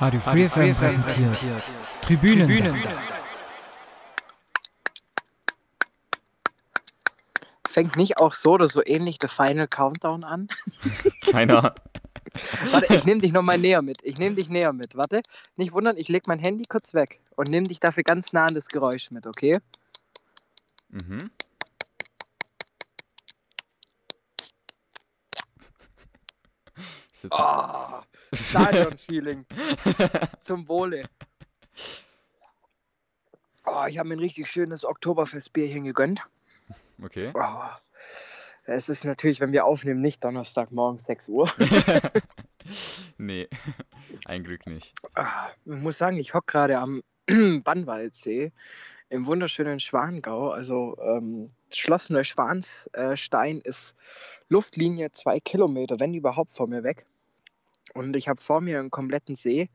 Radio 0.00 0.20
Free 0.20 0.48
FM 0.48 0.74
präsentiert. 0.74 1.64
Tribünen. 2.02 2.48
Tribünen. 2.48 2.82
Fängt 7.68 7.96
nicht 7.96 8.18
auch 8.18 8.32
so 8.32 8.52
oder 8.52 8.68
so 8.68 8.80
ähnlich 8.84 9.18
der 9.18 9.28
Final 9.28 9.66
Countdown 9.66 10.22
an? 10.22 10.48
Keiner. 11.32 11.74
Warte, 12.70 12.94
ich 12.94 13.04
nehme 13.04 13.20
dich 13.20 13.32
nochmal 13.32 13.58
näher 13.58 13.82
mit. 13.82 13.98
Ich 14.04 14.18
nehme 14.18 14.36
dich 14.36 14.48
näher 14.48 14.72
mit. 14.72 14.96
Warte, 14.96 15.20
nicht 15.56 15.72
wundern, 15.72 15.96
ich 15.96 16.08
lege 16.08 16.24
mein 16.28 16.38
Handy 16.38 16.64
kurz 16.68 16.94
weg 16.94 17.20
und 17.34 17.48
nehme 17.48 17.66
dich 17.66 17.80
dafür 17.80 18.04
ganz 18.04 18.32
nah 18.32 18.46
an 18.46 18.54
das 18.54 18.68
Geräusch 18.68 19.10
mit, 19.10 19.26
okay? 19.26 19.58
Mhm. 20.90 21.30
Ist 27.12 27.24
jetzt 27.24 27.32
Oh, 27.32 28.02
Stadion-Feeling. 28.32 29.46
Zum 30.40 30.68
Wohle. 30.68 31.04
Oh, 33.64 33.84
ich 33.88 33.98
habe 33.98 34.08
mir 34.08 34.16
ein 34.16 34.20
richtig 34.20 34.48
schönes 34.48 34.84
Oktoberfestbierchen 34.84 35.84
gegönnt. 35.84 36.22
okay. 37.02 37.32
Oh. 37.34 37.64
Es 38.70 38.90
ist 38.90 39.04
natürlich, 39.04 39.40
wenn 39.40 39.52
wir 39.52 39.64
aufnehmen, 39.64 40.02
nicht 40.02 40.22
Donnerstagmorgen 40.24 40.98
6 40.98 41.28
Uhr. 41.28 41.50
nee, 43.18 43.48
ein 44.26 44.44
Glück 44.44 44.66
nicht. 44.66 44.94
Ah, 45.14 45.48
Ich 45.64 45.72
muss 45.72 45.96
sagen, 45.96 46.18
ich 46.18 46.34
hocke 46.34 46.52
gerade 46.52 46.78
am 46.78 47.02
Bannwaldsee 47.64 48.52
im 49.08 49.26
wunderschönen 49.26 49.80
Schwangau. 49.80 50.50
Also 50.50 50.98
ähm, 51.00 51.50
Schloss 51.72 52.10
Neuschwanstein 52.10 53.60
ist 53.62 53.96
Luftlinie 54.50 55.12
zwei 55.12 55.40
Kilometer, 55.40 55.98
wenn 55.98 56.12
überhaupt, 56.12 56.52
vor 56.52 56.68
mir 56.68 56.82
weg. 56.82 57.06
Und 57.98 58.14
ich 58.16 58.28
habe 58.28 58.40
vor 58.40 58.60
mir 58.60 58.78
einen 58.78 58.90
kompletten 58.90 59.34
See. 59.34 59.68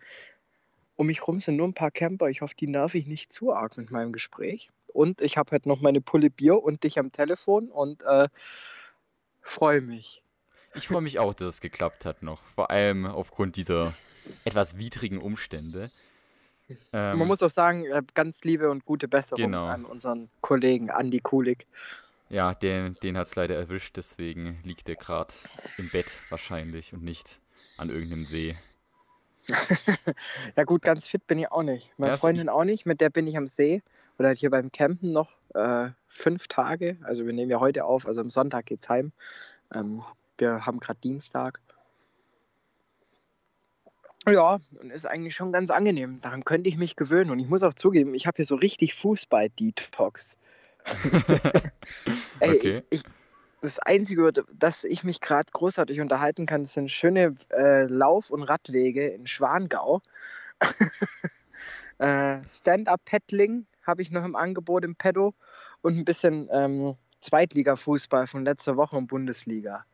Um 0.95 1.07
mich 1.07 1.27
rum 1.27 1.39
sind 1.39 1.57
nur 1.57 1.67
ein 1.67 1.73
paar 1.73 1.91
Camper. 1.91 2.29
Ich 2.29 2.41
hoffe, 2.41 2.55
die 2.57 2.67
nerv 2.67 2.95
ich 2.95 3.05
nicht 3.05 3.33
zu 3.33 3.53
arg 3.53 3.75
mit 3.77 3.91
meinem 3.91 4.13
Gespräch. 4.13 4.69
Und 4.87 5.21
ich 5.21 5.37
habe 5.37 5.51
halt 5.51 5.65
noch 5.65 5.81
meine 5.81 6.01
Pulle 6.01 6.29
Bier 6.29 6.61
und 6.63 6.83
dich 6.83 6.99
am 6.99 7.11
Telefon 7.11 7.69
und 7.69 8.03
äh, 8.03 8.29
freue 9.41 9.81
mich. 9.81 10.21
Ich 10.75 10.87
freue 10.87 11.01
mich 11.01 11.19
auch, 11.19 11.33
dass 11.33 11.55
es 11.55 11.61
geklappt 11.61 12.05
hat 12.05 12.23
noch. 12.23 12.41
Vor 12.55 12.71
allem 12.71 13.05
aufgrund 13.05 13.55
dieser 13.57 13.93
etwas 14.45 14.77
widrigen 14.77 15.17
Umstände. 15.17 15.91
Ähm, 16.93 17.17
Man 17.17 17.27
muss 17.27 17.43
auch 17.43 17.49
sagen, 17.49 17.85
äh, 17.85 18.01
ganz 18.13 18.43
liebe 18.43 18.69
und 18.69 18.85
gute 18.85 19.07
Besserung 19.07 19.43
Genau. 19.43 19.65
an 19.65 19.83
unseren 19.85 20.29
Kollegen 20.41 20.89
Andi 20.89 21.19
Kulik. 21.19 21.67
ja, 22.29 22.53
den, 22.55 22.95
den 23.03 23.17
hat 23.17 23.27
es 23.27 23.35
leider 23.35 23.55
erwischt, 23.55 23.97
deswegen 23.97 24.59
liegt 24.63 24.87
er 24.89 24.95
gerade 24.95 25.33
im 25.77 25.89
Bett 25.89 26.21
wahrscheinlich 26.29 26.93
und 26.93 27.03
nicht 27.03 27.39
an 27.77 27.89
irgendeinem 27.89 28.25
See. 28.25 28.55
Ja 30.55 30.63
gut, 30.63 30.81
ganz 30.83 31.07
fit 31.07 31.27
bin 31.27 31.37
ich 31.39 31.51
auch 31.51 31.63
nicht. 31.63 31.91
Meine 31.97 32.13
Ja, 32.13 32.17
Freundin 32.17 32.49
auch 32.49 32.63
nicht, 32.63 32.85
mit 32.85 33.01
der 33.01 33.09
bin 33.09 33.27
ich 33.27 33.35
am 33.37 33.47
See. 33.47 33.81
Oder 34.17 34.29
halt 34.29 34.37
hier 34.37 34.51
beim 34.51 34.71
Campen 34.71 35.11
noch 35.11 35.37
äh, 35.55 35.89
fünf 36.07 36.47
Tage. 36.47 36.97
Also 37.03 37.25
wir 37.25 37.33
nehmen 37.33 37.49
ja 37.51 37.59
heute 37.59 37.83
auf, 37.85 38.05
also 38.07 38.21
am 38.21 38.29
Sonntag 38.29 38.67
geht's 38.67 38.87
heim. 38.89 39.11
Ähm, 39.73 40.03
wir 40.37 40.65
haben 40.65 40.79
gerade 40.79 40.99
Dienstag. 41.01 41.59
Ja, 44.27 44.59
und 44.79 44.91
ist 44.91 45.05
eigentlich 45.05 45.35
schon 45.35 45.51
ganz 45.51 45.69
angenehm. 45.71 46.21
Daran 46.21 46.45
könnte 46.45 46.69
ich 46.69 46.77
mich 46.77 46.95
gewöhnen. 46.95 47.31
Und 47.31 47.39
ich 47.39 47.49
muss 47.49 47.63
auch 47.63 47.73
zugeben, 47.73 48.13
ich 48.13 48.27
habe 48.27 48.37
hier 48.37 48.45
so 48.45 48.55
richtig 48.55 48.93
Fußball-Detox. 48.93 50.37
Ey, 52.39 52.57
Okay. 52.57 52.83
ich, 52.89 53.03
das 53.63 53.79
Einzige, 53.79 54.27
über 54.27 54.43
das 54.51 54.83
ich 54.83 55.05
mich 55.05 55.21
gerade 55.21 55.49
großartig 55.51 56.01
unterhalten 56.01 56.45
kann, 56.45 56.65
sind 56.65 56.91
schöne 56.91 57.33
äh, 57.49 57.85
Lauf- 57.85 58.29
und 58.29 58.43
Radwege 58.43 59.07
in 59.07 59.25
Schwangau. 59.25 60.01
äh, 61.97 62.39
Stand-up-Paddling 62.45 63.65
habe 63.87 64.01
ich 64.01 64.11
noch 64.11 64.25
im 64.25 64.35
Angebot 64.35 64.83
im 64.83 64.97
Pedo 64.97 65.33
und 65.81 65.97
ein 65.97 66.03
bisschen 66.03 66.49
ähm, 66.51 66.95
Zweitliga-Fußball 67.21 68.27
von 68.27 68.43
letzter 68.43 68.75
Woche 68.75 68.97
und 68.97 69.07
Bundesliga. 69.07 69.85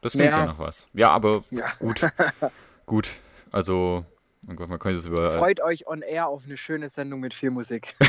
Das 0.00 0.12
klingt 0.12 0.30
ja. 0.30 0.38
Ja. 0.38 0.46
noch 0.46 0.60
was. 0.60 0.88
Ja, 0.92 1.10
aber 1.10 1.42
Ja. 1.50 1.66
gut. 1.80 2.06
gut. 2.86 3.10
Also, 3.50 4.04
mein 4.42 4.54
Gott, 4.54 4.68
man 4.68 4.78
könnte 4.78 4.98
es 4.98 5.06
über. 5.06 5.28
Freut 5.32 5.60
euch 5.60 5.88
on 5.88 6.02
air 6.02 6.28
auf 6.28 6.44
eine 6.46 6.56
schöne 6.56 6.88
Sendung 6.88 7.18
mit 7.18 7.34
viel 7.34 7.50
Musik. 7.50 7.96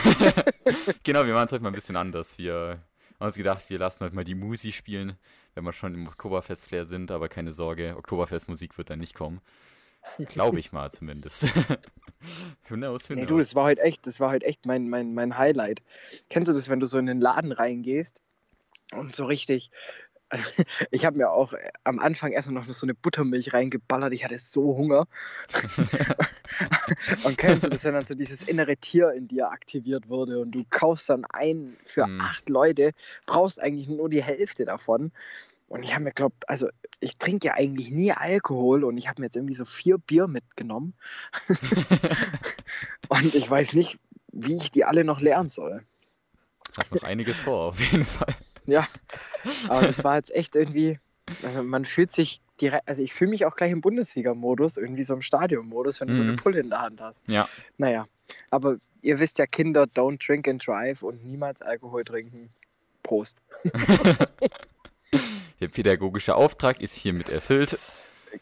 Genau, 1.04 1.26
wir 1.26 1.34
machen 1.34 1.48
es 1.48 1.52
heute 1.52 1.64
mal 1.64 1.70
ein 1.72 1.76
bisschen 1.76 1.98
anders. 1.98 2.38
Wir 2.38 2.80
haben 3.22 3.28
uns 3.28 3.38
gedacht, 3.38 3.70
wir 3.70 3.80
lassen 3.80 4.04
heute 4.04 4.16
mal 4.16 4.24
die 4.24 4.36
Musi 4.36 4.72
spielen, 4.72 5.18
wenn 5.54 5.64
wir 5.64 5.74
schon 5.74 5.94
im 5.94 6.08
Oktoberfest-Flair 6.08 6.86
sind, 6.86 7.12
aber 7.12 7.30
keine 7.30 7.52
Sorge, 7.52 7.96
Oktoberfestmusik 7.98 8.78
wird 8.78 8.90
dann 8.90 9.00
nicht 9.00 9.14
kommen. 9.14 9.42
Glaube 10.18 10.60
ich 10.60 10.72
mal 10.72 10.90
zumindest. 10.90 11.44
who 12.70 12.76
knows, 12.76 13.08
who 13.10 13.14
Nee, 13.14 13.22
knows. 13.22 13.28
du, 13.30 13.38
das 13.38 13.56
war 13.56 13.66
heute 13.66 13.82
echt, 13.84 14.08
das 14.08 14.20
war 14.20 14.32
heute 14.32 14.46
echt 14.48 14.66
mein, 14.66 14.90
mein, 14.90 15.14
mein 15.14 15.38
Highlight. 15.38 15.84
Kennst 16.30 16.50
du 16.50 16.54
das, 16.54 16.70
wenn 16.70 16.80
du 16.80 16.88
so 16.88 16.98
in 16.98 17.06
den 17.06 17.22
Laden 17.22 17.52
reingehst 17.52 18.24
und 18.94 19.14
so 19.14 19.26
richtig. 19.26 19.70
Ich 20.92 21.06
habe 21.06 21.18
mir 21.18 21.30
auch 21.30 21.54
äh, 21.54 21.72
am 21.84 22.00
Anfang 22.00 22.32
erstmal 22.32 22.64
noch 22.64 22.74
so 22.74 22.86
eine 22.86 22.94
Buttermilch 22.94 23.54
reingeballert. 23.54 24.14
Ich 24.14 24.24
hatte 24.24 24.38
so 24.40 24.78
Hunger. 24.78 25.08
und 27.24 27.38
kennst 27.38 27.66
du 27.66 27.70
das, 27.70 27.84
wenn 27.84 27.94
dann 27.94 28.06
so 28.06 28.16
dieses 28.16 28.44
innere 28.44 28.78
Tier 28.78 29.12
in 29.12 29.28
dir 29.28 29.50
aktiviert 29.50 30.10
wurde 30.10 30.40
und 30.40 30.52
du 30.52 30.66
kaufst 30.70 31.10
dann 31.10 31.26
ein 31.26 31.78
für 31.84 32.06
Hm. 32.06 32.22
acht 32.22 32.50
Leute, 32.50 32.92
brauchst 33.26 33.62
eigentlich 33.62 33.88
nur 33.88 34.10
die 34.10 34.24
Hälfte 34.24 34.66
davon. 34.66 35.12
Und 35.68 35.84
ich 35.84 35.94
habe 35.94 36.04
mir 36.04 36.12
glaubt, 36.12 36.50
also 36.50 36.68
ich 37.00 37.18
trinke 37.18 37.48
ja 37.48 37.54
eigentlich 37.54 37.92
nie 37.92 38.12
Alkohol 38.12 38.84
und 38.84 38.98
ich 38.98 39.08
habe 39.08 39.22
mir 39.22 39.28
jetzt 39.28 39.38
irgendwie 39.38 39.54
so 39.54 39.64
vier 39.64 39.98
Bier 39.98 40.28
mitgenommen. 40.28 40.94
Und 43.08 43.36
ich 43.36 43.50
weiß 43.50 43.74
nicht, 43.74 43.98
wie 44.32 44.56
ich 44.56 44.72
die 44.72 44.84
alle 44.84 45.04
noch 45.04 45.22
lernen 45.22 45.50
soll. 45.50 45.84
Hast 46.78 46.94
noch 46.94 47.04
einiges 47.04 47.38
vor, 47.38 47.70
auf 47.70 47.80
jeden 47.80 48.06
Fall. 48.06 48.36
Ja, 48.66 48.88
aber 49.68 49.82
das 49.88 50.04
war 50.04 50.18
jetzt 50.18 50.34
echt 50.36 50.56
irgendwie, 50.56 51.00
also 51.44 51.64
man 51.64 51.86
fühlt 51.86 52.12
sich 52.12 52.42
direkt, 52.60 52.88
also 52.88 53.02
ich 53.02 53.14
fühle 53.14 53.32
mich 53.32 53.46
auch 53.46 53.56
gleich 53.56 53.72
im 53.72 53.82
Bundesliga-Modus, 53.82 54.78
irgendwie 54.78 55.04
so 55.04 55.14
im 55.16 55.22
Stadion-Modus, 55.22 56.00
wenn 56.00 56.10
du 56.10 56.16
so 56.16 56.22
eine 56.24 56.34
Mhm. 56.34 56.38
Pulle 56.38 56.60
in 56.60 56.70
der 56.70 56.82
Hand 56.82 57.02
hast. 57.02 57.28
Ja, 57.28 57.50
Naja, 57.78 58.08
aber 58.52 58.78
ihr 59.02 59.20
wisst 59.20 59.40
ja, 59.40 59.48
Kinder 59.48 59.84
don't 59.86 60.26
drink 60.26 60.48
and 60.48 60.66
drive 60.66 61.02
und 61.02 61.26
niemals 61.26 61.62
Alkohol 61.62 62.04
trinken. 62.04 62.50
Prost. 63.04 63.38
der 65.60 65.68
pädagogische 65.68 66.36
Auftrag 66.36 66.82
ist 66.82 66.94
hiermit 66.94 67.30
erfüllt. 67.30 67.78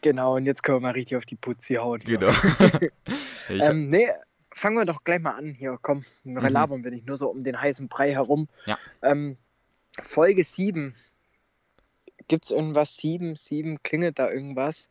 Genau, 0.02 0.36
und 0.36 0.44
jetzt 0.46 0.62
können 0.62 0.76
wir 0.76 0.80
mal 0.82 0.92
richtig 0.92 1.16
auf 1.16 1.24
die 1.24 1.36
Putzi 1.36 1.74
hauen. 1.74 2.00
hier. 2.04 2.18
Genau. 2.18 2.32
Ähm, 3.48 3.90
nee, 3.90 4.08
fangen 4.52 4.76
wir 4.76 4.84
doch 4.84 5.02
gleich 5.02 5.18
mal 5.18 5.32
an 5.32 5.54
hier. 5.54 5.76
Komm, 5.82 6.04
labern 6.22 6.84
wir 6.84 6.92
nicht 6.92 7.04
nur 7.08 7.16
so 7.16 7.28
um 7.28 7.42
den 7.42 7.60
heißen 7.60 7.88
Brei 7.88 8.12
herum. 8.12 8.46
Ja. 8.64 8.78
Ähm, 9.02 9.36
Folge 9.98 10.44
7. 10.44 10.94
Gibt 12.28 12.44
es 12.44 12.50
irgendwas? 12.50 12.96
7, 12.96 13.36
7, 13.36 13.82
klingelt 13.82 14.18
da 14.18 14.30
irgendwas? 14.30 14.90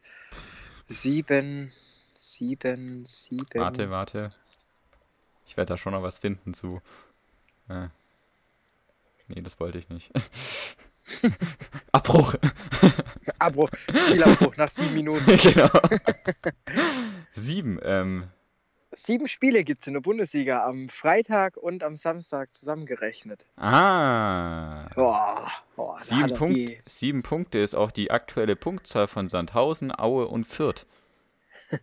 7, 0.89 1.71
7, 2.15 3.05
7. 3.05 3.47
warte, 3.55 3.89
warte. 3.89 4.33
Ich 5.45 5.57
werde 5.57 5.73
da 5.73 5.77
schon 5.77 5.93
noch 5.93 6.03
was 6.03 6.17
finden 6.17 6.53
zu. 6.53 6.81
Äh. 7.69 7.87
Nee, 9.27 9.41
das 9.41 9.59
wollte 9.59 9.77
ich 9.77 9.89
nicht. 9.89 10.11
Abbruch. 11.91 12.35
Abbruch, 13.39 13.69
Spielabbruch 13.87 14.57
nach 14.57 14.69
7 14.69 14.93
Minuten. 14.93 15.25
genau. 15.41 15.69
Sieben. 17.33 17.79
Ähm, 17.83 18.27
Sieben 18.91 19.27
Spiele 19.27 19.63
gibt 19.63 19.81
es 19.81 19.87
in 19.87 19.93
der 19.93 20.01
Bundesliga 20.01 20.65
am 20.65 20.89
Freitag 20.89 21.57
und 21.57 21.83
am 21.83 21.95
Samstag 21.95 22.53
zusammengerechnet. 22.55 23.45
ah. 23.57 24.89
Boah, 24.95 25.47
boah 25.75 26.01
Sieben, 26.01 26.33
Punkt, 26.33 26.55
die- 26.57 26.81
sieben 26.87 27.21
Punkte 27.21 27.59
ist 27.59 27.75
auch 27.75 27.91
die 27.91 28.09
aktuelle 28.09 28.55
Punktzahl 28.55 29.07
von 29.07 29.27
Sandhausen, 29.27 29.91
Aue 29.97 30.27
und 30.27 30.45
Fürth. 30.45 30.85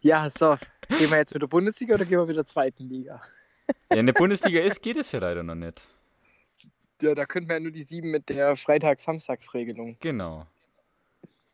Ja, 0.00 0.30
so. 0.30 0.56
Gehen 0.88 1.10
wir 1.10 1.18
jetzt 1.18 1.34
mit 1.34 1.42
der 1.42 1.48
Bundesliga 1.48 1.94
oder 1.94 2.04
gehen 2.04 2.18
wir 2.18 2.26
mit 2.26 2.36
der 2.36 2.46
zweiten 2.46 2.88
Liga? 2.88 3.20
Ja, 3.90 3.98
in 3.98 4.06
der 4.06 4.12
Bundesliga 4.12 4.60
ist, 4.60 4.80
geht 4.82 4.96
es 4.96 5.12
ja 5.12 5.18
leider 5.18 5.42
noch 5.42 5.54
nicht. 5.56 5.86
Ja, 7.02 7.14
da 7.14 7.26
könnten 7.26 7.48
wir 7.50 7.56
ja 7.56 7.60
nur 7.60 7.72
die 7.72 7.82
sieben 7.82 8.10
mit 8.10 8.28
der 8.28 8.56
Freitag-Samstags-Regelung. 8.56 9.96
Genau. 10.00 10.46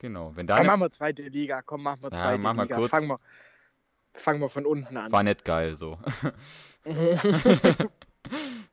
Genau. 0.03 0.33
Wenn 0.35 0.47
da 0.47 0.59
Komm, 0.59 0.67
machen 0.67 0.81
wir 0.81 0.91
zweite 0.91 1.23
Liga. 1.23 1.63
Komm, 1.63 1.85
machen 1.85 2.03
wir 2.03 2.11
Ja, 2.11 2.17
zweite 2.17 2.43
mach 2.43 2.55
mal 2.55 2.63
Liga. 2.65 2.77
kurz. 2.77 2.91
Fangen 2.91 3.09
wir, 3.09 3.21
fangen 4.13 4.41
wir 4.41 4.49
von 4.49 4.67
unten 4.67 4.97
an. 4.97 5.11
war 5.11 5.23
nicht 5.23 5.45
geil 5.45 5.77
so. 5.77 5.99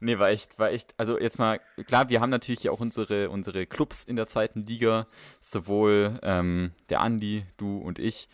Nee, 0.01 0.17
war 0.17 0.29
echt, 0.29 0.57
war 0.57 0.71
echt, 0.71 0.93
also 0.97 1.19
jetzt 1.19 1.39
mal, 1.39 1.59
klar, 1.85 2.07
wir 2.07 2.21
haben 2.21 2.29
natürlich 2.29 2.63
ja 2.63 2.71
auch 2.71 2.79
unsere, 2.79 3.29
unsere 3.29 3.65
Clubs 3.65 4.05
in 4.05 4.15
der 4.15 4.27
zweiten 4.27 4.65
Liga, 4.65 5.07
sowohl 5.41 6.19
ähm, 6.23 6.71
der 6.89 7.01
Andi, 7.01 7.45
du 7.57 7.79
und 7.79 7.99
ich. 7.99 8.29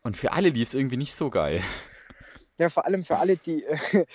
Und 0.00 0.16
für 0.16 0.32
alle 0.32 0.48
lief 0.48 0.68
es 0.68 0.74
irgendwie 0.74 0.96
nicht 0.96 1.14
so 1.14 1.28
geil. 1.28 1.60
ja, 2.58 2.70
vor 2.70 2.86
allem 2.86 3.04
für 3.04 3.18
alle, 3.18 3.36
die, 3.36 3.64
äh, 3.64 4.06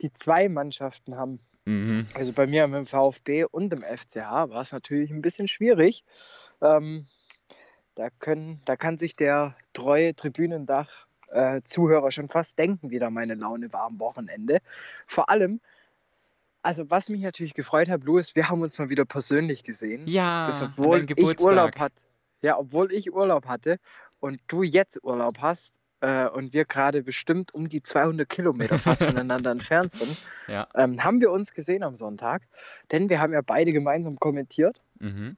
die 0.00 0.12
zwei 0.12 0.48
Mannschaften 0.48 1.16
haben. 1.16 1.40
Mhm. 1.64 2.06
Also 2.14 2.32
bei 2.32 2.46
mir 2.46 2.64
im 2.64 2.86
VfB 2.86 3.44
und 3.44 3.72
im 3.72 3.82
FCH 3.82 4.16
war 4.50 4.62
es 4.62 4.70
natürlich 4.72 5.10
ein 5.10 5.22
bisschen 5.22 5.48
schwierig. 5.48 6.04
Ähm, 6.62 7.06
Da, 7.94 8.08
können, 8.08 8.62
da 8.64 8.74
kann 8.76 8.98
sich 8.98 9.16
der 9.16 9.54
treue 9.74 10.14
Tribünendach-Zuhörer 10.14 12.10
schon 12.10 12.28
fast 12.30 12.58
denken, 12.58 12.90
wie 12.90 12.98
da 12.98 13.10
meine 13.10 13.34
Laune 13.34 13.70
war 13.72 13.82
am 13.82 14.00
Wochenende. 14.00 14.60
Vor 15.06 15.28
allem, 15.28 15.60
also 16.62 16.90
was 16.90 17.10
mich 17.10 17.20
natürlich 17.20 17.52
gefreut 17.54 17.88
hat, 17.90 18.04
Louis, 18.04 18.34
wir 18.34 18.48
haben 18.48 18.62
uns 18.62 18.78
mal 18.78 18.88
wieder 18.88 19.04
persönlich 19.04 19.62
gesehen. 19.62 20.06
Ja, 20.06 20.46
das, 20.46 20.62
obwohl 20.62 21.04
ich. 21.14 21.40
Urlaub 21.40 21.78
hatte. 21.78 22.02
Ja, 22.40 22.58
obwohl 22.58 22.92
ich 22.92 23.12
Urlaub 23.12 23.46
hatte 23.46 23.78
und 24.20 24.40
du 24.48 24.62
jetzt 24.62 25.04
Urlaub 25.04 25.40
hast 25.40 25.74
äh, 26.00 26.26
und 26.28 26.54
wir 26.54 26.64
gerade 26.64 27.02
bestimmt 27.02 27.52
um 27.54 27.68
die 27.68 27.82
200 27.82 28.28
Kilometer 28.28 28.78
fast 28.78 29.04
voneinander 29.04 29.50
entfernt 29.50 29.92
sind, 29.92 30.16
Ja. 30.48 30.66
ähm, 30.74 31.04
haben 31.04 31.20
wir 31.20 31.30
uns 31.30 31.52
gesehen 31.52 31.82
am 31.82 31.94
Sonntag. 31.94 32.42
Denn 32.90 33.10
wir 33.10 33.20
haben 33.20 33.32
ja 33.34 33.42
beide 33.42 33.72
gemeinsam 33.72 34.18
kommentiert. 34.18 34.78
Mhm. 34.98 35.36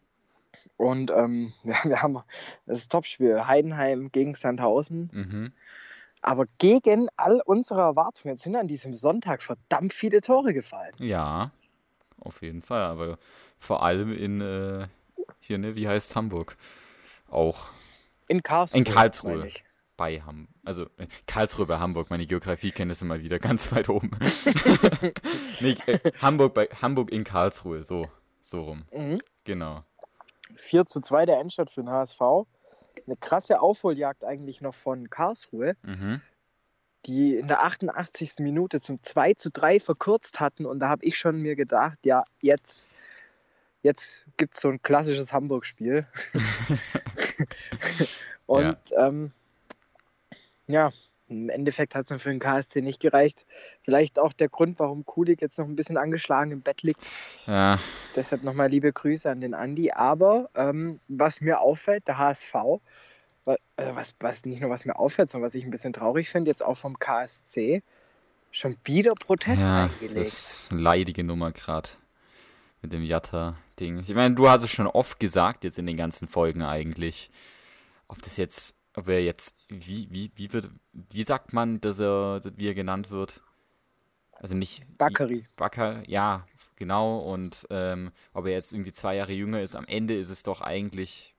Und 0.77 1.11
ähm, 1.11 1.53
ja, 1.65 1.77
wir 1.85 2.03
haben 2.03 2.19
das 2.67 2.89
Topspiel 2.89 3.47
Heidenheim 3.47 4.11
gegen 4.11 4.35
Sandhausen. 4.35 5.11
Mhm. 5.13 5.53
Aber 6.23 6.47
gegen 6.59 7.09
all 7.17 7.43
unsere 7.45 7.83
Erwartungen 7.83 8.37
sind 8.37 8.57
an 8.57 8.67
diesem 8.67 8.95
Sonntag 8.95 9.43
verdammt 9.43 9.93
viele 9.93 10.23
Tore 10.23 10.55
gefallen. 10.55 10.95
Ja, 10.99 11.51
auf 12.19 12.41
jeden 12.41 12.63
Fall. 12.63 12.83
Aber 12.83 13.19
vor 13.59 13.83
allem 13.83 14.11
in, 14.17 14.41
äh, 14.41 14.87
hier, 15.41 15.59
ne, 15.59 15.77
wie 15.77 15.87
heißt 15.87 16.17
Hamburg? 16.17 16.57
Auch 17.29 17.67
In 18.29 18.43
Karlsruhe. 18.43 18.79
In 18.79 18.85
Karlsruhe. 18.85 19.49
bei 19.99 20.21
Hamburg. 20.21 20.49
Also 20.65 20.85
äh, 20.97 21.07
Karlsruhe 21.27 21.67
bei 21.67 21.79
Hamburg, 21.79 22.09
meine 22.09 22.27
Geografiekenntnisse 22.27 23.05
mal 23.05 23.23
wieder 23.23 23.39
ganz 23.41 23.71
weit 23.73 23.91
oben. 23.91 24.11
nee, 25.61 25.77
äh, 25.87 25.99
Hamburg, 26.23 26.55
bei, 26.55 26.67
Hamburg 26.81 27.13
in 27.13 27.25
Karlsruhe, 27.25 27.83
so, 27.83 28.09
so 28.41 28.63
rum. 28.63 28.85
Mhm. 28.93 29.21
Genau. 29.45 29.85
4 30.57 30.87
zu 30.87 31.01
2 31.01 31.27
der 31.27 31.39
Endstadt 31.39 31.71
für 31.71 31.83
den 31.83 31.91
HSV. 31.91 32.21
Eine 32.21 33.17
krasse 33.21 33.61
Aufholjagd 33.61 34.25
eigentlich 34.25 34.61
noch 34.61 34.75
von 34.75 35.11
Karlsruhe, 35.11 35.77
Mhm. 35.83 36.21
die 37.07 37.37
in 37.37 37.49
der 37.49 37.63
88. 37.63 38.41
Minute 38.41 38.81
zum 38.81 39.03
2 39.03 39.35
zu 39.35 39.51
3 39.51 39.81
verkürzt 39.81 40.41
hatten. 40.41 40.65
Und 40.67 40.79
da 40.79 40.89
habe 40.89 41.05
ich 41.05 41.19
schon 41.19 41.41
mir 41.41 41.57
gedacht, 41.57 41.99
ja, 42.05 42.25
jetzt, 42.41 42.89
jetzt 43.83 44.25
gibt 44.37 44.55
es 44.55 44.61
so 44.61 44.69
ein 44.69 44.83
klassisches 44.83 45.33
Hamburg-Spiel. 45.33 46.07
Und 48.47 48.91
ja, 48.91 49.09
ähm, 49.09 49.33
ja 50.67 50.91
im 51.43 51.49
Endeffekt 51.51 51.95
hat 51.95 52.03
es 52.03 52.09
dann 52.09 52.21
für 52.21 52.31
den 52.31 52.39
KSC 52.41 52.81
nicht 52.83 53.01
gereicht. 53.01 53.47
Vielleicht 53.83 54.19
auch 54.19 54.33
der 54.33 54.49
Grund, 54.49 54.79
warum 54.79 55.05
Kulik 55.05 55.41
jetzt 55.43 55.59
noch 55.59 55.67
ein 55.67 55.77
bisschen 55.77 55.97
angeschlagen 55.97 56.53
im 56.53 56.61
Bett 56.63 56.83
liegt. 56.83 57.01
Ja, 57.47 57.79
Deshalb 58.15 58.45
nochmal 58.45 58.69
liebe 58.69 58.93
Grüße 58.93 59.29
an 59.31 59.41
den 59.41 59.55
Andi. 59.55 59.91
Aber 59.91 60.49
ähm, 60.55 61.01
was 61.09 61.41
mir 61.41 61.61
auffällt, 61.61 62.07
der 62.07 62.19
HSV, 62.19 62.55
wa- 62.55 63.57
äh, 63.77 63.91
was, 63.95 64.15
was 64.21 64.45
nicht 64.45 64.61
nur 64.61 64.71
was 64.71 64.85
mir 64.85 64.97
auffällt, 64.97 65.29
sondern 65.31 65.49
was 65.49 65.55
ich 65.55 65.65
ein 65.65 65.71
bisschen 65.71 65.93
traurig 65.93 66.31
finde, 66.31 66.51
jetzt 66.51 66.63
auch 66.65 66.77
vom 66.77 66.99
KSC, 66.99 67.83
schon 68.53 68.77
wieder 68.85 69.15
Protest 69.15 69.63
ja 69.63 69.85
eingelegt. 69.85 70.17
das 70.17 70.63
ist 70.63 70.73
eine 70.73 70.81
leidige 70.81 71.25
Nummer 71.25 71.51
gerade 71.51 71.89
mit 72.83 72.93
dem 72.93 73.03
Jatta-Ding. 73.03 74.01
Ich 74.07 74.15
meine, 74.15 74.35
du 74.35 74.49
hast 74.49 74.63
es 74.63 74.71
schon 74.71 74.87
oft 74.87 75.19
gesagt, 75.19 75.65
jetzt 75.65 75.79
in 75.79 75.87
den 75.87 75.97
ganzen 75.97 76.29
Folgen 76.29 76.63
eigentlich. 76.63 77.31
Ob 78.09 78.21
das 78.23 78.37
jetzt, 78.37 78.77
ob 78.95 79.09
er 79.09 79.23
jetzt, 79.25 79.54
wie, 79.69 80.09
wie, 80.11 80.31
wie 80.37 80.53
wird, 80.53 80.71
wie 80.93 81.23
sagt 81.23 81.53
man, 81.53 81.81
dass 81.81 81.99
er, 81.99 82.41
wie 82.57 82.69
er 82.69 82.75
genannt 82.75 83.11
wird? 83.11 83.43
Also 84.33 84.55
nicht 84.55 84.85
Bakary. 84.99 85.47
Bakker, 85.57 86.03
ja, 86.09 86.47
genau. 86.77 87.19
Und 87.21 87.67
ähm, 87.71 88.13
ob 88.33 88.47
er 88.47 88.53
jetzt 88.53 88.73
irgendwie 88.73 88.93
zwei 88.93 89.17
Jahre 89.17 89.33
jünger 89.33 89.63
ist, 89.63 89.77
am 89.77 89.87
Ende 89.87 90.17
ist 90.17 90.31
es 90.31 90.43
doch 90.43 90.61
eigentlich, 90.61 91.35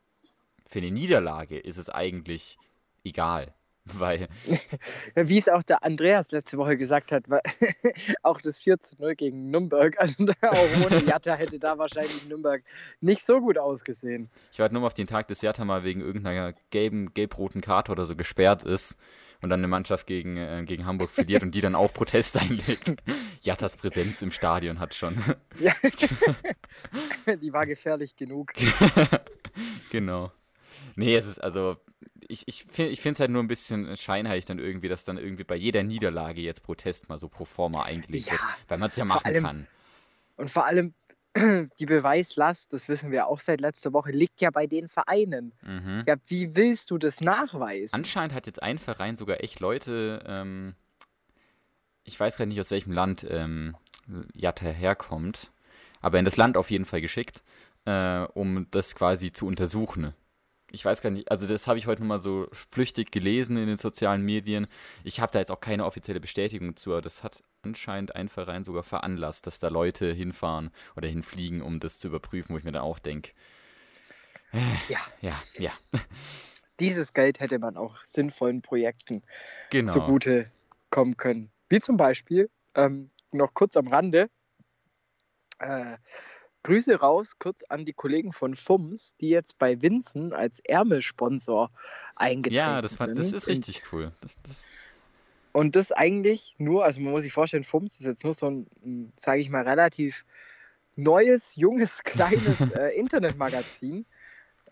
für 0.68 0.80
eine 0.80 0.92
Niederlage 0.92 1.60
ist 1.60 1.78
es 1.78 1.90
eigentlich 1.90 2.58
egal. 3.04 3.54
Weil, 3.94 4.28
Wie 5.16 5.38
es 5.38 5.48
auch 5.48 5.62
der 5.62 5.84
Andreas 5.84 6.32
letzte 6.32 6.58
Woche 6.58 6.76
gesagt 6.76 7.12
hat, 7.12 7.30
weil 7.30 7.42
auch 8.24 8.42
das 8.42 8.60
4 8.60 8.80
zu 8.80 8.96
0 9.00 9.16
gegen 9.16 9.52
Nürnberg, 9.52 10.00
also 10.00 10.26
auch 10.42 10.86
ohne 10.86 11.04
Jatta 11.06 11.36
hätte 11.36 11.60
da 11.60 11.78
wahrscheinlich 11.78 12.28
Nürnberg 12.28 12.64
nicht 13.00 13.24
so 13.24 13.40
gut 13.40 13.60
ausgesehen. 13.60 14.30
ich 14.52 14.58
warte 14.58 14.74
nur 14.74 14.82
mal 14.82 14.88
auf 14.88 14.96
den 14.96 15.06
Tag, 15.06 15.28
dass 15.28 15.42
Jatta 15.42 15.66
mal 15.66 15.84
wegen 15.84 16.02
irgendeiner 16.02 16.54
gelben, 16.72 17.14
gelb-roten 17.14 17.62
Karte 17.62 17.92
oder 17.92 18.08
so 18.08 18.16
gesperrt 18.16 18.64
ist 18.64 18.98
und 19.42 19.50
dann 19.50 19.60
eine 19.60 19.68
Mannschaft 19.68 20.08
gegen, 20.08 20.38
äh, 20.38 20.64
gegen 20.66 20.88
Hamburg 20.88 21.12
verliert 21.12 21.44
und 21.44 21.54
die 21.54 21.62
dann 21.62 21.76
auch 21.76 21.94
Protest 21.94 22.38
einlegt. 22.42 22.96
Jattas 23.42 23.78
Präsenz 23.78 24.24
im 24.24 24.32
Stadion 24.32 24.80
hat 24.80 24.96
schon. 24.96 25.16
Ja. 25.60 25.74
Die 27.36 27.54
war 27.54 27.68
gefährlich 27.68 28.16
genug. 28.16 28.54
genau. 29.92 30.32
Nee, 30.96 31.16
es 31.16 31.28
ist 31.28 31.40
also, 31.40 31.76
ich, 32.28 32.48
ich 32.48 32.66
finde 32.66 33.12
es 33.12 33.20
halt 33.20 33.32
nur 33.32 33.44
ein 33.44 33.48
bisschen 33.48 33.96
scheinheilig 33.98 34.46
dann 34.46 34.60
irgendwie, 34.60 34.88
dass 34.90 35.04
dann 35.06 35.18
irgendwie 35.18 35.44
bei 35.44 35.56
jeder 35.56 35.84
Niederlage 35.84 36.42
jetzt 36.42 36.64
Protest 36.64 37.10
mal 37.10 37.20
so 37.20 37.28
pro 37.30 37.46
forma 37.46 37.84
eingelegt 37.84 38.28
Ja, 38.28 38.34
wird, 38.34 38.42
weil 38.68 38.78
man 38.78 38.90
es 38.90 38.96
ja 38.96 39.06
machen 39.06 39.26
allem- 39.26 39.44
kann. 39.44 39.68
Und 40.38 40.50
vor 40.50 40.66
allem 40.66 40.94
die 41.80 41.86
Beweislast, 41.86 42.72
das 42.74 42.88
wissen 42.90 43.12
wir 43.12 43.28
auch 43.28 43.40
seit 43.40 43.62
letzter 43.62 43.94
Woche, 43.94 44.12
liegt 44.12 44.42
ja 44.42 44.52
bei 44.52 44.68
den 44.68 44.90
Vereinen. 44.90 45.54
Mhm. 45.62 46.04
Ja, 46.08 46.16
wie 46.28 46.56
willst 46.56 46.92
du 46.92 46.98
das 46.98 47.22
nachweisen? 47.22 47.94
Anscheinend 47.96 48.34
hat 48.34 48.48
jetzt 48.48 48.62
ein 48.64 48.78
Verein 48.80 49.16
sogar 49.16 49.44
echt 49.44 49.60
Leute, 49.60 50.24
ähm, 50.26 50.76
ich 52.04 52.20
weiß 52.20 52.38
gerade 52.38 52.50
nicht, 52.50 52.60
aus 52.60 52.72
welchem 52.72 52.92
Land 52.92 53.26
ähm, 53.30 53.76
Jatta 54.34 54.68
herkommt, 54.68 55.52
aber 56.02 56.20
in 56.20 56.26
das 56.26 56.38
Land 56.38 56.56
auf 56.58 56.70
jeden 56.72 56.86
Fall 56.86 57.02
geschickt, 57.02 57.44
äh, 57.86 58.22
um 58.34 58.68
das 58.72 58.96
quasi 58.96 59.32
zu 59.32 59.48
untersuchen. 59.48 60.14
Ich 60.76 60.84
weiß 60.84 61.02
gar 61.02 61.10
nicht, 61.10 61.32
also 61.32 61.48
das 61.48 61.68
habe 61.68 61.80
ich 61.80 61.88
heute 61.88 62.02
nochmal 62.02 62.20
so 62.20 62.50
flüchtig 62.52 63.10
gelesen 63.10 63.56
in 63.56 63.68
den 63.68 63.78
sozialen 63.78 64.22
Medien. 64.22 64.68
Ich 65.06 65.22
habe 65.22 65.32
da 65.32 65.40
jetzt 65.40 65.50
auch 65.50 65.62
keine 65.62 65.86
offizielle 65.86 66.20
Bestätigung 66.20 66.76
zu, 66.76 66.92
aber 66.92 67.02
das 67.02 67.24
hat 67.24 67.44
anscheinend 67.62 68.14
ein 68.14 68.28
Verein 68.28 68.66
sogar 68.66 68.84
veranlasst, 68.84 69.48
dass 69.48 69.58
da 69.58 69.70
Leute 69.70 70.12
hinfahren 70.12 70.72
oder 70.98 71.08
hinfliegen, 71.08 71.62
um 71.62 71.80
das 71.80 71.98
zu 71.98 72.10
überprüfen, 72.10 72.54
wo 72.54 72.58
ich 72.58 72.66
mir 72.66 72.74
dann 72.74 72.82
auch 72.82 73.00
denke, 73.00 73.32
Ja, 74.90 75.00
ja, 75.22 75.42
ja, 75.58 75.72
dieses 76.82 77.14
Geld 77.14 77.40
hätte 77.40 77.58
man 77.58 77.78
auch 77.78 77.96
sinnvollen 78.04 78.62
Projekten 78.62 79.24
genau. 79.70 79.94
zugute 79.94 80.52
kommen 80.90 81.16
können. 81.16 81.52
Wie 81.70 81.80
zum 81.80 81.96
Beispiel, 81.96 82.50
ähm, 82.76 83.12
noch 83.32 83.54
kurz 83.54 83.78
am 83.78 83.88
Rande, 83.88 84.30
äh, 85.60 85.96
Grüße 86.66 86.96
raus 86.96 87.38
kurz 87.38 87.62
an 87.70 87.86
die 87.86 87.94
Kollegen 87.94 88.32
von 88.32 88.56
FUMS, 88.56 89.16
die 89.22 89.30
jetzt 89.30 89.60
bei 89.60 89.84
Winzen 89.84 90.34
als 90.34 90.60
Ärmelsponsor 90.62 91.70
eingetreten 92.16 92.58
Ja, 92.58 92.82
das, 92.82 93.00
war, 93.00 93.06
sind. 93.06 93.20
das 93.20 93.34
ist 93.34 93.48
richtig 93.48 93.84
cool. 93.92 94.12
Das, 94.22 94.32
das, 94.42 94.64
Und, 95.52 95.66
und 95.66 95.76
das 95.76 95.92
eigentlich 95.92 96.56
nur, 96.58 96.84
also 96.84 97.02
man 97.02 97.12
muss 97.12 97.22
sich 97.22 97.34
vorstellen, 97.34 97.64
FUMS 97.64 98.00
ist 98.00 98.08
jetzt 98.08 98.24
nur 98.24 98.34
so 98.34 98.50
ein, 98.50 99.14
sage 99.16 99.42
ich 99.42 99.52
mal, 99.52 99.62
relativ 99.62 100.26
neues, 100.96 101.56
junges, 101.56 102.04
kleines 102.04 102.72
äh, 102.72 102.88
Internetmagazin. 103.00 104.06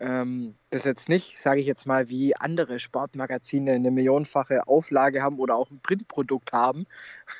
Ähm, 0.00 0.54
das 0.70 0.84
jetzt 0.84 1.08
nicht, 1.08 1.40
sage 1.40 1.60
ich 1.60 1.66
jetzt 1.66 1.86
mal, 1.86 2.08
wie 2.08 2.34
andere 2.34 2.80
Sportmagazine 2.80 3.72
eine 3.72 3.92
millionenfache 3.92 4.66
Auflage 4.66 5.22
haben 5.22 5.38
oder 5.38 5.54
auch 5.54 5.70
ein 5.70 5.80
Printprodukt 5.80 6.52
haben. 6.52 6.86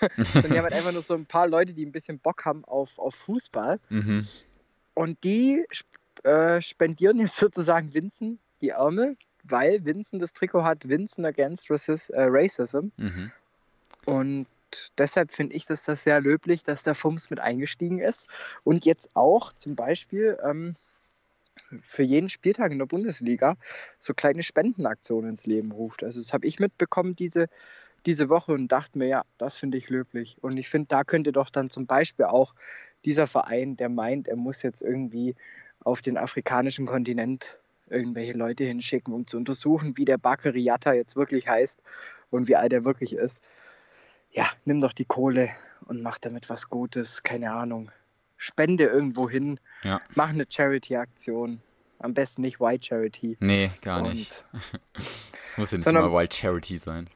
Sondern 0.33 0.53
die 0.53 0.59
haben 0.59 0.65
halt 0.65 0.75
einfach 0.75 0.93
nur 0.93 1.03
so 1.03 1.15
ein 1.15 1.27
paar 1.27 1.49
Leute, 1.49 1.75
die 1.75 1.85
ein 1.85 1.91
bisschen 1.91 2.21
Bock 2.21 2.45
haben 2.45 2.65
auf, 2.65 2.99
auf 2.99 3.15
Fußball. 3.17 3.81
mhm. 3.89 4.27
Und 4.95 5.23
die 5.25 5.65
äh, 6.23 6.61
spendieren 6.61 7.19
jetzt 7.19 7.37
sozusagen 7.37 7.95
Vincent 7.95 8.39
die 8.61 8.71
Ärmel, 8.71 9.17
weil 9.45 9.85
Vincent 9.85 10.23
das 10.23 10.33
Trikot 10.33 10.65
hat, 10.65 10.89
Vincent 10.89 11.27
Against 11.27 11.71
Racis 11.71 12.09
äh, 12.11 12.23
Racism. 12.29 12.89
Mhm. 12.97 13.31
Und 14.07 14.47
deshalb 14.99 15.31
finde 15.33 15.55
ich 15.55 15.67
das, 15.67 15.85
das 15.85 16.03
sehr 16.03 16.21
löblich, 16.21 16.63
dass 16.63 16.83
der 16.83 16.95
FUMS 16.95 17.31
mit 17.31 17.41
eingestiegen 17.41 18.01
ist 18.01 18.27
und 18.65 18.85
jetzt 18.85 19.11
auch 19.15 19.53
zum 19.53 19.77
Beispiel 19.77 20.39
ähm, 20.43 20.77
für 21.83 22.03
jeden 22.03 22.29
Spieltag 22.29 22.73
in 22.73 22.79
der 22.79 22.87
Bundesliga 22.87 23.57
so 23.99 24.15
kleine 24.15 24.43
Spendenaktionen 24.43 25.31
ins 25.31 25.47
Leben 25.47 25.73
ruft. 25.73 26.03
Also 26.03 26.21
das 26.21 26.33
habe 26.33 26.47
ich 26.47 26.59
mitbekommen 26.61 27.17
diese, 27.17 27.49
diese 28.07 28.29
Woche 28.29 28.53
und 28.53 28.69
dachte 28.69 28.99
mir, 28.99 29.07
ja, 29.07 29.23
das 29.39 29.57
finde 29.57 29.79
ich 29.79 29.89
löblich. 29.89 30.37
Und 30.41 30.57
ich 30.59 30.69
finde, 30.69 30.89
da 30.89 31.05
könnte 31.05 31.33
doch 31.33 31.51
dann 31.51 31.71
zum 31.71 31.87
Beispiel 31.87 32.27
auch 32.27 32.55
dieser 33.05 33.27
Verein, 33.27 33.77
der 33.77 33.89
meint, 33.89 34.29
er 34.29 34.37
muss 34.37 34.63
jetzt 34.63 34.83
irgendwie 34.83 35.35
auf 35.81 36.01
den 36.03 36.17
afrikanischen 36.17 36.87
Kontinent 36.87 37.59
irgendwelche 37.89 38.33
Leute 38.33 38.65
hinschicken, 38.65 39.13
um 39.13 39.27
zu 39.27 39.37
untersuchen, 39.37 39.97
wie 39.97 40.05
der 40.07 40.17
Bakary 40.19 40.63
Yatta 40.63 40.95
jetzt 40.95 41.17
wirklich 41.17 41.49
heißt 41.49 41.83
und 42.31 42.49
wie 42.49 42.57
alt 42.57 42.73
er 42.73 42.85
wirklich 42.85 43.15
ist. 43.15 43.43
Ja, 44.31 44.47
nimm 44.65 44.81
doch 44.81 44.93
die 44.93 45.05
Kohle 45.05 45.51
und 45.87 46.03
mach 46.03 46.19
damit 46.19 46.49
was 46.49 46.69
Gutes, 46.71 47.23
keine 47.23 47.53
Ahnung. 47.53 47.91
Spende 48.37 48.85
irgendwo 48.85 49.29
hin, 49.29 49.61
Ja. 49.83 50.01
mach 50.15 50.31
eine 50.31 50.45
Charity-Aktion. 50.49 51.61
Am 52.01 52.15
besten 52.15 52.43
nicht 52.43 52.59
White 52.61 52.87
Charity. 52.87 53.37
Nee, 53.41 53.71
gar 53.83 54.03
nicht. 54.03 54.45
Und 54.53 54.63
Es 54.97 55.57
muss 55.59 55.71
ja 55.71 55.77
nicht 55.77 55.85
sondern- 55.85 56.05
immer 56.07 56.19
Wild 56.19 56.35
Charity 56.35 56.77
sein. 56.79 57.09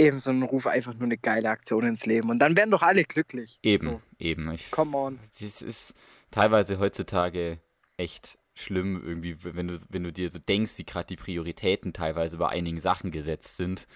Eben 0.00 0.18
so 0.18 0.30
ein 0.30 0.42
Ruf 0.42 0.66
einfach 0.66 0.94
nur 0.94 1.04
eine 1.04 1.18
geile 1.18 1.50
Aktion 1.50 1.84
ins 1.86 2.06
Leben. 2.06 2.30
Und 2.30 2.38
dann 2.40 2.56
werden 2.56 2.70
doch 2.70 2.82
alle 2.82 3.04
glücklich. 3.04 3.58
Eben, 3.62 3.82
So, 3.82 4.02
eben. 4.18 4.50
Ich, 4.52 4.70
come 4.70 4.96
on. 4.96 5.18
Es 5.30 5.62
ist 5.62 5.94
teilweise 6.30 6.78
heutzutage 6.78 7.58
echt 7.96 8.38
schlimm, 8.54 9.00
irgendwie, 9.04 9.36
wenn 9.44 9.68
du, 9.68 9.78
wenn 9.90 10.04
du 10.04 10.12
dir 10.12 10.30
so 10.30 10.38
denkst, 10.38 10.78
wie 10.78 10.84
gerade 10.84 11.06
die 11.06 11.16
Prioritäten 11.16 11.92
teilweise 11.92 12.38
bei 12.38 12.48
einigen 12.48 12.80
Sachen 12.80 13.10
gesetzt 13.10 13.56
sind. 13.56 13.86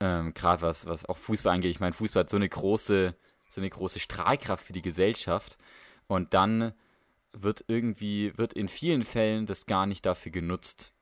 Ähm, 0.00 0.34
gerade 0.34 0.62
was, 0.62 0.86
was 0.86 1.04
auch 1.04 1.18
Fußball 1.18 1.52
angeht. 1.52 1.70
Ich 1.70 1.80
meine, 1.80 1.92
Fußball 1.92 2.20
hat 2.20 2.30
so 2.30 2.36
eine 2.36 2.48
große, 2.48 3.14
so 3.48 3.60
eine 3.60 3.70
große 3.70 4.00
Strahlkraft 4.00 4.64
für 4.64 4.72
die 4.72 4.82
Gesellschaft. 4.82 5.58
Und 6.06 6.34
dann 6.34 6.72
wird 7.32 7.64
irgendwie, 7.66 8.36
wird 8.36 8.52
in 8.52 8.68
vielen 8.68 9.02
Fällen 9.02 9.46
das 9.46 9.66
gar 9.66 9.86
nicht 9.86 10.06
dafür 10.06 10.32
genutzt, 10.32 10.93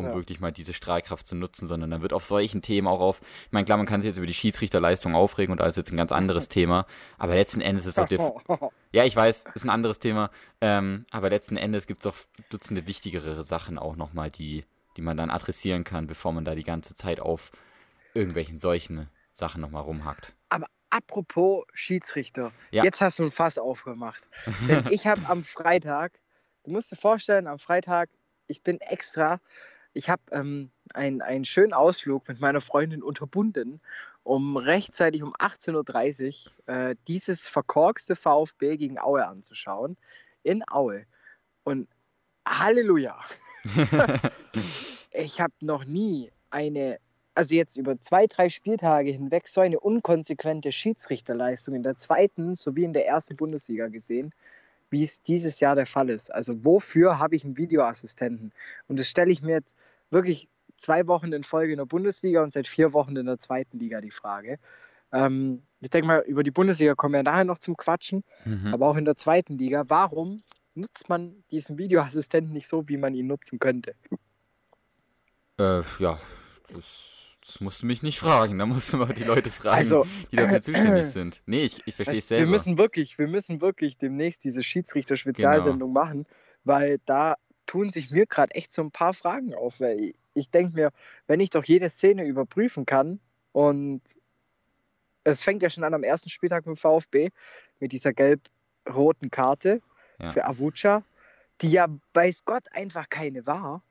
um 0.00 0.06
ja. 0.06 0.14
wirklich 0.14 0.40
mal 0.40 0.52
diese 0.52 0.74
Strahlkraft 0.74 1.26
zu 1.26 1.36
nutzen, 1.36 1.66
sondern 1.66 1.90
dann 1.90 2.02
wird 2.02 2.12
auf 2.12 2.24
solchen 2.24 2.62
Themen 2.62 2.86
auch 2.86 3.00
auf, 3.00 3.20
ich 3.46 3.52
meine, 3.52 3.64
klar, 3.64 3.78
man 3.78 3.86
kann 3.86 4.00
sich 4.00 4.08
jetzt 4.08 4.16
über 4.16 4.26
die 4.26 4.34
Schiedsrichterleistung 4.34 5.14
aufregen 5.14 5.52
und 5.52 5.60
da 5.60 5.66
ist 5.66 5.76
jetzt 5.76 5.92
ein 5.92 5.96
ganz 5.96 6.12
anderes 6.12 6.48
Thema, 6.50 6.86
aber 7.18 7.34
letzten 7.34 7.60
Endes 7.60 7.86
ist 7.86 7.98
doch 7.98 8.08
der, 8.08 8.34
ja, 8.92 9.04
ich 9.04 9.14
weiß, 9.14 9.44
ist 9.54 9.64
ein 9.64 9.70
anderes 9.70 9.98
Thema, 9.98 10.30
ähm, 10.60 11.06
aber 11.10 11.30
letzten 11.30 11.56
Endes 11.56 11.86
gibt 11.86 12.00
es 12.00 12.04
doch 12.04 12.16
Dutzende 12.50 12.86
wichtigere 12.86 13.42
Sachen 13.44 13.78
auch 13.78 13.96
nochmal, 13.96 14.30
die, 14.30 14.64
die 14.96 15.02
man 15.02 15.16
dann 15.16 15.30
adressieren 15.30 15.84
kann, 15.84 16.06
bevor 16.06 16.32
man 16.32 16.44
da 16.44 16.54
die 16.54 16.64
ganze 16.64 16.94
Zeit 16.94 17.20
auf 17.20 17.52
irgendwelchen 18.14 18.56
solchen 18.56 19.08
Sachen 19.32 19.60
nochmal 19.60 19.82
rumhackt. 19.82 20.34
Aber 20.48 20.66
apropos 20.90 21.64
Schiedsrichter, 21.72 22.52
ja. 22.70 22.84
jetzt 22.84 23.00
hast 23.00 23.18
du 23.18 23.24
ein 23.24 23.30
Fass 23.30 23.58
aufgemacht. 23.58 24.28
Denn 24.68 24.86
ich 24.90 25.06
habe 25.06 25.22
am 25.26 25.44
Freitag, 25.44 26.20
du 26.64 26.72
musst 26.72 26.92
dir 26.92 26.96
vorstellen, 26.96 27.46
am 27.46 27.58
Freitag, 27.58 28.10
ich 28.46 28.62
bin 28.62 28.80
extra 28.80 29.40
ich 29.92 30.08
habe 30.08 30.22
ähm, 30.30 30.70
einen 30.94 31.44
schönen 31.44 31.72
Ausflug 31.72 32.28
mit 32.28 32.40
meiner 32.40 32.60
Freundin 32.60 33.02
unterbunden, 33.02 33.80
um 34.22 34.56
rechtzeitig 34.56 35.22
um 35.22 35.34
18.30 35.34 36.46
Uhr 36.46 36.74
äh, 36.74 36.96
dieses 37.08 37.46
verkorkste 37.46 38.16
VfB 38.16 38.76
gegen 38.76 38.98
Aue 38.98 39.26
anzuschauen. 39.26 39.96
In 40.42 40.62
Aue. 40.68 41.06
Und 41.64 41.88
Halleluja! 42.46 43.20
ich 45.12 45.40
habe 45.40 45.52
noch 45.60 45.84
nie 45.84 46.32
eine, 46.50 46.98
also 47.34 47.54
jetzt 47.54 47.76
über 47.76 48.00
zwei, 48.00 48.26
drei 48.26 48.48
Spieltage 48.48 49.10
hinweg, 49.10 49.48
so 49.48 49.60
eine 49.60 49.80
unkonsequente 49.80 50.72
Schiedsrichterleistung 50.72 51.74
in 51.74 51.82
der 51.82 51.96
zweiten 51.96 52.54
sowie 52.54 52.84
in 52.84 52.92
der 52.92 53.06
ersten 53.06 53.36
Bundesliga 53.36 53.88
gesehen 53.88 54.32
wie 54.90 55.04
es 55.04 55.22
dieses 55.22 55.60
Jahr 55.60 55.74
der 55.74 55.86
Fall 55.86 56.10
ist. 56.10 56.32
Also 56.32 56.64
wofür 56.64 57.18
habe 57.18 57.36
ich 57.36 57.44
einen 57.44 57.56
Videoassistenten? 57.56 58.52
Und 58.88 58.98
das 58.98 59.08
stelle 59.08 59.30
ich 59.30 59.42
mir 59.42 59.52
jetzt 59.52 59.76
wirklich 60.10 60.48
zwei 60.76 61.06
Wochen 61.06 61.32
in 61.32 61.44
Folge 61.44 61.72
in 61.72 61.78
der 61.78 61.86
Bundesliga 61.86 62.42
und 62.42 62.52
seit 62.52 62.66
vier 62.66 62.92
Wochen 62.92 63.16
in 63.16 63.26
der 63.26 63.38
zweiten 63.38 63.78
Liga 63.78 64.00
die 64.00 64.10
Frage. 64.10 64.58
Ähm, 65.12 65.62
ich 65.80 65.90
denke 65.90 66.06
mal, 66.06 66.24
über 66.26 66.42
die 66.42 66.50
Bundesliga 66.50 66.94
kommen 66.94 67.14
wir 67.14 67.22
nachher 67.22 67.44
noch 67.44 67.58
zum 67.58 67.76
Quatschen, 67.76 68.24
mhm. 68.44 68.72
aber 68.74 68.88
auch 68.88 68.96
in 68.96 69.04
der 69.04 69.16
zweiten 69.16 69.58
Liga. 69.58 69.84
Warum 69.88 70.42
nutzt 70.74 71.08
man 71.08 71.42
diesen 71.50 71.78
Videoassistenten 71.78 72.52
nicht 72.52 72.68
so, 72.68 72.88
wie 72.88 72.96
man 72.96 73.14
ihn 73.14 73.26
nutzen 73.26 73.58
könnte? 73.58 73.94
Äh, 75.58 75.82
ja, 75.98 76.18
das 76.72 77.29
das 77.50 77.60
musst 77.60 77.82
du 77.82 77.86
mich 77.86 78.02
nicht 78.02 78.18
fragen, 78.20 78.58
da 78.58 78.66
musst 78.66 78.92
du 78.92 78.98
mal 78.98 79.12
die 79.12 79.24
Leute 79.24 79.50
fragen, 79.50 79.76
also, 79.76 80.06
die 80.30 80.36
dafür 80.36 80.58
äh, 80.58 80.60
zuständig 80.60 81.06
sind. 81.06 81.42
Nee, 81.46 81.62
ich, 81.62 81.82
ich 81.84 81.96
verstehe 81.96 82.18
es 82.18 82.28
selber. 82.28 82.46
Wir 82.46 82.50
müssen 82.50 82.78
wirklich, 82.78 83.18
wir 83.18 83.26
müssen 83.26 83.60
wirklich 83.60 83.98
demnächst 83.98 84.44
diese 84.44 84.62
Schiedsrichter-Spezialsendung 84.62 85.92
genau. 85.92 86.04
machen, 86.04 86.26
weil 86.64 87.00
da 87.06 87.36
tun 87.66 87.90
sich 87.90 88.10
mir 88.10 88.26
gerade 88.26 88.54
echt 88.54 88.72
so 88.72 88.82
ein 88.82 88.92
paar 88.92 89.14
Fragen 89.14 89.54
auf, 89.54 89.80
weil 89.80 89.98
ich, 89.98 90.14
ich 90.34 90.50
denke 90.50 90.74
mir, 90.74 90.92
wenn 91.26 91.40
ich 91.40 91.50
doch 91.50 91.64
jede 91.64 91.88
Szene 91.88 92.24
überprüfen 92.24 92.86
kann 92.86 93.18
und 93.52 94.02
es 95.24 95.42
fängt 95.42 95.62
ja 95.62 95.70
schon 95.70 95.84
an 95.84 95.94
am 95.94 96.04
ersten 96.04 96.30
Spieltag 96.30 96.66
mit 96.66 96.78
VfB 96.78 97.30
mit 97.80 97.92
dieser 97.92 98.12
gelb-roten 98.12 99.30
Karte 99.30 99.82
ja. 100.20 100.30
für 100.30 100.46
Avucha, 100.46 101.02
die 101.62 101.70
ja 101.70 101.88
weiß 102.14 102.44
Gott 102.44 102.72
einfach 102.72 103.08
keine 103.08 103.46
war. 103.46 103.82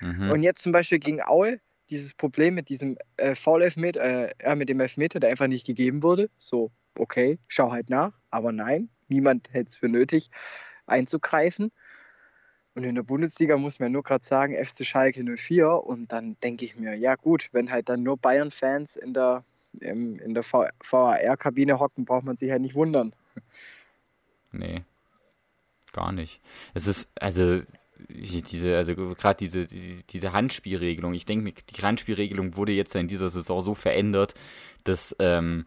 Mhm. 0.00 0.30
Und 0.30 0.42
jetzt 0.42 0.62
zum 0.62 0.72
Beispiel 0.72 0.98
gegen 0.98 1.22
Aue 1.22 1.60
dieses 1.90 2.14
Problem 2.14 2.54
mit 2.54 2.68
diesem 2.68 2.96
äh, 3.16 3.34
Foul-Elfmeter, 3.34 4.40
äh, 4.40 4.56
mit 4.56 4.68
dem 4.68 4.80
Elfmeter, 4.80 5.20
der 5.20 5.30
einfach 5.30 5.46
nicht 5.46 5.66
gegeben 5.66 6.02
wurde. 6.02 6.30
So, 6.38 6.70
okay, 6.98 7.38
schau 7.48 7.72
halt 7.72 7.90
nach. 7.90 8.12
Aber 8.30 8.52
nein, 8.52 8.88
niemand 9.08 9.52
hält 9.52 9.68
es 9.68 9.76
für 9.76 9.88
nötig, 9.88 10.30
einzugreifen. 10.86 11.70
Und 12.74 12.82
in 12.84 12.96
der 12.96 13.02
Bundesliga 13.02 13.56
muss 13.56 13.78
man 13.78 13.92
nur 13.92 14.02
gerade 14.02 14.24
sagen, 14.24 14.56
FC 14.62 14.84
Schalke 14.84 15.22
04. 15.22 15.70
Und 15.70 16.10
dann 16.10 16.36
denke 16.42 16.64
ich 16.64 16.76
mir, 16.76 16.94
ja 16.94 17.14
gut, 17.14 17.48
wenn 17.52 17.70
halt 17.70 17.88
dann 17.88 18.02
nur 18.02 18.16
Bayern-Fans 18.16 18.96
in 18.96 19.14
der, 19.14 19.44
in 19.80 20.34
der 20.34 20.42
VAR-Kabine 20.42 21.78
hocken, 21.78 22.04
braucht 22.04 22.24
man 22.24 22.36
sich 22.36 22.50
halt 22.50 22.62
nicht 22.62 22.74
wundern. 22.74 23.14
Nee, 24.50 24.84
gar 25.92 26.12
nicht. 26.12 26.40
Es 26.74 26.86
ist, 26.86 27.08
also 27.20 27.62
diese, 28.08 28.76
also 28.76 28.94
gerade 28.94 29.36
diese, 29.36 29.66
diese, 29.66 30.04
diese 30.04 30.32
Handspielregelung, 30.32 31.14
ich 31.14 31.26
denke, 31.26 31.52
die 31.62 31.82
Handspielregelung 31.82 32.56
wurde 32.56 32.72
jetzt 32.72 32.94
in 32.94 33.08
dieser 33.08 33.30
Saison 33.30 33.60
so 33.60 33.74
verändert, 33.74 34.34
dass 34.84 35.14
ähm, 35.18 35.66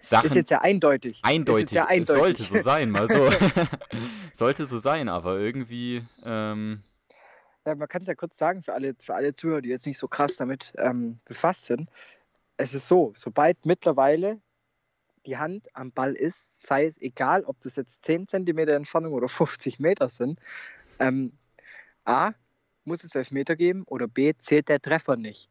Sachen. 0.00 0.26
Ist 0.26 0.34
jetzt 0.34 0.50
ja 0.50 0.60
eindeutig. 0.60 1.20
Eindeutig. 1.22 1.72
Ja 1.72 1.86
eindeutig. 1.86 2.38
Sollte 2.38 2.42
so 2.42 2.62
sein, 2.62 2.90
mal 2.90 3.08
so. 3.08 3.30
sollte 4.34 4.66
so 4.66 4.78
sein, 4.78 5.08
aber 5.08 5.38
irgendwie. 5.38 6.02
Ähm, 6.24 6.82
ja, 7.66 7.74
man 7.74 7.88
kann 7.88 8.02
es 8.02 8.08
ja 8.08 8.14
kurz 8.14 8.38
sagen 8.38 8.62
für 8.62 8.72
alle, 8.72 8.94
für 8.98 9.14
alle 9.14 9.34
Zuhörer, 9.34 9.60
die 9.60 9.68
jetzt 9.68 9.86
nicht 9.86 9.98
so 9.98 10.08
krass 10.08 10.36
damit 10.36 10.72
ähm, 10.78 11.20
befasst 11.26 11.66
sind. 11.66 11.90
Es 12.56 12.74
ist 12.74 12.88
so, 12.88 13.12
sobald 13.14 13.66
mittlerweile 13.66 14.40
die 15.26 15.36
Hand 15.36 15.68
am 15.74 15.92
Ball 15.92 16.14
ist, 16.14 16.66
sei 16.66 16.86
es 16.86 17.00
egal, 17.00 17.44
ob 17.44 17.60
das 17.60 17.76
jetzt 17.76 18.04
10 18.04 18.26
cm 18.26 18.58
Entfernung 18.58 19.12
oder 19.12 19.28
50 19.28 19.78
Meter 19.78 20.08
sind, 20.08 20.40
ähm, 20.98 21.32
A, 22.04 22.32
muss 22.84 23.04
es 23.04 23.14
Elfmeter 23.14 23.56
geben 23.56 23.84
oder 23.84 24.08
B, 24.08 24.34
zählt 24.38 24.68
der 24.68 24.80
Treffer 24.80 25.16
nicht. 25.16 25.50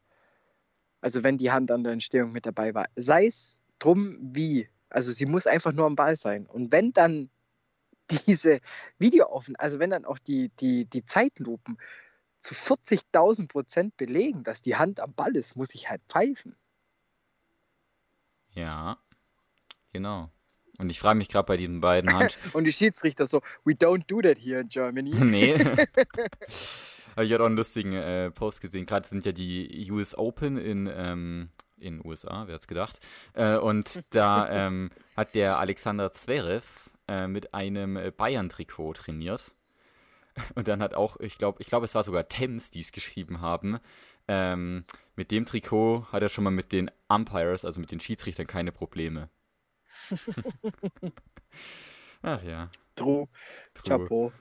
Also 1.01 1.23
wenn 1.23 1.37
die 1.37 1.51
Hand 1.51 1.71
an 1.71 1.83
der 1.83 1.93
Entstehung 1.93 2.31
mit 2.31 2.45
dabei 2.45 2.73
war. 2.73 2.87
Sei 2.95 3.25
es 3.25 3.59
drum 3.79 4.17
wie. 4.21 4.67
Also 4.89 5.11
sie 5.11 5.25
muss 5.25 5.47
einfach 5.47 5.71
nur 5.71 5.85
am 5.85 5.95
Ball 5.95 6.15
sein. 6.15 6.45
Und 6.45 6.71
wenn 6.71 6.91
dann 6.91 7.29
diese 8.27 8.59
Videoaufnahmen, 8.97 9.55
also 9.57 9.79
wenn 9.79 9.91
dann 9.91 10.05
auch 10.05 10.19
die, 10.19 10.49
die, 10.59 10.85
die 10.85 11.05
Zeitlupen 11.05 11.77
zu 12.39 12.55
40.000 12.55 13.47
Prozent 13.47 13.97
belegen, 13.97 14.43
dass 14.43 14.61
die 14.61 14.75
Hand 14.75 14.99
am 14.99 15.13
Ball 15.13 15.35
ist, 15.35 15.55
muss 15.55 15.75
ich 15.75 15.89
halt 15.89 16.01
pfeifen. 16.07 16.55
Ja, 18.51 18.97
genau. 19.91 20.31
Und 20.79 20.89
ich 20.89 20.99
frage 20.99 21.17
mich 21.17 21.27
gerade 21.27 21.45
bei 21.45 21.57
diesen 21.57 21.81
beiden 21.81 22.11
Hand. 22.13 22.37
Und 22.53 22.63
die 22.63 22.71
Schiedsrichter 22.71 23.25
so, 23.25 23.41
we 23.65 23.73
don't 23.73 24.05
do 24.07 24.21
that 24.21 24.39
here 24.39 24.61
in 24.61 24.69
Germany. 24.69 25.13
nee. 25.19 25.53
ich 27.17 27.31
hatte 27.33 27.41
auch 27.41 27.45
einen 27.45 27.57
lustigen 27.57 27.93
äh, 27.93 28.31
Post 28.31 28.61
gesehen. 28.61 28.85
Gerade 28.85 29.07
sind 29.07 29.25
ja 29.25 29.33
die 29.33 29.91
US 29.91 30.17
Open 30.17 30.57
in, 30.57 30.89
ähm, 30.91 31.49
in 31.77 32.03
USA, 32.03 32.47
wer 32.47 32.55
hat's 32.55 32.67
gedacht. 32.67 32.99
Äh, 33.33 33.57
und 33.57 34.01
da 34.11 34.49
ähm, 34.49 34.89
hat 35.17 35.35
der 35.35 35.59
Alexander 35.59 36.13
Zverev 36.13 36.65
äh, 37.09 37.27
mit 37.27 37.53
einem 37.53 37.99
Bayern-Trikot 38.15 38.93
trainiert. 38.93 39.53
Und 40.55 40.69
dann 40.69 40.81
hat 40.81 40.93
auch, 40.93 41.19
ich 41.19 41.37
glaube, 41.37 41.61
ich 41.61 41.67
glaube, 41.67 41.83
es 41.83 41.95
war 41.95 42.05
sogar 42.05 42.29
Thames, 42.29 42.71
die 42.71 42.79
es 42.79 42.93
geschrieben 42.93 43.41
haben. 43.41 43.79
Ähm, 44.29 44.85
mit 45.17 45.31
dem 45.31 45.43
Trikot 45.43 46.07
hat 46.13 46.21
er 46.21 46.29
schon 46.29 46.45
mal 46.45 46.51
mit 46.51 46.71
den 46.71 46.89
Umpires, 47.09 47.65
also 47.65 47.81
mit 47.81 47.91
den 47.91 47.99
Schiedsrichtern, 47.99 48.47
keine 48.47 48.71
Probleme. 48.71 49.29
Ach 52.21 52.43
ja. 52.43 52.69
True. 52.95 53.27
True. 53.73 53.99
Chapeau. 53.99 54.31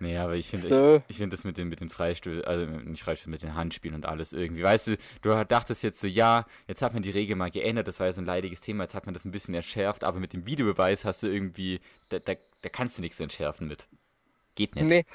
Nee, 0.00 0.16
aber 0.16 0.36
ich 0.36 0.48
finde 0.48 0.66
so. 0.68 0.96
ich, 0.96 1.02
ich 1.08 1.16
find 1.16 1.32
das 1.32 1.42
mit 1.42 1.58
den, 1.58 1.68
mit 1.68 1.80
den 1.80 1.90
Freistößen, 1.90 2.44
also 2.44 2.66
nicht 2.66 3.02
Freistößen, 3.02 3.30
mit 3.30 3.42
den 3.42 3.54
Handspielen 3.54 3.96
und 3.96 4.06
alles 4.06 4.32
irgendwie. 4.32 4.62
Weißt 4.62 4.86
du, 4.86 4.96
du 5.22 5.44
dachtest 5.44 5.82
jetzt 5.82 6.00
so, 6.00 6.06
ja, 6.06 6.46
jetzt 6.68 6.82
hat 6.82 6.94
man 6.94 7.02
die 7.02 7.10
Regel 7.10 7.34
mal 7.34 7.50
geändert, 7.50 7.88
das 7.88 7.98
war 7.98 8.06
ja 8.06 8.12
so 8.12 8.20
ein 8.20 8.26
leidiges 8.26 8.60
Thema, 8.60 8.84
jetzt 8.84 8.94
hat 8.94 9.06
man 9.06 9.14
das 9.14 9.24
ein 9.24 9.32
bisschen 9.32 9.54
entschärft, 9.54 10.04
aber 10.04 10.20
mit 10.20 10.32
dem 10.32 10.46
Videobeweis 10.46 11.04
hast 11.04 11.24
du 11.24 11.26
irgendwie, 11.26 11.80
da, 12.10 12.20
da, 12.20 12.34
da 12.62 12.68
kannst 12.68 12.98
du 12.98 13.02
nichts 13.02 13.18
entschärfen 13.18 13.66
mit. 13.66 13.88
Geht 14.54 14.76
nicht. 14.76 14.84
Nee. 14.84 15.06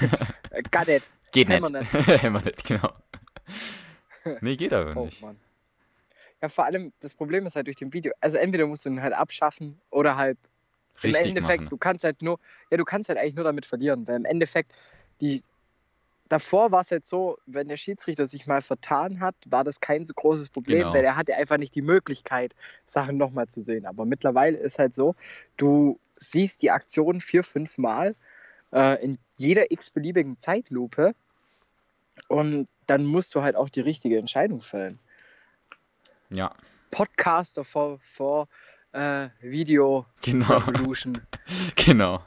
Got 0.70 0.88
it. 0.88 1.10
Geht 1.32 1.48
nicht. 1.48 1.62
Hämmer 2.22 2.40
nicht, 2.44 2.64
genau. 2.64 2.92
Nee, 4.40 4.56
geht 4.56 4.72
aber 4.72 4.96
oh, 4.96 5.04
nicht. 5.04 5.20
Mann. 5.20 5.38
Ja, 6.44 6.50
vor 6.50 6.66
allem, 6.66 6.92
das 7.00 7.14
Problem 7.14 7.46
ist 7.46 7.56
halt 7.56 7.68
durch 7.68 7.76
den 7.76 7.94
Video, 7.94 8.12
also 8.20 8.36
entweder 8.36 8.66
musst 8.66 8.84
du 8.84 8.90
ihn 8.90 9.00
halt 9.00 9.14
abschaffen 9.14 9.80
oder 9.88 10.18
halt 10.18 10.36
Richtig 11.02 11.22
im 11.22 11.28
Endeffekt, 11.28 11.60
machen. 11.62 11.70
du 11.70 11.78
kannst 11.78 12.04
halt 12.04 12.20
nur, 12.20 12.38
ja, 12.70 12.76
du 12.76 12.84
kannst 12.84 13.08
halt 13.08 13.18
eigentlich 13.18 13.34
nur 13.34 13.46
damit 13.46 13.64
verlieren, 13.64 14.06
weil 14.06 14.16
im 14.16 14.26
Endeffekt, 14.26 14.72
die, 15.22 15.42
davor 16.28 16.70
war 16.70 16.82
es 16.82 16.90
halt 16.90 17.06
so, 17.06 17.38
wenn 17.46 17.68
der 17.68 17.78
Schiedsrichter 17.78 18.26
sich 18.26 18.46
mal 18.46 18.60
vertan 18.60 19.20
hat, 19.20 19.34
war 19.46 19.64
das 19.64 19.80
kein 19.80 20.04
so 20.04 20.12
großes 20.12 20.50
Problem, 20.50 20.80
genau. 20.80 20.92
weil 20.92 21.02
er 21.02 21.16
hatte 21.16 21.34
einfach 21.34 21.56
nicht 21.56 21.74
die 21.74 21.80
Möglichkeit, 21.80 22.54
Sachen 22.84 23.16
nochmal 23.16 23.48
zu 23.48 23.62
sehen. 23.62 23.86
Aber 23.86 24.04
mittlerweile 24.04 24.58
ist 24.58 24.78
halt 24.78 24.94
so, 24.94 25.14
du 25.56 25.98
siehst 26.16 26.60
die 26.60 26.72
Aktion 26.72 27.22
vier, 27.22 27.42
fünf 27.42 27.78
Mal 27.78 28.16
äh, 28.70 29.02
in 29.02 29.16
jeder 29.38 29.72
x-beliebigen 29.72 30.38
Zeitlupe 30.38 31.14
und 32.28 32.68
dann 32.86 33.06
musst 33.06 33.34
du 33.34 33.40
halt 33.40 33.56
auch 33.56 33.70
die 33.70 33.80
richtige 33.80 34.18
Entscheidung 34.18 34.60
fällen. 34.60 34.98
Ja. 36.30 36.54
Podcaster 36.90 37.64
for, 37.64 37.98
for 38.00 38.48
äh, 38.92 39.28
Video 39.40 40.06
genau. 40.22 40.58
Revolution. 40.58 41.20
genau. 41.76 42.22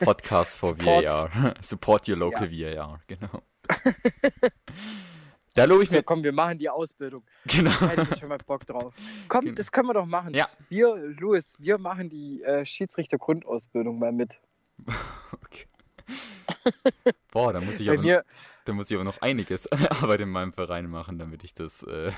Podcast 0.00 0.56
for 0.56 0.70
Support. 0.70 1.04
VAR. 1.06 1.54
Support 1.62 2.08
your 2.08 2.16
local 2.16 2.50
VAR, 2.50 3.00
genau. 3.06 3.42
Da 5.54 5.64
lobe 5.64 5.82
ich 5.82 5.90
So, 5.90 5.96
mir. 5.96 6.02
komm, 6.04 6.22
wir 6.22 6.32
machen 6.32 6.58
die 6.58 6.68
Ausbildung. 6.68 7.24
Genau. 7.46 7.72
Da 7.80 7.88
hätte 7.88 8.06
ich 8.12 8.20
schon 8.20 8.28
mal 8.28 8.38
Bock 8.38 8.64
drauf. 8.66 8.94
Komm, 9.28 9.46
Genau. 9.46 9.54
das 9.56 9.72
können 9.72 9.88
wir 9.88 9.94
doch 9.94 10.06
machen. 10.06 10.32
Ja. 10.34 10.48
Wir, 10.68 10.94
Louis, 11.18 11.56
wir 11.58 11.78
machen 11.78 12.08
die 12.08 12.42
äh, 12.44 12.64
Schiedsrichter-Grundausbildung 12.64 13.98
mal 13.98 14.12
mit. 14.12 14.38
Okay. 15.32 15.66
Boah, 17.32 17.52
da 17.52 17.60
muss 17.60 17.80
ich 17.80 17.86
Bei 17.88 17.94
aber, 17.94 18.02
mir, 18.02 18.24
da 18.68 18.74
muss 18.74 18.90
ich 18.90 18.94
aber 18.96 19.04
noch 19.04 19.20
einiges 19.22 19.66
an 19.68 19.86
Arbeit 19.86 20.20
in 20.20 20.28
meinem 20.28 20.52
Verein 20.52 20.88
machen, 20.90 21.18
damit 21.18 21.42
ich 21.44 21.54
das 21.54 21.82
äh, 21.84 22.12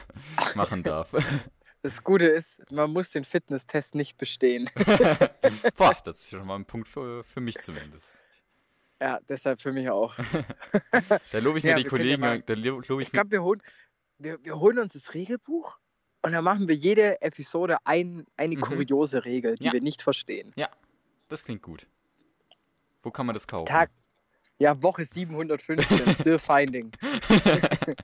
machen 0.57 0.83
darf. 0.83 1.14
das 1.83 2.02
Gute 2.04 2.26
ist, 2.26 2.61
man 2.71 2.92
muss 2.92 3.11
den 3.11 3.25
Fitnesstest 3.25 3.95
nicht 3.95 4.19
bestehen. 4.19 4.69
Boah, 5.76 5.97
das 6.04 6.21
ist 6.21 6.30
schon 6.30 6.47
mal 6.47 6.57
ein 6.57 6.64
Punkt 6.66 6.88
für, 6.88 7.25
für 7.25 7.40
mich 7.40 7.59
zumindest. 7.61 8.23
Ja, 9.00 9.19
deshalb 9.28 9.62
für 9.62 9.73
mich 9.73 9.88
auch. 9.88 10.14
Da 11.33 11.38
lobe 11.38 11.59
ich 11.59 11.64
Ja, 11.64 11.76
mir 11.76 11.83
die 11.83 11.88
können 11.88 12.04
ja 12.04 12.16
Kollegen, 12.16 12.21
mal- 12.21 12.42
da 12.42 12.52
lo- 12.54 12.80
lobe 12.87 13.02
ich 13.02 13.09
Ich 13.09 13.12
glaube, 13.12 13.30
wir 13.30 13.42
holen, 13.42 13.62
wir, 14.19 14.45
wir 14.45 14.59
holen 14.59 14.78
uns 14.78 14.92
das 14.92 15.14
Regelbuch 15.14 15.78
und 16.23 16.33
dann 16.33 16.45
machen 16.45 16.69
wir 16.69 16.75
jede 16.75 17.23
Episode 17.23 17.78
ein, 17.87 18.26
eine 18.37 18.57
Mhm. 18.57 18.61
kuriose 18.61 19.25
Regel, 19.25 19.54
die 19.54 19.66
Ja. 19.66 19.73
wir 19.73 19.80
nicht 19.80 20.02
verstehen. 20.02 20.50
Das 21.28 21.45
klingt 21.45 21.62
gut. 21.62 21.87
Wo 23.02 23.11
kann 23.11 23.25
man 23.25 23.33
das 23.35 23.47
kaufen? 23.47 23.66
Tag, 23.66 23.90
ja, 24.61 24.81
Woche 24.83 25.05
715, 25.05 26.14
still 26.14 26.38
finding. 26.38 26.93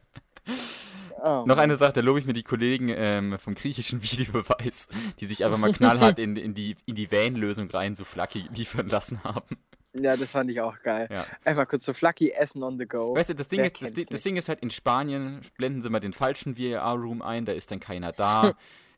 Oh, 1.22 1.44
Noch 1.46 1.56
eine 1.56 1.76
Sache, 1.76 1.94
da 1.94 2.00
lobe 2.02 2.20
ich 2.20 2.26
mir 2.26 2.34
die 2.34 2.42
Kollegen 2.42 2.88
ähm, 2.88 3.38
vom 3.38 3.54
griechischen 3.54 4.02
Videobeweis, 4.02 4.86
die 5.18 5.26
sich 5.26 5.44
einfach 5.44 5.58
mal 5.58 5.72
knallhart 5.72 6.18
in, 6.18 6.36
in 6.36 6.54
die, 6.54 6.76
in 6.84 6.94
die 6.94 7.10
Van-Lösung 7.10 7.68
rein 7.70 7.94
so 7.96 8.04
Flaky 8.04 8.44
liefern 8.54 8.88
lassen 8.88 9.24
haben. 9.24 9.56
Ja, 9.94 10.16
das 10.16 10.32
fand 10.32 10.50
ich 10.50 10.60
auch 10.60 10.80
geil. 10.82 11.08
Ja. 11.10 11.26
Einfach 11.44 11.66
kurz 11.66 11.84
so 11.86 11.94
Flaky 11.94 12.30
Essen 12.30 12.62
on 12.62 12.78
the 12.78 12.86
go. 12.86 13.16
Weißt 13.16 13.30
du, 13.30 13.34
das 13.34 13.48
Ding, 13.48 13.60
Wer 13.60 13.66
ist, 13.72 13.82
das, 13.82 14.06
das? 14.06 14.22
Ding 14.22 14.36
ist 14.36 14.48
halt, 14.48 14.60
in 14.60 14.70
Spanien 14.70 15.40
blenden 15.56 15.80
sie 15.80 15.88
mal 15.88 16.00
den 16.00 16.12
falschen 16.12 16.58
VAR-Room 16.58 17.22
ein, 17.22 17.46
da 17.46 17.52
ist 17.52 17.70
dann 17.72 17.80
keiner 17.80 18.12
da. 18.12 18.52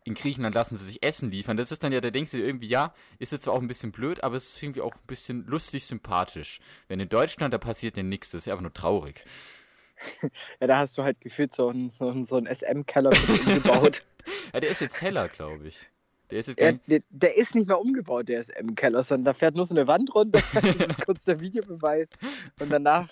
In 0.08 0.14
Griechenland 0.14 0.54
lassen 0.54 0.76
sie 0.78 0.84
sich 0.86 1.02
Essen 1.02 1.30
liefern. 1.30 1.56
Das 1.56 1.70
ist 1.70 1.84
dann 1.84 1.92
ja, 1.92 2.00
da 2.00 2.10
denkst 2.10 2.30
du 2.32 2.38
dir 2.38 2.46
irgendwie, 2.46 2.66
ja, 2.68 2.94
ist 3.18 3.32
jetzt 3.32 3.44
zwar 3.44 3.54
auch 3.54 3.60
ein 3.60 3.68
bisschen 3.68 3.92
blöd, 3.92 4.24
aber 4.24 4.36
es 4.36 4.54
ist 4.54 4.62
irgendwie 4.62 4.80
auch 4.80 4.94
ein 4.94 5.06
bisschen 5.06 5.44
lustig, 5.46 5.84
sympathisch. 5.84 6.60
Wenn 6.88 6.98
in 6.98 7.08
Deutschland, 7.08 7.52
da 7.52 7.58
passiert 7.58 7.96
ja 7.96 8.02
nichts, 8.02 8.30
das 8.30 8.42
ist 8.42 8.46
ja 8.46 8.54
einfach 8.54 8.62
nur 8.62 8.72
traurig. 8.72 9.24
Ja, 10.60 10.66
da 10.66 10.78
hast 10.78 10.96
du 10.96 11.02
halt 11.02 11.20
gefühlt 11.20 11.52
so 11.52 11.68
einen 11.68 11.90
so 11.90 12.08
einen- 12.08 12.24
so 12.24 12.36
einen 12.36 12.46
SM-Keller 12.46 13.10
umgebaut. 13.10 14.04
Ja, 14.52 14.60
der 14.60 14.70
ist 14.70 14.80
jetzt 14.80 15.00
heller, 15.02 15.28
glaube 15.28 15.66
ich. 15.68 15.88
Der 16.30 16.38
ist 16.38 16.48
jetzt 16.48 16.58
gar 16.58 16.72
der, 16.86 17.00
der 17.08 17.36
ist 17.36 17.54
nicht 17.54 17.66
mehr 17.66 17.80
umgebaut, 17.80 18.28
der 18.28 18.42
SM-Keller, 18.42 19.02
sondern 19.02 19.24
da 19.24 19.32
fährt 19.34 19.54
nur 19.54 19.64
so 19.66 19.74
eine 19.74 19.88
Wand 19.88 20.14
runter. 20.14 20.42
das 20.54 20.74
ist 20.88 21.04
kurz 21.04 21.24
der 21.24 21.40
Videobeweis. 21.40 22.12
Und 22.60 22.70
danach 22.70 23.08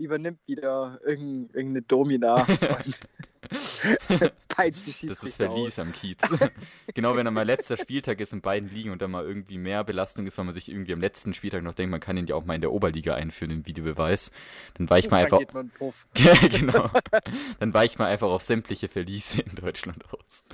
übernimmt 0.00 0.40
wieder 0.46 0.98
irgendein, 1.04 1.54
irgendeine 1.54 1.82
Domina 1.82 2.44
und 2.44 3.00
peitscht 4.48 4.86
die 4.86 4.90
Das 4.90 5.22
ist 5.22 5.36
Schiedsrichter 5.36 5.50
aus. 5.50 5.54
Verlies 5.54 5.78
am 5.78 5.92
Kiez. 5.92 6.18
genau, 6.94 7.16
wenn 7.16 7.24
dann 7.24 7.34
mal 7.34 7.46
letzter 7.46 7.76
Spieltag 7.76 8.20
ist 8.20 8.32
und 8.32 8.42
beiden 8.42 8.68
liegen 8.68 8.90
und 8.90 9.02
dann 9.02 9.10
mal 9.10 9.24
irgendwie 9.24 9.58
mehr 9.58 9.84
Belastung 9.84 10.26
ist, 10.26 10.38
weil 10.38 10.44
man 10.44 10.54
sich 10.54 10.70
irgendwie 10.70 10.92
am 10.92 11.00
letzten 11.00 11.34
Spieltag 11.34 11.62
noch 11.62 11.74
denkt, 11.74 11.90
man 11.90 12.00
kann 12.00 12.16
ihn 12.16 12.26
ja 12.26 12.34
auch 12.34 12.44
mal 12.44 12.54
in 12.54 12.60
der 12.60 12.72
Oberliga 12.72 13.14
einführen, 13.14 13.50
den 13.50 13.66
Videobeweis, 13.66 14.30
dann 14.74 14.88
weicht 14.90 15.10
man 15.10 15.26
Da 15.26 15.36
einfach. 15.36 15.54
man 15.54 15.70
genau. 16.50 16.90
Dann 17.58 17.74
weicht 17.74 17.98
man 17.98 18.08
einfach 18.08 18.28
auf 18.28 18.44
sämtliche 18.44 18.88
Verliese 18.88 19.42
in 19.42 19.54
Deutschland 19.54 20.04
aus. 20.12 20.44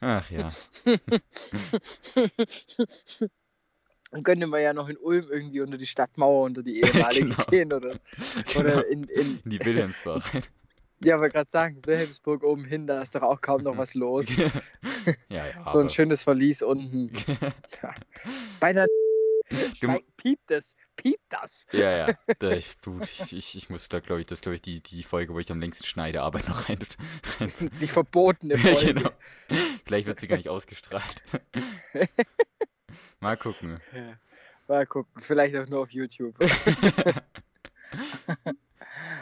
Ach 0.00 0.30
ja. 0.30 0.50
Dann 4.16 4.24
könnte 4.24 4.46
man 4.46 4.62
ja 4.62 4.72
noch 4.72 4.88
in 4.88 4.96
Ulm 4.96 5.26
irgendwie 5.30 5.60
unter 5.60 5.76
die 5.76 5.84
Stadtmauer, 5.86 6.44
unter 6.46 6.62
die 6.62 6.80
ehemalige 6.80 7.26
Genau. 7.26 7.44
gehen 7.50 7.72
oder, 7.74 7.96
genau. 8.52 8.60
oder 8.60 8.86
in, 8.88 9.04
in, 9.04 9.40
In 9.44 9.50
die 9.50 9.60
Wilhelmsbach. 9.62 10.26
ja, 11.04 11.16
aber 11.16 11.28
gerade 11.28 11.50
sagen, 11.50 11.82
Wilhelmsburg 11.84 12.42
oben 12.42 12.64
hin, 12.64 12.86
da 12.86 13.02
ist 13.02 13.14
doch 13.14 13.20
auch 13.20 13.42
kaum 13.42 13.62
noch 13.62 13.76
was 13.76 13.92
los. 13.92 14.26
ja, 14.34 14.46
ja. 15.28 15.64
so 15.70 15.80
ein 15.80 15.84
aber- 15.84 15.90
schönes 15.90 16.22
Verlies 16.22 16.62
unten. 16.62 17.12
Bei 18.58 18.72
der 18.72 18.86
Schweig, 19.74 20.02
piept 20.16 20.50
es, 20.50 20.74
piept 20.96 21.22
das. 21.28 21.66
Ja, 21.72 22.08
ja. 22.08 22.14
Da, 22.38 22.52
ich, 22.52 22.72
du, 22.78 22.98
ich, 23.02 23.54
ich, 23.54 23.68
muss 23.68 23.88
da, 23.90 24.00
glaube 24.00 24.20
ich, 24.22 24.26
das 24.26 24.38
ist, 24.38 24.42
glaube 24.42 24.54
ich, 24.56 24.62
die, 24.62 24.80
die 24.82 25.02
Folge, 25.02 25.34
wo 25.34 25.38
ich 25.38 25.52
am 25.52 25.60
längsten 25.60 25.84
schneide, 25.84 26.22
Arbeit 26.22 26.48
noch 26.48 26.68
rein. 26.70 26.78
rein 27.38 27.52
Die 27.82 27.86
verbotene 27.86 28.56
Folge. 28.56 28.94
genau. 28.94 29.10
Vielleicht 29.84 30.06
wird 30.08 30.18
sie 30.20 30.26
gar 30.26 30.36
nicht 30.38 30.48
ausgestrahlt. 30.48 31.22
Mal 33.26 33.36
gucken. 33.36 33.80
Ja. 33.92 34.16
Mal 34.68 34.86
gucken, 34.86 35.20
vielleicht 35.20 35.56
auch 35.56 35.66
nur 35.66 35.80
auf 35.80 35.90
YouTube. 35.90 36.36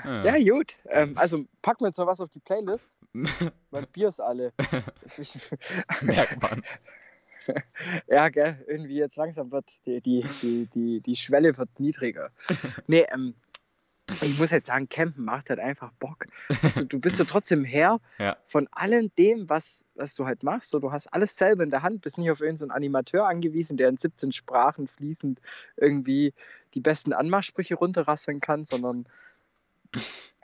Ah. 0.02 0.22
Ja, 0.22 0.52
gut. 0.52 0.76
Ähm, 0.90 1.16
also 1.16 1.46
packen 1.62 1.84
wir 1.84 1.88
jetzt 1.88 1.96
noch 1.96 2.06
was 2.06 2.20
auf 2.20 2.28
die 2.28 2.38
Playlist. 2.38 2.94
Mein 3.70 3.86
Bier 3.88 4.08
ist 4.08 4.20
alle. 4.20 4.52
Merkt 6.02 6.42
man. 6.42 6.62
ja, 8.06 8.28
gell, 8.28 8.62
irgendwie 8.68 8.96
jetzt 8.96 9.16
langsam 9.16 9.50
wird 9.50 9.64
die, 9.86 10.02
die, 10.02 10.26
die, 10.42 10.66
die, 10.66 11.00
die 11.00 11.16
Schwelle 11.16 11.56
wird 11.56 11.80
niedriger. 11.80 12.30
Nee, 12.86 13.06
ähm, 13.10 13.34
ich 14.20 14.38
muss 14.38 14.50
jetzt 14.50 14.66
sagen, 14.66 14.88
Campen 14.88 15.24
macht 15.24 15.48
halt 15.50 15.58
einfach 15.60 15.90
Bock. 15.98 16.26
Also, 16.62 16.84
du 16.84 16.98
bist 17.00 17.18
ja 17.18 17.24
trotzdem 17.28 17.64
Herr 17.64 18.00
Ja. 18.18 18.36
von 18.46 18.68
allem 18.72 19.10
dem, 19.16 19.48
was, 19.48 19.84
was 19.94 20.14
du 20.14 20.26
halt 20.26 20.42
machst. 20.42 20.70
So, 20.70 20.78
du 20.78 20.92
hast 20.92 21.06
alles 21.08 21.36
selber 21.36 21.62
in 21.64 21.70
der 21.70 21.82
Hand, 21.82 22.02
bist 22.02 22.18
nicht 22.18 22.30
auf 22.30 22.40
irgendeinen 22.40 22.68
so 22.70 22.74
Animateur 22.74 23.26
angewiesen, 23.26 23.76
der 23.76 23.88
in 23.88 23.96
17 23.96 24.32
Sprachen 24.32 24.86
fließend 24.86 25.40
irgendwie 25.76 26.34
die 26.74 26.80
besten 26.80 27.12
Anmachsprüche 27.12 27.76
runterrasseln 27.76 28.40
kann, 28.40 28.64
sondern 28.64 29.06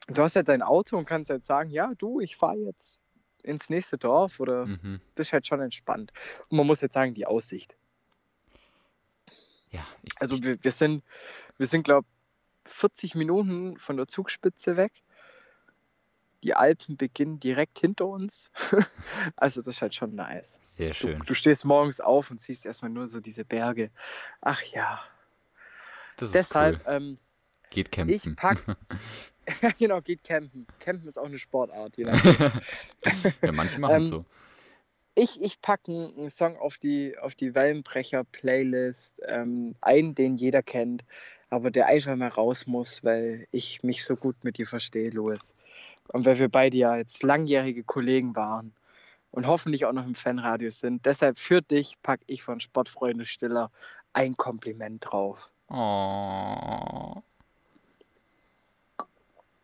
du 0.08 0.22
hast 0.22 0.36
halt 0.36 0.48
dein 0.48 0.62
Auto 0.62 0.96
und 0.96 1.04
kannst 1.04 1.28
halt 1.30 1.44
sagen, 1.44 1.70
ja, 1.70 1.92
du, 1.98 2.20
ich 2.20 2.36
fahre 2.36 2.56
jetzt 2.58 3.00
ins 3.42 3.68
nächste 3.70 3.98
Dorf 3.98 4.40
oder 4.40 4.66
Mhm. 4.66 5.00
das 5.14 5.28
ist 5.28 5.32
halt 5.32 5.46
schon 5.46 5.60
entspannt. 5.60 6.12
Und 6.48 6.56
man 6.56 6.66
muss 6.66 6.80
jetzt 6.80 6.94
sagen, 6.94 7.14
die 7.14 7.26
Aussicht. 7.26 7.76
Ja, 9.70 9.86
ich, 10.02 10.12
Also 10.20 10.36
ich, 10.36 10.42
wir, 10.44 10.64
wir 10.64 10.70
sind, 10.70 11.02
wir 11.58 11.66
sind, 11.66 11.82
glaube 11.84 12.06
40 12.66 13.14
Minuten 13.14 13.78
von 13.78 13.96
der 13.96 14.06
Zugspitze 14.06 14.76
weg. 14.76 14.92
Die 16.42 16.54
Alpen 16.54 16.96
beginnen 16.96 17.38
direkt 17.38 17.78
hinter 17.80 18.06
uns. 18.06 18.50
also 19.36 19.60
das 19.60 19.76
ist 19.76 19.82
halt 19.82 19.94
schon 19.94 20.14
nice. 20.14 20.58
sehr 20.64 20.90
Du, 20.90 20.94
schön. 20.94 21.22
du 21.26 21.34
stehst 21.34 21.64
morgens 21.66 22.00
auf 22.00 22.30
und 22.30 22.40
siehst 22.40 22.64
erstmal 22.64 22.90
nur 22.90 23.06
so 23.06 23.20
diese 23.20 23.44
Berge. 23.44 23.90
Ach 24.40 24.62
ja. 24.62 25.00
Das 26.16 26.28
ist 26.30 26.34
Deshalb, 26.34 26.80
cool. 26.86 26.92
ähm, 26.94 27.18
Geht 27.70 27.88
ich 27.88 27.92
campen. 27.92 28.36
pack. 28.36 28.58
ja, 29.62 29.70
genau, 29.78 30.00
geht 30.00 30.24
campen. 30.24 30.66
Campen 30.78 31.06
ist 31.06 31.18
auch 31.18 31.26
eine 31.26 31.38
Sportart. 31.38 31.96
Je 31.98 32.04
nachdem. 32.04 32.52
ja, 33.42 33.52
manche 33.52 33.78
machen 33.78 33.96
es 33.96 34.04
Ähm, 34.04 34.08
so. 34.10 34.24
Ich, 35.16 35.40
ich 35.42 35.60
packe 35.60 35.92
einen 35.92 36.30
Song 36.30 36.56
auf 36.56 36.78
die, 36.78 37.18
auf 37.18 37.34
die 37.34 37.54
Wellenbrecher-Playlist, 37.54 39.20
ähm, 39.26 39.74
einen, 39.82 40.14
den 40.14 40.36
jeder 40.36 40.62
kennt, 40.62 41.04
aber 41.50 41.70
der 41.70 41.86
einfach 41.86 42.16
mal 42.16 42.28
raus 42.28 42.66
muss, 42.66 43.02
weil 43.04 43.46
ich 43.50 43.82
mich 43.82 44.04
so 44.04 44.16
gut 44.16 44.44
mit 44.44 44.58
dir 44.58 44.66
verstehe, 44.66 45.10
Louis. 45.10 45.54
Und 46.08 46.24
weil 46.24 46.38
wir 46.38 46.48
beide 46.48 46.76
ja 46.76 46.96
jetzt 46.96 47.22
langjährige 47.22 47.82
Kollegen 47.84 48.34
waren 48.36 48.72
und 49.32 49.46
hoffentlich 49.46 49.84
auch 49.84 49.92
noch 49.92 50.06
im 50.06 50.14
Fanradio 50.14 50.70
sind. 50.70 51.06
Deshalb 51.06 51.38
für 51.38 51.60
dich 51.60 51.96
packe 52.02 52.24
ich 52.26 52.42
von 52.42 52.60
Sportfreunde 52.60 53.26
Stiller 53.26 53.70
ein 54.12 54.36
Kompliment 54.36 55.04
drauf. 55.06 55.50
Oh. 55.68 57.22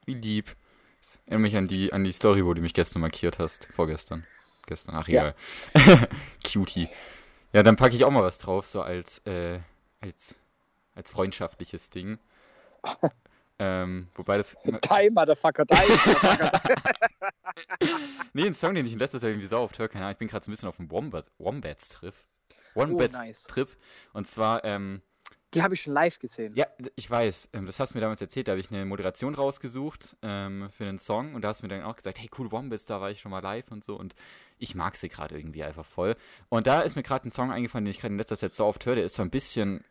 Wie 0.05 0.14
lieb. 0.14 0.55
Das 1.01 1.18
erinnert 1.27 1.40
mich 1.42 1.57
an 1.57 1.68
die, 1.68 1.92
an 1.92 2.05
die 2.05 2.12
Story, 2.12 2.44
wo 2.44 2.55
du 2.55 2.62
mich 2.62 2.75
gestern 2.75 3.01
markiert 3.01 3.38
hast. 3.38 3.68
Vorgestern. 3.75 4.25
Gestern, 4.66 4.94
ach 4.96 5.09
Ja. 5.09 5.35
egal. 5.75 6.09
Cutie. 6.44 6.88
Ja, 7.53 7.62
dann 7.62 7.77
packe 7.77 7.94
ich 7.96 8.05
auch 8.05 8.11
mal 8.11 8.22
was 8.22 8.38
drauf, 8.38 8.66
so 8.66 8.83
als, 8.83 9.18
äh, 9.27 9.61
als, 10.01 10.35
als 10.97 11.11
freundschaftliches 11.13 11.91
Ding. 11.91 12.19
ähm, 13.61 14.09
wobei 14.15 14.39
das. 14.39 14.57
Die, 14.65 15.11
Motherfucker, 15.11 15.65
die, 15.65 15.75
Motherfucker. 15.75 16.61
Nee, 18.35 18.47
ein 18.47 18.55
Song, 18.55 18.75
den 18.75 18.85
ich 18.85 18.93
in 18.93 18.99
letzter 18.99 19.19
Zeit 19.19 19.31
irgendwie 19.31 19.47
sau 19.47 19.63
oft 19.63 19.79
höre, 19.79 19.89
keine 19.89 20.05
Ahnung, 20.05 20.13
ich 20.13 20.19
bin 20.19 20.29
gerade 20.29 20.45
so 20.45 20.51
ein 20.51 20.53
bisschen 20.53 20.69
auf 20.69 20.77
dem 20.77 20.91
Wombat, 20.91 21.31
Wombats-Trip. 21.39 22.15
Wombats-Trip. 22.75 23.69
Oh. 23.73 24.19
Und 24.19 24.29
zwar, 24.29 24.63
ähm, 24.65 25.01
Die 25.55 25.63
habe 25.63 25.73
ich 25.73 25.81
schon 25.81 25.95
live 25.95 26.19
gesehen. 26.19 26.55
ja, 26.55 26.67
ich 26.97 27.11
weiß, 27.11 27.49
ähm, 27.55 27.65
das 27.65 27.81
hast 27.81 27.95
du 27.95 27.97
mir 27.97 28.03
damals 28.03 28.21
erzählt, 28.21 28.49
da 28.49 28.53
habe 28.53 28.61
ich 28.61 28.71
eine 28.71 28.85
Moderation 28.85 29.35
rausgesucht 29.35 30.17
ähm, 30.21 30.69
für 30.71 30.85
einen 30.85 30.99
Song 30.99 31.35
und 31.35 31.43
da 31.43 31.49
hast 31.49 31.63
du 31.63 31.67
mir 31.67 31.75
dann 31.75 31.85
auch 31.85 31.97
gesagt, 31.97 32.19
hey, 32.19 32.29
cool, 32.39 32.53
Wombats, 32.53 32.85
da 32.85 33.01
war 33.01 33.11
ich 33.11 33.21
schon 33.21 33.31
mal 33.31 33.43
live 33.43 33.71
und 33.71 33.83
so 33.83 33.97
und 33.97 34.15
ich 34.59 34.75
mag 34.75 34.97
sie 34.97 35.09
gerade 35.09 35.39
irgendwie 35.39 35.65
einfach 35.65 35.87
voll. 35.87 36.15
Und 36.51 36.67
da 36.67 36.83
ist 36.83 36.95
mir 36.95 37.03
gerade 37.03 37.27
ein 37.27 37.33
Song 37.33 37.51
eingefallen, 37.51 37.87
den 37.87 37.91
ich 37.93 38.01
gerade 38.01 38.13
in 38.13 38.19
letzter 38.19 38.37
Zeit 38.37 38.53
so 38.53 38.67
oft 38.67 38.85
höre, 38.85 38.97
der 38.97 39.05
ist 39.05 39.15
zwar 39.15 39.25
ein 39.25 39.31
bisschen 39.31 39.83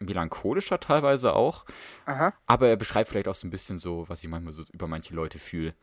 melancholischer 0.00 0.80
teilweise 0.80 1.34
auch, 1.34 1.64
Aha. 2.06 2.32
aber 2.46 2.68
er 2.68 2.76
beschreibt 2.76 3.08
vielleicht 3.08 3.28
auch 3.28 3.34
so 3.34 3.46
ein 3.46 3.50
bisschen 3.50 3.78
so, 3.78 4.08
was 4.08 4.22
ich 4.22 4.28
manchmal 4.28 4.52
so 4.52 4.64
über 4.72 4.86
manche 4.86 5.14
Leute 5.14 5.38
fühle. 5.38 5.74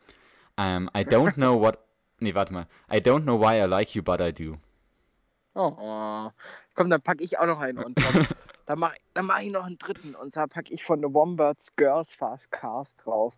Ähm, 0.58 0.90
I 0.96 1.02
don't 1.02 1.34
know 1.34 1.62
what, 1.62 1.80
nee, 2.20 2.34
warte 2.36 2.52
mal, 2.52 2.68
I 2.92 2.98
don't 2.98 3.24
know 3.24 3.40
why 3.40 3.62
I 3.62 3.68
like 3.68 3.96
you, 3.96 4.04
but 4.04 4.20
I 4.20 4.34
do. 4.34 4.58
Oh, 5.54 5.76
oh. 5.80 6.32
Komm, 6.76 6.90
dann 6.90 7.02
packe 7.02 7.24
ich 7.24 7.40
auch 7.40 7.48
noch 7.48 7.60
einen 7.60 7.96
top. 7.96 8.28
Dann 8.66 8.80
mache 8.80 8.96
dann 9.14 9.26
mach 9.26 9.40
ich 9.40 9.52
noch 9.52 9.66
einen 9.66 9.78
dritten 9.80 10.14
und 10.14 10.32
zwar 10.32 10.48
packe 10.48 10.72
ich 10.74 10.84
von 10.84 11.00
The 11.00 11.12
Wombats 11.12 11.76
Girls 11.76 12.14
Fast 12.14 12.52
Cars 12.52 12.96
drauf 12.98 13.34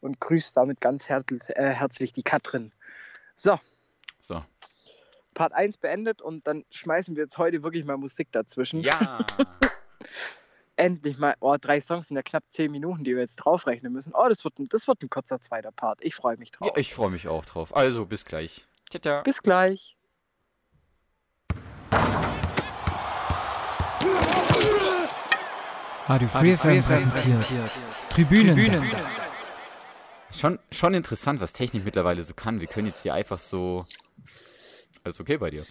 und 0.00 0.20
grüße 0.20 0.54
damit 0.54 0.80
ganz 0.80 1.08
herzlich, 1.08 1.48
äh, 1.50 1.70
herzlich 1.70 2.12
die 2.12 2.22
Katrin. 2.22 2.72
So, 3.36 3.58
So. 4.20 4.44
Part 5.34 5.52
1 5.52 5.76
beendet 5.78 6.22
und 6.22 6.46
dann 6.46 6.64
schmeißen 6.70 7.14
wir 7.16 7.24
jetzt 7.24 7.36
heute 7.36 7.62
wirklich 7.62 7.84
mal 7.84 7.96
Musik 7.96 8.32
dazwischen. 8.32 8.80
Ja. 8.80 9.18
Endlich 10.76 11.18
mal, 11.18 11.34
oh, 11.40 11.56
drei 11.60 11.80
Songs 11.80 12.10
in 12.10 12.14
der 12.14 12.22
knapp 12.22 12.44
zehn 12.50 12.70
Minuten, 12.70 13.02
die 13.02 13.12
wir 13.14 13.20
jetzt 13.20 13.36
draufrechnen 13.36 13.92
müssen. 13.92 14.12
Oh, 14.14 14.28
das 14.28 14.44
wird, 14.44 14.58
ein- 14.58 14.68
das 14.68 14.86
wird 14.86 15.02
ein 15.02 15.08
kurzer 15.08 15.40
zweiter 15.40 15.72
Part. 15.72 16.00
Ich 16.02 16.14
freue 16.14 16.36
mich 16.36 16.50
drauf. 16.50 16.68
ja 16.68 16.76
ich 16.76 16.92
freue 16.92 17.10
mich 17.10 17.28
auch 17.28 17.44
drauf. 17.46 17.74
Also, 17.74 18.04
bis 18.04 18.24
gleich. 18.26 18.66
Ciao, 18.90 19.00
ciao. 19.00 19.22
Bis 19.22 19.42
gleich. 19.42 19.96
Radio 26.08 26.28
Free 26.28 26.56
FM 26.56 26.82
präsentiert. 26.82 27.72
Tribünen. 28.10 28.84
Schon, 30.32 30.58
schon 30.70 30.94
interessant, 30.94 31.40
was 31.40 31.52
Technik 31.52 31.84
mittlerweile 31.84 32.22
so 32.22 32.34
kann. 32.34 32.60
Wir 32.60 32.68
können 32.68 32.86
jetzt 32.86 33.02
hier 33.02 33.14
einfach 33.14 33.38
so. 33.38 33.86
Alles 35.02 35.20
okay 35.20 35.36
bei 35.38 35.50
dir? 35.50 35.64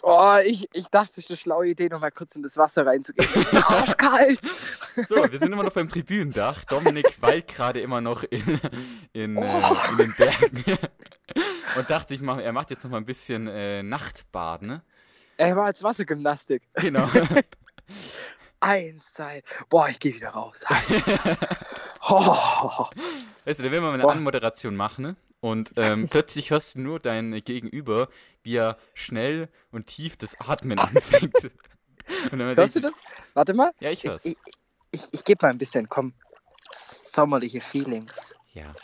Oh, 0.00 0.36
ich, 0.44 0.68
ich 0.72 0.86
dachte, 0.86 1.12
es 1.12 1.18
ist 1.18 1.30
eine 1.30 1.36
schlaue 1.36 1.68
Idee, 1.68 1.88
noch 1.88 2.00
mal 2.00 2.10
kurz 2.10 2.34
in 2.34 2.42
das 2.42 2.56
Wasser 2.56 2.86
reinzugehen. 2.86 3.28
Es 3.34 3.48
ist 3.48 3.54
arschkalt. 3.54 4.40
So, 5.08 5.16
wir 5.16 5.38
sind 5.38 5.50
immer 5.50 5.62
noch 5.62 5.72
beim 5.72 5.88
Tribünendach. 5.88 6.64
Dominik 6.64 7.16
weilt 7.22 7.48
gerade 7.48 7.80
immer 7.80 8.02
noch 8.02 8.24
in, 8.24 8.60
in, 9.14 9.38
äh, 9.38 9.70
in 9.90 9.96
den 9.96 10.14
Bergen. 10.18 10.64
Und 11.76 11.88
dachte, 11.88 12.12
ich 12.12 12.20
mach, 12.20 12.36
er 12.36 12.52
macht 12.52 12.68
jetzt 12.70 12.84
noch 12.84 12.90
mal 12.90 12.98
ein 12.98 13.06
bisschen 13.06 13.46
äh, 13.46 13.82
Nachtbaden. 13.82 14.68
Ne? 14.68 14.82
Er 15.38 15.56
war 15.56 15.64
als 15.64 15.82
Wassergymnastik. 15.82 16.62
Genau. 16.74 17.08
Eins, 18.60 19.14
zwei. 19.14 19.42
Boah, 19.70 19.88
ich 19.88 19.98
gehe 19.98 20.14
wieder 20.14 20.28
raus. 20.28 20.62
Oh. 22.08 22.86
Weißt 23.46 23.60
du, 23.60 23.64
da 23.64 23.70
will 23.70 23.80
man 23.80 23.94
eine 23.94 24.02
Boah. 24.02 24.12
Anmoderation 24.12 24.76
machen 24.76 25.02
ne? 25.02 25.16
Und 25.42 25.72
ähm, 25.76 26.08
plötzlich 26.10 26.50
hörst 26.50 26.76
du 26.76 26.80
nur 26.80 26.98
dein 26.98 27.32
Gegenüber, 27.44 28.08
wie 28.42 28.56
er 28.56 28.78
schnell 28.94 29.50
und 29.70 29.86
tief 29.88 30.16
das 30.16 30.40
Atmen 30.40 30.78
anfängt. 30.78 31.34
Und 32.32 32.40
dann 32.40 32.56
Hörst 32.56 32.74
du 32.74 32.80
das? 32.80 33.00
Warte 33.34 33.54
mal. 33.54 33.70
Ja, 33.78 33.90
ich 33.90 34.02
Ich, 34.04 34.10
hör's. 34.10 34.24
ich, 34.24 34.36
ich, 34.90 35.02
ich 35.12 35.24
gebe 35.24 35.46
mal 35.46 35.52
ein 35.52 35.58
bisschen, 35.58 35.88
komm. 35.88 36.14
Sommerliche 36.72 37.60
Feelings. 37.60 38.34
Ja, 38.54 38.74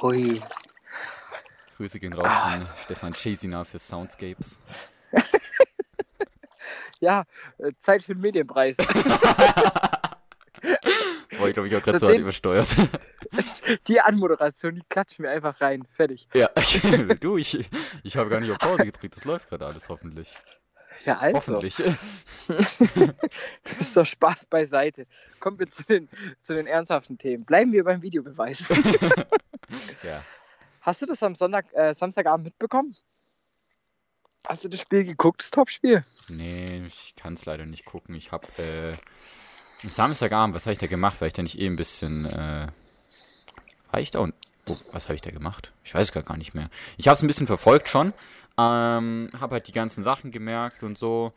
Hui. 0.00 0.40
Grüße 1.76 1.98
gehen 1.98 2.14
raus 2.14 2.26
Ah. 2.26 2.54
an 2.54 2.68
Stefan 2.82 3.12
Chesina 3.12 3.64
für 3.64 3.78
Soundscapes. 3.78 4.60
Ja, 6.98 7.24
äh, 7.58 7.72
Zeit 7.78 8.02
für 8.02 8.14
den 8.14 8.22
Medienpreis. 8.22 8.78
Boah, 11.38 11.48
ich 11.48 11.54
glaube, 11.54 11.68
ich 11.68 11.74
habe 11.74 11.84
gerade 11.84 11.98
Das 11.98 12.10
so 12.10 12.16
übersteuert. 12.16 12.68
Die 13.88 14.00
Anmoderation, 14.00 14.76
die 14.76 14.82
klatschen 14.88 15.24
wir 15.24 15.30
einfach 15.30 15.60
rein. 15.60 15.84
Fertig. 15.84 16.28
ja, 16.32 16.48
du, 17.20 17.36
ich, 17.36 17.68
ich 18.02 18.16
habe 18.16 18.30
gar 18.30 18.40
nicht 18.40 18.50
auf 18.50 18.58
Pause 18.58 18.84
gedrückt. 18.84 19.16
Das 19.16 19.24
läuft 19.24 19.48
gerade 19.48 19.66
alles, 19.66 19.88
hoffentlich. 19.88 20.34
Ja, 21.04 21.18
also. 21.18 21.54
Hoffentlich. 21.54 21.82
So, 23.80 24.04
Spaß 24.04 24.46
beiseite. 24.46 25.06
Kommen 25.40 25.58
wir 25.58 25.66
zu 25.66 25.82
den, 25.82 26.08
zu 26.40 26.54
den 26.54 26.66
ernsthaften 26.66 27.18
Themen. 27.18 27.44
Bleiben 27.44 27.72
wir 27.72 27.84
beim 27.84 28.02
Videobeweis. 28.02 28.68
ja. 30.02 30.22
Hast 30.80 31.02
du 31.02 31.06
das 31.06 31.22
am 31.22 31.34
Sonntag, 31.34 31.66
äh, 31.72 31.92
Samstagabend 31.92 32.44
mitbekommen? 32.44 32.94
Hast 34.46 34.64
du 34.64 34.68
das 34.68 34.80
Spiel 34.80 35.04
geguckt, 35.04 35.42
das 35.42 35.50
Topspiel? 35.50 36.04
Nee, 36.28 36.84
ich 36.86 37.14
kann 37.16 37.34
es 37.34 37.44
leider 37.46 37.66
nicht 37.66 37.84
gucken. 37.84 38.14
Ich 38.14 38.30
habe 38.30 38.46
äh, 38.58 38.92
Samstagabend, 39.82 40.54
was 40.54 40.64
habe 40.66 40.72
ich 40.72 40.78
da 40.78 40.86
gemacht? 40.86 41.20
Weil 41.20 41.28
ich 41.28 41.34
da 41.34 41.42
nicht 41.42 41.58
eh 41.58 41.66
ein 41.66 41.76
bisschen. 41.76 42.24
Äh, 42.26 42.68
war 43.90 44.00
ich 44.00 44.10
da 44.10 44.20
und. 44.20 44.34
Oh, 44.68 44.76
was 44.90 45.04
habe 45.04 45.14
ich 45.14 45.22
da 45.22 45.30
gemacht? 45.30 45.72
Ich 45.84 45.94
weiß 45.94 46.10
gar 46.12 46.24
gar 46.24 46.36
nicht 46.36 46.54
mehr. 46.54 46.68
Ich 46.96 47.06
habe 47.06 47.14
es 47.14 47.22
ein 47.22 47.28
bisschen 47.28 47.46
verfolgt 47.46 47.88
schon. 47.88 48.12
Ähm, 48.58 49.30
habe 49.38 49.54
halt 49.54 49.68
die 49.68 49.72
ganzen 49.72 50.02
Sachen 50.02 50.30
gemerkt 50.32 50.82
und 50.82 50.98
so. 50.98 51.32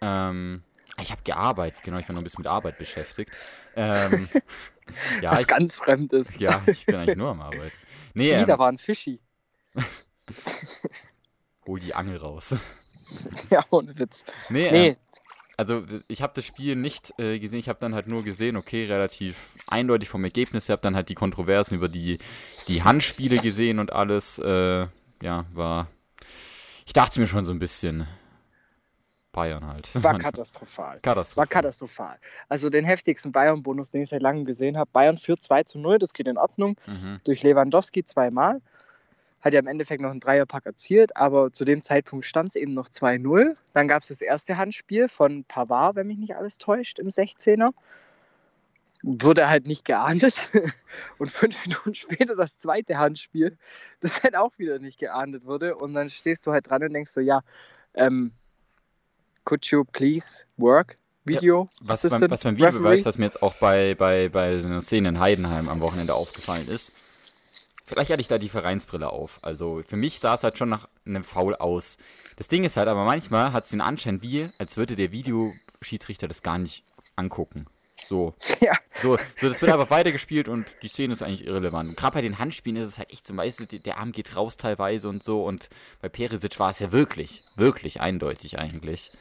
Ähm, 0.00 0.62
ich 1.00 1.10
habe 1.10 1.22
gearbeitet, 1.24 1.82
genau. 1.82 1.98
Ich 1.98 2.08
war 2.08 2.12
noch 2.14 2.20
ein 2.20 2.24
bisschen 2.24 2.42
mit 2.42 2.46
Arbeit 2.46 2.78
beschäftigt. 2.78 3.36
Ähm, 3.74 4.28
ja, 5.22 5.32
Was 5.32 5.40
ich, 5.42 5.46
ganz 5.48 5.76
fremd 5.76 6.12
ist. 6.12 6.38
ja, 6.38 6.62
ich 6.66 6.86
bin 6.86 6.94
eigentlich 6.96 7.16
nur 7.16 7.30
am 7.30 7.40
Arbeiten. 7.40 7.72
Nee, 8.14 8.30
Nee, 8.30 8.32
ähm, 8.32 8.46
da 8.46 8.58
war 8.58 8.68
ein 8.70 8.78
Fischi. 8.78 9.20
hol 11.66 11.80
die 11.80 11.94
Angel 11.94 12.16
raus. 12.18 12.54
Ja, 13.50 13.64
ohne 13.70 13.96
Witz. 13.98 14.26
Nee, 14.50 14.70
Nee, 14.70 14.88
ähm, 14.88 14.96
Also 15.58 15.82
ich 16.06 16.22
habe 16.22 16.32
das 16.36 16.44
Spiel 16.44 16.76
nicht 16.76 17.12
äh, 17.18 17.40
gesehen, 17.40 17.58
ich 17.58 17.68
habe 17.68 17.80
dann 17.80 17.92
halt 17.92 18.06
nur 18.06 18.22
gesehen, 18.22 18.56
okay, 18.56 18.84
relativ 18.86 19.48
eindeutig 19.66 20.08
vom 20.08 20.22
Ergebnis 20.22 20.68
her, 20.68 20.74
habe 20.74 20.82
dann 20.82 20.94
halt 20.94 21.08
die 21.08 21.16
Kontroversen 21.16 21.74
über 21.74 21.88
die, 21.88 22.18
die 22.68 22.84
Handspiele 22.84 23.38
gesehen 23.38 23.80
und 23.80 23.92
alles, 23.92 24.38
äh, 24.38 24.86
ja, 25.20 25.46
war, 25.52 25.88
ich 26.86 26.92
dachte 26.92 27.18
mir 27.18 27.26
schon 27.26 27.44
so 27.44 27.52
ein 27.52 27.58
bisschen, 27.58 28.06
Bayern 29.32 29.66
halt. 29.66 29.90
war 30.02 30.16
katastrophal. 30.18 31.00
Katastrophal. 31.00 31.42
War 31.42 31.46
katastrophal. 31.46 32.18
Also 32.48 32.70
den 32.70 32.84
heftigsten 32.84 33.32
Bayern-Bonus, 33.32 33.90
den 33.90 34.02
ich 34.02 34.08
seit 34.08 34.22
langem 34.22 34.44
gesehen 34.44 34.78
habe. 34.78 34.88
Bayern 34.92 35.16
führt 35.16 35.42
2 35.42 35.64
zu 35.64 35.78
0, 35.80 35.98
das 35.98 36.12
geht 36.12 36.28
in 36.28 36.38
Ordnung. 36.38 36.76
Mhm. 36.86 37.18
Durch 37.24 37.42
Lewandowski 37.42 38.04
zweimal. 38.04 38.60
Hat 39.40 39.52
ja 39.52 39.60
im 39.60 39.66
Endeffekt 39.66 40.02
noch 40.02 40.10
einen 40.10 40.20
Dreierpack 40.20 40.66
erzielt, 40.66 41.16
aber 41.16 41.52
zu 41.52 41.64
dem 41.64 41.82
Zeitpunkt 41.82 42.24
stand 42.24 42.50
es 42.50 42.56
eben 42.56 42.74
noch 42.74 42.88
2-0. 42.88 43.54
Dann 43.72 43.88
gab 43.88 44.02
es 44.02 44.08
das 44.08 44.20
erste 44.20 44.56
Handspiel 44.56 45.08
von 45.08 45.44
Pavard, 45.44 45.96
wenn 45.96 46.08
mich 46.08 46.18
nicht 46.18 46.34
alles 46.36 46.58
täuscht, 46.58 46.98
im 46.98 47.08
16er. 47.08 47.70
Wurde 49.04 49.48
halt 49.48 49.68
nicht 49.68 49.84
geahndet. 49.84 50.48
Und 51.18 51.30
fünf 51.30 51.66
Minuten 51.66 51.94
später 51.94 52.34
das 52.34 52.56
zweite 52.58 52.98
Handspiel, 52.98 53.56
das 54.00 54.24
halt 54.24 54.34
auch 54.34 54.58
wieder 54.58 54.80
nicht 54.80 54.98
geahndet 54.98 55.44
wurde. 55.44 55.76
Und 55.76 55.94
dann 55.94 56.08
stehst 56.08 56.44
du 56.46 56.52
halt 56.52 56.68
dran 56.68 56.82
und 56.82 56.92
denkst 56.92 57.12
so, 57.12 57.20
ja, 57.20 57.42
ähm, 57.94 58.32
could 59.44 59.64
you 59.66 59.84
please 59.84 60.44
work? 60.56 60.98
Video? 61.28 61.68
Was, 61.80 62.02
beim, 62.02 62.30
was 62.30 62.42
beim? 62.42 62.56
Videobeweis, 62.56 63.04
was 63.04 63.18
mir 63.18 63.26
jetzt 63.26 63.42
auch 63.42 63.54
bei, 63.54 63.94
bei, 63.94 64.28
bei 64.28 64.58
einer 64.58 64.80
Szene 64.80 65.10
in 65.10 65.20
Heidenheim 65.20 65.68
am 65.68 65.80
Wochenende 65.80 66.14
aufgefallen 66.14 66.66
ist, 66.68 66.92
vielleicht 67.88 68.10
hatte 68.10 68.20
ich 68.20 68.28
da 68.28 68.38
die 68.38 68.48
Vereinsbrille 68.48 69.10
auf. 69.10 69.38
Also 69.42 69.82
für 69.86 69.96
mich 69.96 70.20
sah 70.20 70.34
es 70.34 70.44
halt 70.44 70.58
schon 70.58 70.68
nach 70.68 70.88
einem 71.06 71.24
Foul 71.24 71.54
aus. 71.56 71.98
Das 72.36 72.48
Ding 72.48 72.64
ist 72.64 72.76
halt, 72.76 72.88
aber 72.88 73.04
manchmal 73.04 73.52
hat 73.52 73.64
es 73.64 73.70
den 73.70 73.80
Anschein 73.80 74.22
wie, 74.22 74.48
als 74.58 74.76
würde 74.76 74.94
der 74.96 75.10
Videoschiedsrichter 75.12 76.28
das 76.28 76.42
gar 76.42 76.58
nicht 76.58 76.84
angucken. 77.16 77.66
So. 78.06 78.34
Ja. 78.60 78.72
So, 79.00 79.16
so, 79.36 79.48
das 79.48 79.62
wird 79.62 79.70
einfach 79.72 79.90
weitergespielt 79.90 80.48
und 80.48 80.66
die 80.82 80.88
Szene 80.88 81.12
ist 81.12 81.22
eigentlich 81.22 81.46
irrelevant. 81.46 81.96
Gerade 81.96 82.14
bei 82.14 82.22
den 82.22 82.38
Handspielen 82.40 82.76
ist 82.82 82.88
es 82.88 82.98
halt 82.98 83.12
echt 83.12 83.34
weißt 83.34 83.60
du, 83.60 83.78
der 83.78 83.98
Arm 83.98 84.10
geht 84.10 84.34
raus 84.34 84.56
teilweise 84.56 85.08
und 85.08 85.22
so 85.22 85.44
und 85.44 85.68
bei 86.02 86.08
Perisic 86.08 86.58
war 86.58 86.70
es 86.70 86.80
ja 86.80 86.90
wirklich, 86.90 87.44
wirklich 87.54 88.00
eindeutig 88.00 88.58
eigentlich. 88.58 89.12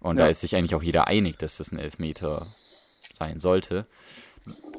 Und 0.00 0.16
Ja. 0.16 0.24
da 0.24 0.30
ist 0.30 0.40
sich 0.40 0.56
eigentlich 0.56 0.74
auch 0.74 0.82
jeder 0.82 1.08
einig, 1.08 1.38
dass 1.38 1.58
das 1.58 1.70
ein 1.72 1.78
Elfmeter 1.78 2.46
sein 3.18 3.38
sollte. 3.38 3.86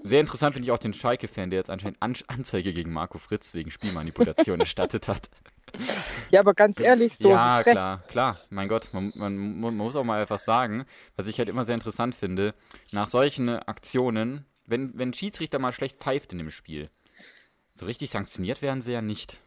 Sehr 0.03 0.19
interessant 0.19 0.53
finde 0.53 0.65
ich 0.67 0.71
auch 0.71 0.77
den 0.77 0.93
Schalke-Fan, 0.93 1.49
der 1.49 1.59
jetzt 1.59 1.69
anscheinend 1.69 2.01
An 2.01 2.15
Anzeige 2.27 2.73
gegen 2.73 2.91
Marco 2.91 3.17
Fritz 3.17 3.53
wegen 3.53 3.71
Spielmanipulation 3.71 4.59
erstattet 4.59 5.07
hat. 5.07 5.29
Ja, 6.29 6.41
aber 6.41 6.53
ganz 6.53 6.79
ehrlich, 6.79 7.17
so 7.17 7.29
ja, 7.29 7.55
ist 7.55 7.61
es 7.61 7.65
recht. 7.67 7.77
klar, 7.77 8.03
klar. 8.07 8.39
Mein 8.49 8.67
Gott, 8.67 8.89
man, 8.91 9.11
man, 9.15 9.59
man 9.59 9.75
muss 9.75 9.95
auch 9.95 10.03
mal 10.03 10.21
etwas 10.21 10.45
sagen, 10.45 10.85
was 11.15 11.27
ich 11.27 11.39
halt 11.39 11.49
immer 11.49 11.65
sehr 11.65 11.75
interessant 11.75 12.15
finde. 12.15 12.53
Nach 12.91 13.07
solchen 13.07 13.49
Aktionen, 13.49 14.45
wenn, 14.67 14.97
wenn 14.97 15.09
ein 15.09 15.13
Schiedsrichter 15.13 15.59
mal 15.59 15.71
schlecht 15.71 15.97
pfeift 15.97 16.31
in 16.31 16.37
dem 16.37 16.49
Spiel, 16.49 16.87
so 17.73 17.85
richtig 17.85 18.11
sanktioniert 18.11 18.61
werden 18.61 18.81
sie 18.81 18.91
ja 18.91 19.01
nicht. 19.01 19.37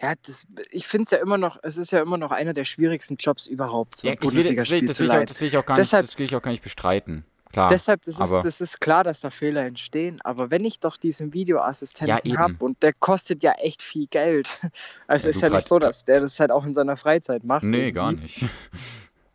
Ja, 0.00 0.14
das, 0.26 0.46
ich 0.70 0.86
finde 0.86 1.04
es 1.04 1.10
ja 1.10 1.18
immer 1.18 1.38
noch, 1.38 1.58
es 1.62 1.78
ist 1.78 1.90
ja 1.90 2.02
immer 2.02 2.18
noch 2.18 2.30
einer 2.30 2.52
der 2.52 2.64
schwierigsten 2.64 3.16
Jobs 3.16 3.46
überhaupt, 3.46 3.96
so 3.96 4.06
Ja, 4.06 4.12
ein 4.12 4.18
Bundesligaspiel 4.18 4.84
das 4.84 5.00
will 5.00 5.06
ich 5.46 6.36
auch 6.36 6.42
gar 6.42 6.50
nicht 6.50 6.62
bestreiten. 6.62 7.24
Klar. 7.56 7.70
Deshalb, 7.70 8.02
das 8.04 8.16
ist, 8.16 8.20
aber- 8.20 8.42
das 8.42 8.60
ist 8.60 8.82
klar, 8.82 9.02
dass 9.02 9.20
da 9.22 9.30
Fehler 9.30 9.64
entstehen, 9.64 10.18
aber 10.24 10.50
wenn 10.50 10.62
ich 10.66 10.78
doch 10.78 10.98
diesen 10.98 11.28
Ja, 11.28 11.32
Videoassistenten 11.32 12.18
eben. 12.24 12.38
habe 12.38 12.56
und 12.58 12.82
der 12.82 12.92
kostet 12.92 13.42
ja 13.42 13.52
echt 13.52 13.82
viel 13.82 14.08
Geld, 14.08 14.58
also 15.06 15.28
Ja, 15.28 15.30
ist 15.30 15.40
ja 15.40 15.48
nicht 15.48 15.66
so, 15.66 15.78
dass 15.78 16.04
der 16.04 16.20
das 16.20 16.38
halt 16.38 16.50
auch 16.50 16.66
in 16.66 16.74
seiner 16.74 16.98
Freizeit 16.98 17.44
macht. 17.44 17.62
nee, 17.62 17.78
irgendwie. 17.88 17.92
gar 17.92 18.12
nicht. 18.12 18.44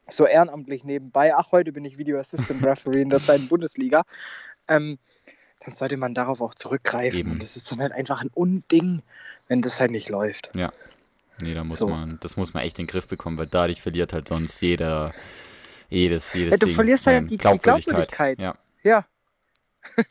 So 0.08 0.26
ehrenamtlich 0.28 0.84
nebenbei, 0.84 1.34
ach, 1.34 1.52
heute 1.52 1.72
bin 1.72 1.84
ich 1.86 1.98
Video 1.98 2.20
Assistant 2.20 2.64
Referee 2.66 3.02
in 3.02 3.10
der 3.10 3.22
zweiten 3.22 3.48
Bundesliga, 3.48 4.04
ähm, 4.68 5.00
dann 5.62 5.74
sollte 5.74 5.96
man 5.98 6.14
darauf 6.14 6.42
auch 6.42 6.54
zurückgreifen 6.54 7.20
Eben. 7.22 7.32
und 7.32 7.42
das 7.42 7.56
ist 7.56 7.72
dann 7.72 7.80
halt 7.80 7.92
einfach 7.94 8.22
ein 8.22 8.30
Unding, 8.36 9.02
wenn 9.48 9.62
das 9.64 9.80
halt 9.80 9.90
nicht 9.90 10.10
läuft. 10.10 10.52
Nee, 10.54 11.54
da 11.56 11.64
muss 11.64 11.78
So. 11.80 11.88
man, 11.88 12.20
das 12.22 12.36
muss 12.38 12.54
man 12.54 12.62
echt 12.64 12.78
in 12.78 12.86
den 12.86 12.92
Griff 12.92 13.08
bekommen, 13.08 13.38
weil 13.40 13.48
dadurch 13.48 13.82
verliert 13.82 14.12
halt 14.14 14.28
sonst 14.28 14.62
jeder, 14.62 15.14
jedes, 15.92 16.34
jedes 16.34 16.52
Ja, 16.52 16.58
du 16.58 16.66
Ding 16.66 16.76
verlierst 16.76 17.06
halt 17.08 17.16
seine 17.18 17.28
die- 17.28 17.38
die 17.38 17.38
Glaubwürdigkeit. 17.38 18.42
Ja. 18.42 18.56
Ja, 18.84 19.06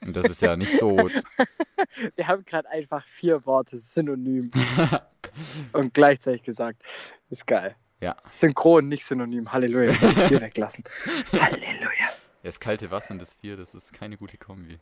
Und 0.04 0.14
das 0.16 0.26
ist 0.26 0.42
ja 0.42 0.56
nicht 0.56 0.78
so, 0.78 0.96
wir 2.16 2.28
haben 2.28 2.44
gerade 2.44 2.68
einfach 2.70 3.06
vier 3.08 3.44
Worte 3.46 3.78
synonym 3.78 4.50
und 5.72 5.92
gleichzeitig 5.94 6.42
gesagt. 6.44 6.82
Ist 7.30 7.46
geil. 7.46 7.74
Ja. 8.00 8.16
Synchron, 8.30 8.86
nicht 8.88 9.04
synonym. 9.04 9.52
Halleluja, 9.52 9.90
jetzt 9.90 10.02
hab 10.02 10.10
ich 10.10 10.16
das 10.18 10.28
Bier 10.28 10.40
weglassen. 10.40 10.84
Halleluja. 11.32 12.08
Das 12.42 12.58
kalte 12.60 12.90
Wasser 12.90 13.10
und 13.12 13.20
das 13.20 13.34
Bier, 13.34 13.56
das 13.56 13.74
ist 13.74 13.92
keine 13.92 14.16
gute 14.16 14.38
Kombi. 14.38 14.78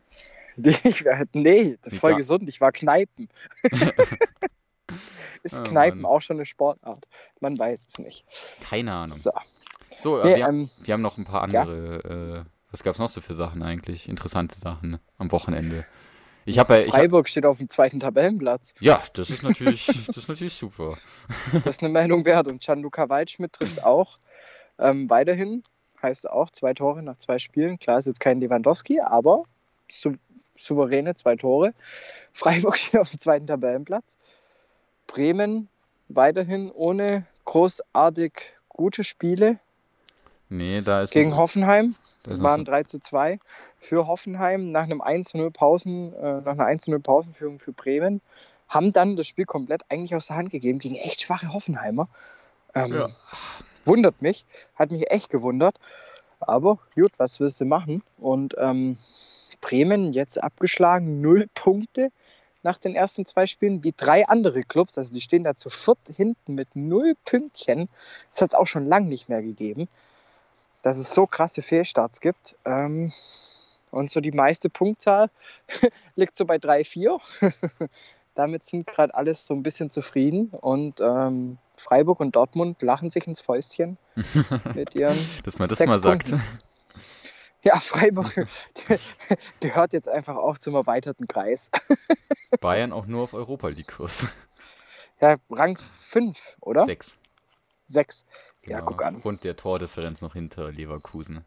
Ich, 0.56 1.04
nee, 1.32 1.76
das 1.82 1.92
ist 1.94 1.98
voll 2.00 2.10
klar. 2.10 2.18
gesund. 2.18 2.48
Ich 2.48 2.60
war 2.60 2.72
Kneipen. 2.72 3.28
ist 5.42 5.58
Oh, 5.60 5.62
Kneipen 5.64 6.02
Mann. 6.02 6.10
auch 6.10 6.20
schon 6.20 6.36
eine 6.36 6.46
Sportart? 6.46 7.06
Man 7.40 7.58
weiß 7.58 7.84
es 7.88 7.98
nicht. 7.98 8.24
Keine 8.60 8.92
Ahnung. 8.92 9.18
So. 9.18 9.32
So, 9.98 10.20
äh, 10.20 10.24
Nee, 10.24 10.36
wir, 10.36 10.48
ähm, 10.48 10.70
wir 10.80 10.94
haben 10.94 11.02
noch 11.02 11.18
ein 11.18 11.24
paar 11.24 11.50
ja. 11.50 11.62
andere. 11.62 12.44
Äh, 12.46 12.50
was 12.70 12.82
gab's 12.82 12.98
noch 12.98 13.08
so 13.08 13.20
für 13.20 13.34
Sachen 13.34 13.62
eigentlich? 13.62 14.08
Interessante 14.08 14.58
Sachen 14.58 14.98
am 15.16 15.32
Wochenende. 15.32 15.86
Ich 16.44 16.58
habe 16.58 16.74
ja. 16.74 16.80
Ich 16.80 16.86
hab, 16.88 16.94
Freiburg 16.94 17.28
steht 17.28 17.46
auf 17.46 17.58
dem 17.58 17.68
zweiten 17.68 18.00
Tabellenplatz. 18.00 18.74
ja, 18.80 19.02
das 19.14 19.30
ist 19.30 19.42
natürlich, 19.42 19.86
das 20.06 20.16
ist 20.16 20.28
natürlich 20.28 20.54
super. 20.54 20.96
Das 21.52 21.76
ist 21.76 21.82
eine 21.82 21.92
Meinung 21.92 22.24
wert. 22.24 22.48
Und 22.48 22.62
Gianluca 22.62 23.08
Waldschmidt 23.08 23.52
trifft 23.52 23.84
auch 23.84 24.16
ähm, 24.78 25.10
weiterhin. 25.10 25.62
Heißt 26.00 26.28
auch 26.30 26.50
zwei 26.50 26.74
Tore 26.74 27.02
nach 27.02 27.16
zwei 27.16 27.38
Spielen. 27.38 27.78
Klar 27.78 27.98
ist 27.98 28.06
jetzt 28.06 28.20
kein 28.20 28.40
Lewandowski, 28.40 29.00
aber 29.00 29.44
sou 29.90 30.14
souveräne 30.56 31.14
zwei 31.14 31.36
Tore. 31.36 31.74
Freiburg 32.32 32.76
steht 32.76 33.00
auf 33.00 33.10
dem 33.10 33.18
zweiten 33.18 33.46
Tabellenplatz. 33.46 34.16
Bremen 35.06 35.68
weiterhin 36.08 36.70
ohne 36.70 37.26
großartig 37.44 38.32
gute 38.68 39.04
Spiele 39.04 39.58
Nee, 40.48 40.82
da 40.82 41.02
ist. 41.02 41.12
gegen 41.12 41.30
noch, 41.30 41.38
Hoffenheim. 41.38 41.94
da 42.22 42.30
ist 42.30 42.38
noch 42.38 42.48
waren 42.48 42.60
so, 42.60 42.70
3 42.70 42.82
zu 42.84 43.00
2 43.00 43.38
für 43.80 44.06
Hoffenheim 44.06 44.70
nach 44.70 44.84
einem 44.84 45.00
1-0 45.00 45.50
Pausen, 45.50 46.14
äh, 46.14 46.40
nach 46.40 46.52
einer 46.52 46.66
1-0 46.66 46.98
Pausenführung 47.00 47.58
für 47.58 47.72
Bremen. 47.72 48.20
Haben 48.68 48.92
dann 48.92 49.16
das 49.16 49.26
Spiel 49.26 49.46
komplett 49.46 49.82
eigentlich 49.88 50.14
aus 50.14 50.26
der 50.26 50.36
Hand 50.36 50.50
gegeben 50.50 50.78
gegen 50.78 50.96
echt 50.96 51.22
schwache 51.22 51.52
Hoffenheimer. 51.52 52.08
Ähm, 52.74 52.92
Ja. 52.92 53.08
Wundert 53.84 54.20
mich, 54.20 54.44
hat 54.74 54.90
mich 54.90 55.10
echt 55.10 55.30
gewundert. 55.30 55.76
Aber 56.40 56.78
gut, 56.94 57.12
was 57.16 57.40
willst 57.40 57.60
du 57.60 57.64
machen? 57.64 58.02
Und 58.18 58.54
ähm, 58.58 58.98
Bremen 59.60 60.12
jetzt 60.12 60.42
abgeschlagen, 60.42 61.20
null 61.20 61.48
Punkte 61.54 62.10
nach 62.62 62.78
den 62.78 62.94
ersten 62.94 63.24
zwei 63.24 63.46
Spielen, 63.46 63.82
wie 63.84 63.94
drei 63.96 64.28
andere 64.28 64.62
Clubs. 64.62 64.98
Also 64.98 65.12
die 65.12 65.20
stehen 65.20 65.44
da 65.44 65.54
zu 65.54 65.70
viert 65.70 65.98
hinten 66.14 66.54
mit 66.54 66.74
null 66.74 67.14
Pünktchen. 67.24 67.88
Das 68.30 68.42
hat 68.42 68.50
es 68.50 68.54
auch 68.54 68.66
schon 68.66 68.86
lange 68.86 69.08
nicht 69.08 69.28
mehr 69.28 69.42
gegeben, 69.42 69.88
dass 70.82 70.98
es 70.98 71.12
so 71.12 71.26
krasse 71.26 71.62
Fehlstarts 71.62 72.20
gibt. 72.20 72.56
Ähm, 72.64 73.12
und 73.90 74.10
so 74.10 74.20
die 74.20 74.32
meiste 74.32 74.68
Punktzahl 74.68 75.30
liegt 76.16 76.36
so 76.36 76.44
bei 76.44 76.58
3, 76.58 76.84
4. 76.84 77.18
Damit 78.34 78.64
sind 78.64 78.86
gerade 78.86 79.14
alles 79.14 79.46
so 79.46 79.54
ein 79.54 79.62
bisschen 79.62 79.90
zufrieden. 79.90 80.50
Und 80.50 81.00
ähm, 81.00 81.58
Freiburg 81.76 82.20
und 82.20 82.36
Dortmund 82.36 82.80
lachen 82.82 83.10
sich 83.10 83.26
ins 83.26 83.40
Fäustchen 83.40 83.98
mit 84.74 84.94
ihren 84.94 85.16
dass 85.44 85.58
man 85.58 85.68
das 85.68 85.78
sechs 85.78 85.88
mal 85.88 85.98
sagt. 85.98 86.30
Punkten. 86.30 86.44
Ja, 87.64 87.80
Freiburg 87.80 88.46
gehört 89.60 89.92
jetzt 89.92 90.08
einfach 90.08 90.36
auch 90.36 90.58
zum 90.58 90.76
erweiterten 90.76 91.26
Kreis. 91.26 91.70
Bayern 92.60 92.92
auch 92.92 93.06
nur 93.06 93.24
auf 93.24 93.34
Europa 93.34 93.68
League-Kurs. 93.68 94.28
Ja, 95.20 95.36
Rang 95.50 95.76
5, 96.02 96.38
oder? 96.60 96.84
Sechs. 96.84 97.18
6. 97.88 98.26
Ja, 98.68 98.80
Genau, 98.80 98.90
guck 98.90 99.02
an. 99.02 99.16
Aufgrund 99.16 99.44
der 99.44 99.56
Tordifferenz 99.56 100.20
noch 100.20 100.34
hinter 100.34 100.70
Leverkusen. 100.70 101.44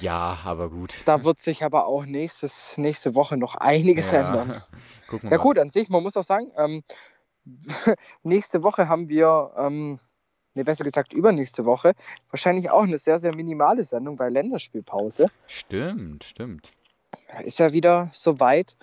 Ja, 0.00 0.38
aber 0.44 0.70
gut. 0.70 1.02
Da 1.04 1.24
wird 1.24 1.38
sich 1.38 1.64
aber 1.64 1.86
auch 1.86 2.04
nächstes, 2.04 2.76
nächste 2.78 3.14
Woche 3.14 3.36
noch 3.36 3.54
einiges 3.54 4.10
ja. 4.10 4.26
ändern. 4.26 4.62
Gucken 5.08 5.30
wir 5.30 5.36
Ja 5.36 5.38
mal. 5.38 5.42
gut, 5.42 5.58
an 5.58 5.70
sich, 5.70 5.88
man 5.88 6.02
muss 6.02 6.16
auch 6.16 6.24
sagen, 6.24 6.50
ähm, 6.56 6.82
nächste 8.22 8.62
Woche 8.62 8.88
haben 8.88 9.08
wir, 9.08 9.52
ähm, 9.56 10.00
ne, 10.54 10.64
besser 10.64 10.84
gesagt 10.84 11.12
übernächste 11.12 11.64
Woche, 11.64 11.94
wahrscheinlich 12.30 12.70
auch 12.70 12.82
eine 12.82 12.98
sehr, 12.98 13.18
sehr 13.18 13.34
minimale 13.34 13.84
Sendung, 13.84 14.18
weil 14.18 14.32
Länderspielpause. 14.32 15.30
Stimmt, 15.46 16.24
stimmt. 16.24 16.72
Ist 17.44 17.58
ja 17.58 17.72
wieder 17.72 18.10
soweit. 18.12 18.76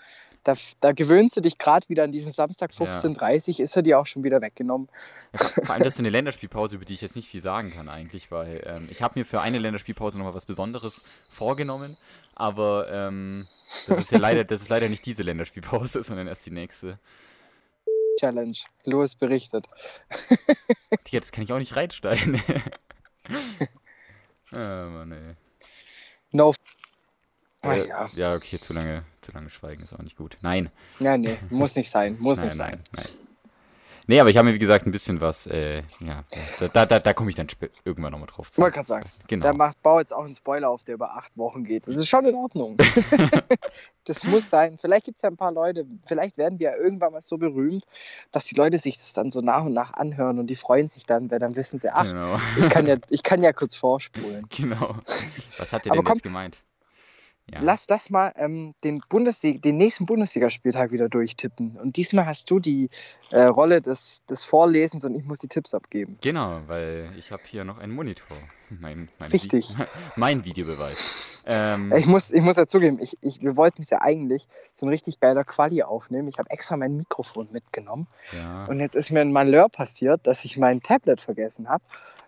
Da, 0.46 0.54
da 0.80 0.92
gewöhnst 0.92 1.36
du 1.36 1.42
dich 1.42 1.58
gerade 1.58 1.90
wieder 1.90 2.04
an 2.04 2.12
diesen 2.12 2.32
Samstag 2.32 2.72
Ja. 2.80 2.86
15.30 2.86 3.62
ist 3.62 3.76
er 3.76 3.82
dir 3.82 4.00
auch 4.00 4.06
schon 4.06 4.24
wieder 4.24 4.42
weggenommen. 4.42 4.90
Ja, 5.34 5.40
vor, 5.40 5.66
vor 5.66 5.74
allem 5.74 5.84
das 5.84 5.96
ist 5.96 6.00
eine 6.00 6.10
Länderspielpause, 6.10 6.76
über 6.76 6.86
die 6.86 6.94
ich 6.94 7.02
jetzt 7.02 7.16
nicht 7.16 7.28
viel 7.28 7.42
sagen 7.42 7.72
kann 7.72 7.90
eigentlich, 7.90 8.32
weil 8.32 8.62
ähm, 8.66 8.88
ich 8.92 9.02
habe 9.02 9.20
mir 9.20 9.26
für 9.26 9.42
eine 9.42 9.58
Länderspielpause 9.58 10.20
nochmal 10.20 10.36
was 10.36 10.46
Besonderes 10.46 11.04
vorgenommen, 11.32 11.98
aber 12.36 12.88
ähm, 12.94 13.48
das 13.88 13.98
ist 13.98 14.12
ja 14.12 14.20
leider, 14.20 14.44
das 14.44 14.62
ist 14.62 14.70
leider 14.70 14.88
nicht 14.88 15.04
diese 15.08 15.24
Länderspielpause, 15.24 16.04
sondern 16.04 16.28
erst 16.28 16.46
die 16.46 16.52
nächste. 16.52 17.00
Challenge. 18.20 18.58
Louis 18.84 19.16
berichtet. 19.16 19.68
Digga, 21.08 21.20
das 21.20 21.32
kann 21.32 21.44
ich 21.44 21.52
auch 21.52 21.58
nicht 21.58 21.76
reinsteigen. 21.76 22.40
ah, 24.52 24.86
Mann, 24.90 25.12
ey. 25.12 25.36
No. 26.32 26.54
Ah, 27.66 27.74
Äh, 27.76 27.88
ja. 27.88 28.10
ja, 28.16 28.36
okay, 28.36 28.60
zu 28.60 28.74
lange, 28.74 29.04
zu 29.22 29.32
lange 29.32 29.50
schweigen 29.50 29.84
ist 29.84 29.94
auch 29.94 30.00
nicht 30.00 30.18
gut. 30.18 30.38
Nein, 30.42 30.70
Nein, 31.00 31.22
nee, 31.22 31.38
muss 31.50 31.76
nicht 31.76 31.90
sein. 31.90 32.18
Muss 32.20 32.38
nein, 32.40 32.48
nicht 32.48 32.58
sein. 32.58 32.72
nein, 32.94 33.06
nein. 33.06 33.08
Nee, 34.08 34.20
aber 34.20 34.30
ich 34.30 34.38
habe 34.38 34.48
mir, 34.48 34.54
wie 34.54 34.60
gesagt, 34.60 34.86
ein 34.86 34.92
bisschen 34.92 35.20
was, 35.20 35.48
äh, 35.48 35.82
ja, 36.00 36.26
da, 36.60 36.68
da, 36.68 36.86
da, 36.86 37.00
da 37.00 37.14
komme 37.16 37.32
ich 37.32 37.36
dann 37.36 37.48
irgendwann 37.86 38.12
nochmal 38.12 38.28
drauf 38.28 38.52
zu. 38.52 38.62
wollte 38.62 38.76
gerade 38.76 38.88
sagen, 38.88 39.10
Genau. 39.28 39.42
der 39.42 39.54
macht, 39.56 39.82
bau 39.82 39.98
jetzt 39.98 40.14
auch 40.14 40.24
einen 40.24 40.36
Spoiler 40.36 40.70
auf, 40.70 40.84
der 40.84 40.94
über 40.94 41.16
acht 41.18 41.36
Wochen 41.38 41.64
geht. 41.64 41.88
Das 41.88 41.98
ist 41.98 42.08
schon 42.08 42.24
in 42.24 42.36
Ordnung. 42.36 42.78
das 44.06 44.24
muss 44.24 44.48
sein. 44.48 44.78
Vielleicht 44.80 45.06
gibt 45.06 45.18
es 45.18 45.24
ja 45.24 45.30
ein 45.32 45.38
paar 45.38 45.52
Leute, 45.52 45.88
vielleicht 46.06 46.38
werden 46.38 46.60
wir 46.60 46.72
ja 46.72 46.78
irgendwann 46.78 47.14
mal 47.14 47.22
so 47.22 47.40
berühmt, 47.40 47.84
dass 48.32 48.46
die 48.46 48.54
Leute 48.54 48.78
sich 48.78 48.98
das 48.98 49.14
dann 49.14 49.32
so 49.32 49.42
nach 49.42 49.66
und 49.66 49.74
nach 49.74 49.94
anhören 49.94 50.38
und 50.38 50.48
die 50.52 50.56
freuen 50.56 50.88
sich 50.88 51.08
dann, 51.08 51.32
weil 51.32 51.40
dann 51.40 51.56
wissen 51.56 51.80
sie, 51.80 51.90
ach, 51.92 52.04
Genau. 52.04 52.40
ich 52.60 52.70
kann 52.70 52.86
ja, 52.86 52.98
ich 53.10 53.24
kann 53.24 53.42
ja 53.42 53.54
kurz 53.54 53.76
vorspulen. 53.76 54.46
genau. 54.56 54.98
Was 55.58 55.74
hat 55.74 55.86
der 55.86 55.94
Aber 55.94 56.02
denn 56.02 56.06
komm, 56.06 56.14
jetzt 56.18 56.22
gemeint? 56.24 56.58
Ja. 57.52 57.60
Lass, 57.62 57.88
lass 57.90 58.10
mal 58.10 58.34
ähm, 58.38 58.74
den, 58.84 59.02
Bundesliga, 59.08 59.60
den 59.60 59.78
nächsten 59.78 60.08
Bundesligaspieltag 60.08 60.92
wieder 60.92 61.10
durchtippen. 61.10 61.78
Und 61.78 61.96
diesmal 61.96 62.26
hast 62.26 62.50
du 62.50 62.60
die 62.60 62.90
äh, 63.32 63.42
Rolle 63.42 63.82
des, 63.82 64.26
des 64.26 64.44
Vorlesens 64.44 65.06
und 65.06 65.16
ich 65.16 65.24
muss 65.26 65.40
die 65.40 65.48
Tipps 65.48 65.76
abgeben. 65.76 66.18
Genau, 66.22 66.62
weil 66.66 67.12
ich 67.18 67.32
habe 67.32 67.44
hier 67.46 67.64
noch 67.64 67.78
einen 67.78 67.96
Monitor. 67.96 68.38
Mein, 68.82 69.10
mein 69.20 69.30
Richtig. 69.30 69.78
Vi 69.78 69.84
mein 70.16 70.44
Videobeweis. 70.44 71.16
Ähm, 71.46 71.94
Ich 71.96 72.08
muss, 72.08 72.32
ich 72.32 72.42
muss 72.42 72.58
ja 72.58 72.66
zugeben, 72.66 72.98
ich, 73.00 73.16
ich, 73.22 73.40
wir 73.42 73.58
wollten 73.58 73.84
es 73.84 73.92
ja 73.92 74.02
eigentlich 74.02 74.48
so 74.74 74.88
ein 74.88 74.90
richtig 74.90 75.20
geiler 75.20 75.44
Quali 75.44 75.84
aufnehmen. 75.84 76.28
Ich 76.28 76.40
habe 76.40 76.50
extra 76.50 76.76
mein 76.76 76.98
Mikrofon 76.98 77.48
mitgenommen. 77.52 78.08
ja, 78.32 78.66
Und 78.66 78.80
jetzt 78.80 78.96
ist 78.96 79.12
mir 79.12 79.22
ein 79.22 79.32
Malheur 79.32 79.70
passiert, 79.70 80.26
dass 80.26 80.46
ich 80.46 80.58
mein 80.58 80.82
Tablet 80.82 81.22
vergessen 81.22 81.70
habe. 81.70 81.84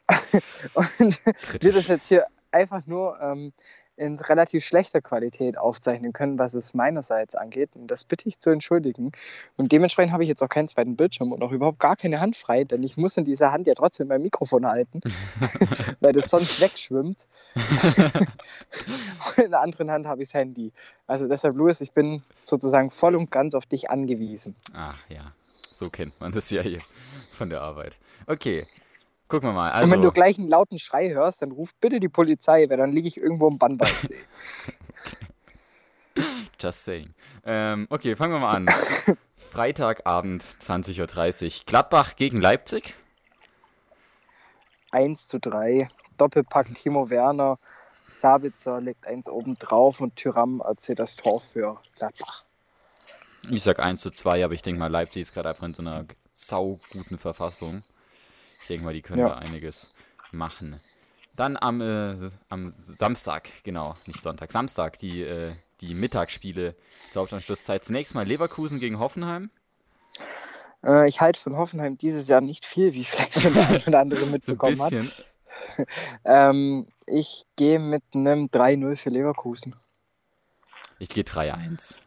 und 0.99 1.19
wir 1.59 1.73
das 1.73 1.87
jetzt 1.87 2.07
hier 2.07 2.27
einfach 2.51 2.85
nur 2.85 3.19
ähm, 3.19 3.51
in 3.97 4.19
relativ 4.19 4.63
schlechter 4.63 5.01
Qualität 5.01 5.57
aufzeichnen 5.57 6.13
können, 6.13 6.37
was 6.37 6.53
es 6.53 6.73
meinerseits 6.73 7.35
angeht. 7.35 7.71
Und 7.73 7.87
das 7.87 8.03
bitte 8.03 8.29
ich 8.29 8.39
zu 8.39 8.51
entschuldigen. 8.51 9.11
Und 9.57 9.71
dementsprechend 9.71 10.13
habe 10.13 10.23
ich 10.23 10.29
jetzt 10.29 10.43
auch 10.43 10.49
keinen 10.49 10.67
zweiten 10.67 10.95
Bildschirm 10.95 11.31
und 11.31 11.43
auch 11.43 11.51
überhaupt 11.51 11.79
gar 11.79 11.95
keine 11.95 12.19
Hand 12.19 12.37
frei, 12.37 12.63
denn 12.63 12.83
ich 12.83 12.95
muss 12.95 13.17
in 13.17 13.25
dieser 13.25 13.51
Hand 13.51 13.67
ja 13.67 13.73
trotzdem 13.73 14.07
mein 14.07 14.21
Mikrofon 14.21 14.67
halten, 14.67 15.01
weil 15.99 16.13
das 16.13 16.29
sonst 16.29 16.61
wegschwimmt. 16.61 17.25
und 17.55 19.43
in 19.43 19.51
der 19.51 19.61
anderen 19.61 19.91
Hand 19.91 20.05
habe 20.05 20.21
ich 20.21 20.29
das 20.29 20.35
Handy. 20.35 20.71
Also 21.07 21.27
deshalb, 21.27 21.55
Louis, 21.55 21.81
ich 21.81 21.91
bin 21.91 22.21
sozusagen 22.41 22.91
voll 22.91 23.15
und 23.15 23.31
ganz 23.31 23.55
auf 23.55 23.65
dich 23.65 23.89
angewiesen. 23.89 24.55
Ach 24.73 24.97
ja, 25.09 25.31
so 25.73 25.89
kennt 25.89 26.19
man 26.21 26.31
das 26.31 26.51
ja 26.51 26.61
hier 26.61 26.79
von 27.31 27.49
der 27.49 27.61
Arbeit. 27.61 27.97
Okay, 28.27 28.67
gucken 29.27 29.49
wir 29.49 29.53
mal. 29.53 29.83
und 29.83 29.91
wenn 29.91 30.01
du 30.01 30.07
Also, 30.07 30.11
gleich 30.11 30.37
einen 30.37 30.49
lauten 30.49 30.79
Schrei 30.79 31.09
hörst, 31.09 31.41
dann 31.41 31.51
ruf 31.51 31.71
bitte 31.79 31.99
die 31.99 32.09
Polizei, 32.09 32.69
weil 32.69 32.77
dann 32.77 32.91
liege 32.91 33.07
ich 33.07 33.17
irgendwo 33.17 33.47
im 33.47 33.57
Bannwaldsee. 33.57 34.17
just 36.59 36.83
saying. 36.83 37.13
Ähm, 37.45 37.87
okay, 37.89 38.15
fangen 38.15 38.33
wir 38.33 38.39
mal 38.39 38.55
an. 38.55 38.67
Freitagabend, 39.37 40.43
20.30 40.43 41.45
Uhr. 41.45 41.65
Gladbach 41.65 42.15
gegen 42.15 42.41
Leipzig. 42.41 42.95
1 44.91 45.27
zu 45.27 45.39
3. 45.39 45.87
Doppelpack 46.17 46.73
Timo 46.75 47.09
Werner. 47.09 47.59
Sabitzer 48.09 48.79
legt 48.81 49.05
eins 49.05 49.29
oben 49.29 49.57
drauf 49.57 49.99
und 49.99 50.15
Tyram 50.15 50.61
erzählt 50.61 50.99
das 50.99 51.15
Tor 51.15 51.41
für 51.41 51.79
Gladbach. 51.95 52.43
Ich 53.49 53.63
sag 53.63 53.79
1 53.79 54.01
zu 54.01 54.11
2, 54.11 54.43
aber 54.43 54.53
ich 54.53 54.61
denke 54.61 54.79
mal, 54.79 54.89
Leipzig 54.89 55.23
ist 55.23 55.33
gerade 55.33 55.49
einfach 55.49 55.65
in 55.65 55.73
so 55.73 55.81
einer 55.81 56.05
sauguten 56.31 57.17
Verfassung. 57.17 57.83
Ich 58.67 58.69
denke 58.69 58.83
mal, 58.83 58.93
die 58.93 59.01
können 59.01 59.19
Ja. 59.21 59.29
da 59.29 59.35
einiges 59.37 59.91
machen. 60.33 60.81
Dann 61.37 61.55
am, 61.55 61.79
äh, 61.79 62.29
am 62.49 62.69
Samstag, 62.71 63.49
genau, 63.63 63.95
nicht 64.07 64.19
Sonntag, 64.19 64.51
Samstag, 64.51 64.99
die, 64.99 65.21
äh, 65.21 65.53
die 65.79 65.93
Mittagsspiele 65.93 66.75
zur 67.11 67.21
Hauptanschlusszeit. 67.21 67.85
Zunächst 67.85 68.13
mal 68.13 68.25
Leverkusen 68.27 68.81
gegen 68.81 68.99
Hoffenheim. 68.99 69.51
Äh, 70.83 71.07
ich 71.07 71.21
halte 71.21 71.39
von 71.39 71.55
Hoffenheim 71.55 71.97
dieses 71.97 72.27
Jahr 72.27 72.41
nicht 72.41 72.65
viel, 72.65 72.93
wie 72.93 73.05
vielleicht 73.05 73.39
schon 73.39 73.53
der 73.53 73.69
eine 73.69 73.83
oder 73.87 73.99
andere 74.01 74.19
So 74.19 74.25
ein 74.25 74.31
mitbekommen 74.33 74.81
hat. 74.81 74.89
bisschen. 74.89 75.11
Ähm, 76.25 76.87
ich 77.05 77.45
gehe 77.55 77.79
mit 77.79 78.03
einem 78.13 78.47
3-0 78.47 78.95
für 78.97 79.11
Leverkusen. 79.11 79.75
Ich 80.99 81.07
gehe 81.07 81.23
3-1. 81.23 81.99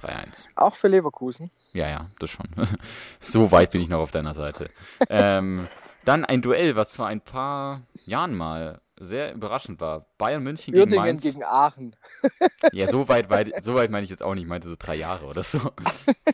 3-1. 0.00 0.48
Auch 0.56 0.74
für 0.74 0.88
Leverkusen. 0.88 1.50
Ja, 1.72 1.88
ja, 1.88 2.06
das 2.18 2.30
schon. 2.30 2.46
so 3.20 3.50
weit 3.52 3.72
bin 3.72 3.80
ich 3.80 3.88
noch 3.88 4.00
auf 4.00 4.10
deiner 4.10 4.34
Seite. 4.34 4.68
ähm, 5.08 5.66
Dann 6.04 6.24
ein 6.24 6.42
Duell, 6.42 6.76
was 6.76 6.94
vor 6.96 7.06
ein 7.06 7.20
paar 7.20 7.82
Jahren 8.04 8.34
mal 8.34 8.80
sehr 8.98 9.32
überraschend 9.34 9.80
war. 9.80 10.06
Bayern 10.18 10.42
München 10.42 10.72
gegen 10.72 10.80
Uerdingen 10.82 11.04
Mainz. 11.04 11.22
gegen 11.22 11.42
Aachen. 11.44 11.96
Ja, 12.72 12.86
so 12.88 13.08
weit, 13.08 13.28
weit, 13.30 13.64
so 13.64 13.74
weit 13.74 13.90
meine 13.90 14.04
ich 14.04 14.10
jetzt 14.10 14.22
auch 14.22 14.34
nicht. 14.34 14.44
Ich 14.44 14.48
meinte 14.48 14.68
so 14.68 14.76
drei 14.78 14.94
Jahre 14.94 15.26
oder 15.26 15.42
so. 15.42 15.58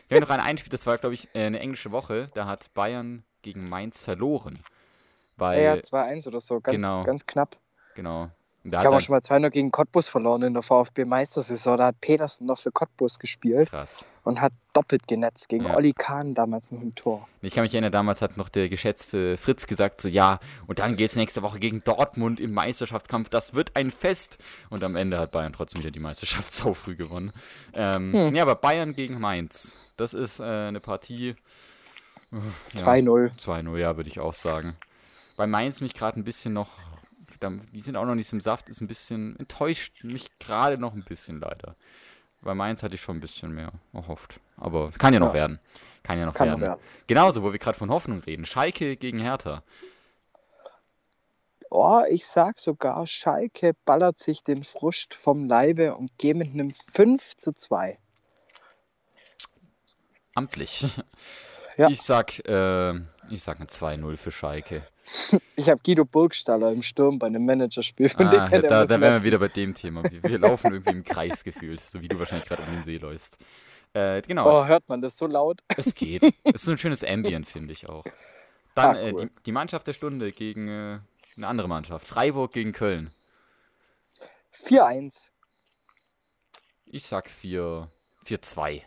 Wir 0.07 0.17
haben 0.17 0.21
noch 0.21 0.29
ein 0.29 0.39
Einspiel, 0.39 0.69
das 0.69 0.85
war, 0.85 0.97
glaube 0.99 1.15
ich, 1.15 1.27
äh, 1.33 1.45
eine 1.45 1.59
englische 1.59 1.91
Woche. 1.91 2.29
Da 2.35 2.45
hat 2.45 2.71
Bayern 2.75 3.23
gegen 3.41 3.67
Mainz 3.67 4.01
verloren. 4.01 4.59
Weil, 5.37 5.63
Ja, 5.63 5.75
ja, 5.75 5.81
2-1 5.81 6.27
oder 6.27 6.39
so, 6.41 6.59
ganz, 6.59 6.75
Genau. 6.75 7.03
ganz 7.03 7.25
knapp. 7.25 7.57
genau. 7.95 8.29
Da 8.65 8.79
Ich 8.81 8.85
habe 8.85 8.97
auch 8.97 9.01
schon 9.01 9.13
mal 9.13 9.21
2-0 9.21 9.49
gegen 9.51 9.71
Cottbus 9.71 10.09
verloren 10.09 10.41
in 10.43 10.53
der 10.53 10.61
VfB-Meistersaison. 10.63 11.77
Da 11.77 11.85
hat 11.87 12.01
Petersen 12.01 12.45
noch 12.45 12.59
für 12.59 12.71
Cottbus 12.71 13.17
gespielt 13.17 13.69
krass. 13.69 14.03
und 14.23 14.41
hat 14.41 14.51
doppelt 14.73 15.07
genetzt 15.07 15.47
gegen 15.47 15.65
Ja. 15.65 15.75
Olli 15.75 15.93
Kahn 15.93 16.35
damals 16.35 16.69
noch 16.71 16.81
im 16.81 16.93
Tor. 16.93 17.27
Ich 17.41 17.53
kann 17.53 17.63
mich 17.63 17.73
erinnern, 17.73 17.93
damals 17.93 18.21
hat 18.21 18.35
noch 18.35 18.49
der 18.49 18.67
geschätzte 18.67 19.37
Fritz 19.37 19.65
gesagt, 19.65 20.01
so 20.01 20.09
ja, 20.09 20.39
und 20.67 20.79
dann 20.79 20.97
geht's 20.97 21.15
nächste 21.15 21.41
Woche 21.41 21.59
gegen 21.59 21.83
Dortmund 21.85 22.39
im 22.41 22.53
Meisterschaftskampf. 22.53 23.29
Das 23.29 23.53
wird 23.53 23.75
ein 23.77 23.91
Fest. 23.91 24.37
Und 24.69 24.83
am 24.83 24.97
Ende 24.97 25.17
hat 25.19 25.31
Bayern 25.31 25.53
trotzdem 25.53 25.79
wieder 25.79 25.91
die 25.91 25.99
Meisterschaft 26.01 26.51
so 26.53 26.73
früh 26.73 26.95
gewonnen. 26.97 27.31
Ähm, 27.73 28.11
Hm. 28.13 28.35
Ja, 28.35 28.43
aber 28.43 28.55
Bayern 28.55 28.93
gegen 28.93 29.19
Mainz. 29.21 29.77
Das 29.95 30.13
ist 30.13 30.39
äh, 30.41 30.43
eine 30.43 30.81
Partie. 30.81 31.35
äh, 32.33 32.35
ja, 32.77 32.85
2-0. 32.85 33.39
2-0, 33.39 33.77
ja, 33.77 33.95
würde 33.95 34.09
ich 34.09 34.19
auch 34.19 34.33
sagen. 34.33 34.75
Bei 35.37 35.47
Mainz 35.47 35.79
mich 35.79 35.93
gerade 35.93 36.19
ein 36.19 36.25
bisschen 36.25 36.53
noch, 36.53 36.71
die 37.41 37.81
sind 37.81 37.95
auch 37.95 38.05
noch 38.05 38.15
nicht 38.15 38.27
so 38.27 38.35
im 38.35 38.41
Saft, 38.41 38.69
ist 38.69 38.81
ein 38.81 38.87
bisschen, 38.87 39.37
enttäuscht 39.39 40.03
mich 40.03 40.29
gerade 40.39 40.77
noch 40.77 40.93
ein 40.93 41.03
bisschen 41.03 41.39
leider. 41.39 41.75
Bei 42.41 42.53
Mainz 42.53 42.83
hatte 42.83 42.95
ich 42.95 43.01
schon 43.01 43.17
ein 43.17 43.21
bisschen 43.21 43.53
mehr 43.53 43.71
erhofft. 43.93 44.39
Aber 44.57 44.91
kann 44.91 45.13
ja 45.13 45.19
noch 45.19 45.29
Ja. 45.29 45.33
werden. 45.33 45.59
Kann 46.03 46.17
ja 46.17 46.25
noch 46.25 46.33
Kann 46.33 46.47
werden. 46.47 46.61
werden. 46.61 46.79
Genauso, 47.07 47.43
wo 47.43 47.51
wir 47.51 47.59
gerade 47.59 47.77
von 47.77 47.89
Hoffnung 47.89 48.19
reden. 48.21 48.45
Schalke 48.45 48.95
gegen 48.95 49.19
Hertha. 49.19 49.63
Oh, 51.69 52.01
ich 52.09 52.25
sag 52.25 52.59
sogar, 52.59 53.05
Schalke 53.05 53.75
ballert 53.85 54.17
sich 54.17 54.43
den 54.43 54.63
Frust 54.63 55.13
vom 55.13 55.45
Leibe 55.47 55.95
und 55.95 56.17
geht 56.17 56.35
mit 56.35 56.51
einem 56.53 56.71
5 56.73 57.35
zu 57.37 57.53
2. 57.53 57.99
Amtlich. 60.35 60.87
Ja. 61.77 61.87
Ich 61.89 62.01
sag, 62.01 62.39
äh, 62.47 62.93
ich 63.29 63.41
sag 63.43 63.59
ein 63.59 63.67
2-0 63.67 64.17
für 64.17 64.31
Schalke. 64.31 64.85
Ich 65.55 65.69
habe 65.69 65.81
Guido 65.83 66.05
Burgstaller 66.05 66.71
im 66.71 66.81
Sturm 66.81 67.19
bei 67.19 67.27
einem 67.27 67.45
Managerspiel. 67.45 68.09
Von 68.09 68.27
Ah, 68.27 68.49
ja, 68.49 68.61
da, 68.61 68.85
da 68.85 69.01
wären 69.01 69.15
wir 69.15 69.23
wieder 69.23 69.39
bei 69.39 69.47
dem 69.49 69.73
Thema. 69.73 70.03
Wir, 70.03 70.23
wir 70.23 70.39
laufen 70.39 70.67
irgendwie 70.73 70.91
im 70.91 71.03
Kreis 71.03 71.43
gefühlt, 71.43 71.79
so 71.81 72.01
wie 72.01 72.07
du 72.07 72.17
wahrscheinlich 72.19 72.47
gerade 72.47 72.63
um 72.63 72.71
den 72.71 72.83
See 72.83 72.97
läufst. 72.97 73.37
Äh, 73.93 74.21
genau. 74.21 74.61
Oh, 74.61 74.65
hört 74.65 74.87
man 74.87 75.01
das 75.01 75.17
so 75.17 75.25
laut? 75.27 75.61
Es 75.75 75.95
geht. 75.95 76.23
Es 76.43 76.63
ist 76.63 76.69
ein 76.69 76.77
schönes 76.77 77.03
Ambient, 77.03 77.45
finde 77.47 77.73
ich 77.73 77.89
auch. 77.89 78.05
Dann 78.75 78.95
Ah, 78.95 78.99
äh, 78.99 79.13
cool. 79.13 79.21
die, 79.25 79.43
die 79.47 79.51
Mannschaft 79.51 79.87
der 79.87 79.93
Stunde 79.93 80.31
gegen 80.31 80.67
äh, 80.67 80.99
eine 81.35 81.47
andere 81.47 81.67
Mannschaft. 81.67 82.07
Freiburg 82.07 82.53
gegen 82.53 82.71
Köln. 82.71 83.11
4-1. 84.65 85.27
Ich 86.85 87.05
sag 87.05 87.29
4 87.29 87.89
4-2. 88.25 88.83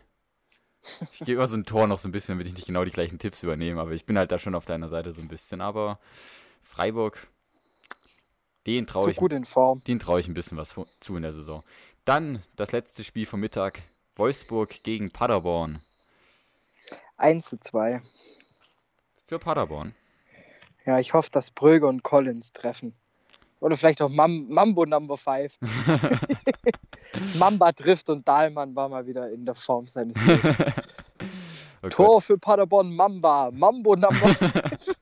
Ich 1.11 1.19
gebe 1.19 1.33
immer 1.33 1.47
so 1.47 1.55
ein 1.57 1.65
Tor 1.65 1.87
noch 1.87 1.97
so 1.97 2.07
ein 2.09 2.11
bisschen, 2.11 2.33
damit 2.33 2.47
ich 2.47 2.55
nicht 2.55 2.67
genau 2.67 2.83
die 2.83 2.91
gleichen 2.91 3.19
Tipps 3.19 3.43
übernehme, 3.43 3.79
aber 3.79 3.91
ich 3.91 4.05
bin 4.05 4.17
halt 4.17 4.31
da 4.31 4.39
schon 4.39 4.55
auf 4.55 4.65
deiner 4.65 4.89
Seite 4.89 5.13
so 5.13 5.21
ein 5.21 5.27
bisschen. 5.27 5.61
Aber 5.61 5.99
Freiburg, 6.61 7.27
den 8.67 8.87
traue 8.87 9.03
So 9.03 9.09
ich, 9.09 9.17
gut 9.17 9.33
in 9.33 9.45
Form. 9.45 9.81
den 9.81 9.99
traue 9.99 10.19
ich 10.19 10.27
ein 10.27 10.33
bisschen 10.33 10.57
was 10.57 10.75
zu 10.99 11.15
in 11.15 11.23
der 11.23 11.33
Saison. 11.33 11.63
Dann 12.05 12.41
das 12.55 12.71
letzte 12.71 13.03
Spiel 13.03 13.25
vom 13.25 13.39
Mittag. 13.39 13.81
Wolfsburg 14.15 14.83
gegen 14.83 15.09
Paderborn. 15.09 15.81
1 17.17 17.49
zu 17.49 17.59
2. 17.59 18.01
Für 19.27 19.39
Paderborn. 19.39 19.95
Ja, 20.85 20.99
ich 20.99 21.13
hoffe, 21.13 21.29
dass 21.31 21.51
Bröger 21.51 21.87
und 21.87 22.03
Collins 22.03 22.51
treffen. 22.51 22.93
Oder 23.63 23.77
vielleicht 23.77 24.01
auch 24.01 24.09
Mam 24.09 24.49
Mambo 24.49 24.85
Number 24.85 25.15
5. 25.15 25.57
Mamba 27.39 27.71
trifft 27.71 28.09
und 28.09 28.27
Dahlmann 28.27 28.75
war 28.75 28.89
mal 28.89 29.07
wieder 29.07 29.31
in 29.31 29.45
der 29.45 29.55
Form 29.55 29.87
seines 29.87 30.15
Lebens. 30.25 30.63
Oh 31.85 31.87
Gott. 31.87 31.93
Tor 31.97 32.21
für 32.21 32.37
Paderborn 32.37 32.95
Mamba. 32.95 33.51
Mambo 33.51 33.97
Number 33.97 34.15
5. 34.15 34.95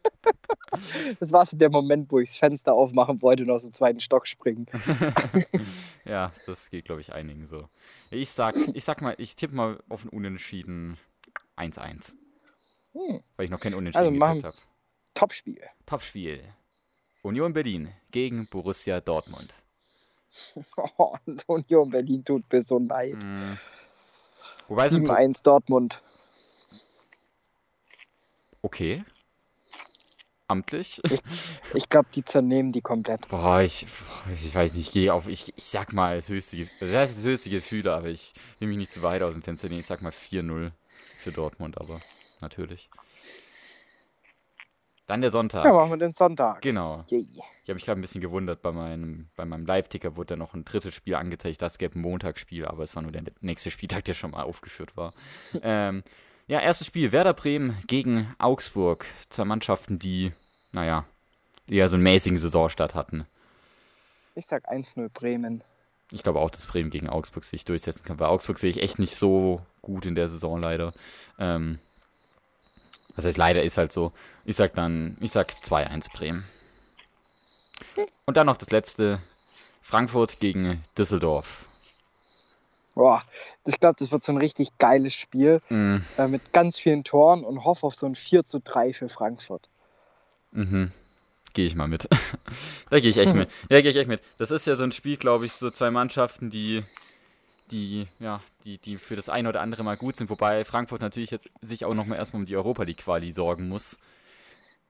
Das 1.19 1.31
war 1.31 1.45
so 1.45 1.55
der 1.55 1.69
Moment, 1.69 2.11
wo 2.11 2.17
ich 2.17 2.29
das 2.29 2.37
Fenster 2.39 2.73
aufmachen 2.73 3.21
wollte 3.21 3.43
und 3.43 3.51
aus 3.51 3.61
dem 3.61 3.73
zweiten 3.73 3.99
Stock 3.99 4.25
springen. 4.25 4.65
Ja, 6.03 6.31
das 6.47 6.71
geht, 6.71 6.85
glaube 6.85 7.01
ich, 7.01 7.13
einigen 7.13 7.45
so. 7.45 7.69
Ich 8.09 8.31
sag, 8.31 8.55
ich 8.73 8.83
sag 8.83 9.03
mal, 9.03 9.13
ich 9.19 9.35
tippe 9.35 9.53
mal 9.53 9.79
auf 9.89 10.03
ein 10.03 10.09
Unentschieden 10.09 10.97
1-1. 11.55 12.15
Hm. 12.93 13.21
Weil 13.35 13.45
ich 13.45 13.51
noch 13.51 13.59
kein 13.59 13.75
Unentschieden 13.75 14.19
Also 14.19 14.33
getippt 14.33 14.45
habe. 14.45 14.57
Topspiel. 15.13 15.61
Topspiel. 15.85 16.41
Union 17.21 17.53
Berlin 17.53 17.89
gegen 18.11 18.47
Borussia 18.47 18.99
Dortmund. 18.99 19.53
Oh, 20.97 21.15
und 21.25 21.47
Union 21.47 21.89
Berlin 21.89 22.23
tut 22.25 22.43
mir 22.51 22.61
so 22.61 22.79
leid. 22.79 23.15
Mm. 23.15 23.53
Wobei 24.67 24.89
Pro- 24.89 24.95
7-1 24.95 25.43
Dortmund. 25.43 26.01
Okay. 28.61 29.03
Amtlich. 30.47 31.01
Ich 31.73 31.87
glaube, 31.87 32.09
die 32.13 32.25
zernehmen 32.25 32.73
die 32.73 32.81
komplett. 32.81 33.27
Boah, 33.29 33.61
ich, 33.61 33.85
ich 34.33 34.53
weiß 34.53 34.73
nicht, 34.73 34.87
ich 34.87 34.91
gehe 34.91 35.13
auf, 35.13 35.27
ich, 35.27 35.53
ich 35.55 35.63
sag 35.63 35.93
mal 35.93 36.17
das 36.17 36.27
höchste, 36.27 36.67
das 36.81 36.91
heißt 36.93 37.17
das 37.17 37.23
höchste 37.23 37.49
Gefühl, 37.49 37.87
aber 37.87 38.07
ich 38.09 38.33
will 38.59 38.67
mich 38.67 38.77
nicht 38.77 38.91
zu 38.91 39.01
weit 39.01 39.21
aus 39.21 39.33
dem 39.33 39.43
Fenster 39.43 39.69
lehnen. 39.69 39.79
Ich 39.79 39.85
sag 39.85 40.01
mal 40.01 40.11
4-0 40.11 40.71
für 41.19 41.31
Dortmund, 41.31 41.79
aber 41.79 42.01
natürlich. 42.41 42.89
Dann 45.07 45.21
der 45.21 45.31
Sonntag. 45.31 45.65
Ja, 45.65 45.73
machen 45.73 45.89
wir 45.89 45.97
den 45.97 46.11
Sonntag. 46.11 46.61
Genau. 46.61 47.03
Yeah. 47.11 47.23
Ich 47.63 47.69
habe 47.69 47.73
mich 47.75 47.85
gerade 47.85 47.99
ein 47.99 48.01
bisschen 48.01 48.21
gewundert, 48.21 48.61
bei 48.61 48.71
meinem, 48.71 49.27
bei 49.35 49.45
meinem 49.45 49.65
Live-Ticker 49.65 50.15
wurde 50.15 50.27
da 50.27 50.35
noch 50.37 50.53
ein 50.53 50.63
drittes 50.63 50.95
Spiel 50.95 51.15
angezeigt. 51.15 51.61
Das 51.61 51.77
gäbe 51.77 51.99
ein 51.99 52.01
Montagsspiel, 52.01 52.65
aber 52.65 52.83
es 52.83 52.95
war 52.95 53.03
nur 53.03 53.11
der 53.11 53.23
nächste 53.41 53.71
Spieltag, 53.71 54.05
der 54.05 54.13
schon 54.13 54.31
mal 54.31 54.43
aufgeführt 54.43 54.95
war. 54.95 55.13
ähm, 55.61 56.03
ja, 56.47 56.59
erstes 56.59 56.87
Spiel 56.87 57.11
Werder 57.11 57.33
Bremen 57.33 57.77
gegen 57.87 58.33
Augsburg. 58.37 59.05
Zwei 59.29 59.45
Mannschaften, 59.45 59.99
die, 59.99 60.31
naja, 60.71 61.05
eher 61.67 61.89
so 61.89 61.95
einen 61.95 62.03
mäßigen 62.03 62.37
Saisonstart 62.37 62.95
hatten. 62.95 63.25
Ich 64.35 64.45
sag 64.45 64.69
1-0 64.71 65.09
Bremen. 65.09 65.63
Ich 66.11 66.23
glaube 66.23 66.39
auch, 66.39 66.49
dass 66.49 66.65
Bremen 66.65 66.89
gegen 66.89 67.09
Augsburg 67.09 67.45
sich 67.45 67.63
durchsetzen 67.63 68.03
kann. 68.03 68.17
Bei 68.17 68.27
Augsburg 68.27 68.59
sehe 68.59 68.69
ich 68.69 68.81
echt 68.81 68.99
nicht 68.99 69.15
so 69.15 69.61
gut 69.81 70.05
in 70.05 70.15
der 70.15 70.27
Saison 70.27 70.59
leider. 70.59 70.93
Ähm, 71.39 71.79
was 73.15 73.25
heißt 73.25 73.37
leider 73.37 73.63
ist 73.63 73.77
halt 73.77 73.91
so. 73.91 74.11
Ich 74.45 74.55
sag 74.55 74.73
dann, 74.75 75.17
ich 75.19 75.31
sag 75.31 75.51
2-1 75.51 76.11
Bremen. 76.11 76.45
Und 78.25 78.37
dann 78.37 78.45
noch 78.47 78.57
das 78.57 78.71
letzte. 78.71 79.19
Frankfurt 79.81 80.39
gegen 80.39 80.83
Düsseldorf. 80.97 81.67
Boah, 82.93 83.23
ich 83.65 83.79
glaube, 83.79 83.95
das 83.97 84.11
wird 84.11 84.21
so 84.23 84.31
ein 84.31 84.37
richtig 84.37 84.77
geiles 84.77 85.13
Spiel 85.13 85.61
Mm, 85.69 85.97
äh, 86.17 86.27
mit 86.27 86.53
ganz 86.53 86.77
vielen 86.77 87.03
Toren 87.03 87.43
und 87.43 87.63
hoffe 87.63 87.87
auf 87.87 87.95
so 87.95 88.05
ein 88.05 88.15
4 88.15 88.45
zu 88.45 88.59
3 88.59 88.93
für 88.93 89.09
Frankfurt. 89.09 89.69
mhm. 90.51 90.91
Gehe 91.53 91.65
ich 91.65 91.75
mal 91.75 91.87
mit. 91.89 92.07
da 92.89 92.99
gehe 92.99 93.09
ich 93.09 93.17
echt 93.17 93.33
mit. 93.35 93.49
Ja, 93.69 93.81
gehe 93.81 93.91
ich 93.91 93.97
echt 93.97 94.07
mit. 94.07 94.21
Das 94.37 94.51
ist 94.51 94.67
ja 94.67 94.75
so 94.75 94.83
ein 94.83 94.93
Spiel, 94.93 95.17
glaube 95.17 95.45
ich, 95.45 95.51
so 95.51 95.69
zwei 95.69 95.91
Mannschaften, 95.91 96.49
die, 96.49 96.83
die, 97.71 98.07
ja, 98.19 98.41
die, 98.65 98.77
die 98.77 98.97
für 98.97 99.15
das 99.15 99.29
eine 99.29 99.49
oder 99.49 99.61
andere 99.61 99.83
mal 99.83 99.97
gut 99.97 100.15
sind, 100.15 100.29
wobei 100.29 100.65
Frankfurt 100.65 101.01
natürlich 101.01 101.31
jetzt 101.31 101.49
sich 101.61 101.85
auch 101.85 101.93
nochmal 101.93 102.17
erstmal 102.17 102.41
um 102.41 102.45
die 102.45 102.55
Europa 102.55 102.83
League 102.83 102.97
Quali 102.97 103.31
sorgen 103.31 103.67
muss. 103.69 103.97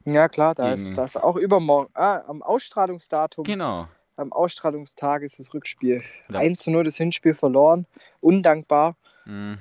Ja, 0.05 0.27
klar, 0.29 0.55
da 0.55 0.73
Gegen- 0.73 0.87
ist 0.89 0.97
das 0.97 1.15
auch 1.17 1.35
übermorgen. 1.35 1.91
Ah, 1.93 2.21
am 2.27 2.41
Ausstrahlungsdatum, 2.41 3.43
Genau. 3.43 3.87
am 4.15 4.33
Ausstrahlungstag 4.33 5.21
ist 5.21 5.39
das 5.39 5.53
Rückspiel. 5.53 6.01
Ja. 6.29 6.39
1 6.39 6.61
zu 6.61 6.71
0 6.71 6.83
das 6.83 6.97
Hinspiel 6.97 7.35
verloren. 7.35 7.85
Undankbar. 8.19 8.95
Mm, 9.25 9.53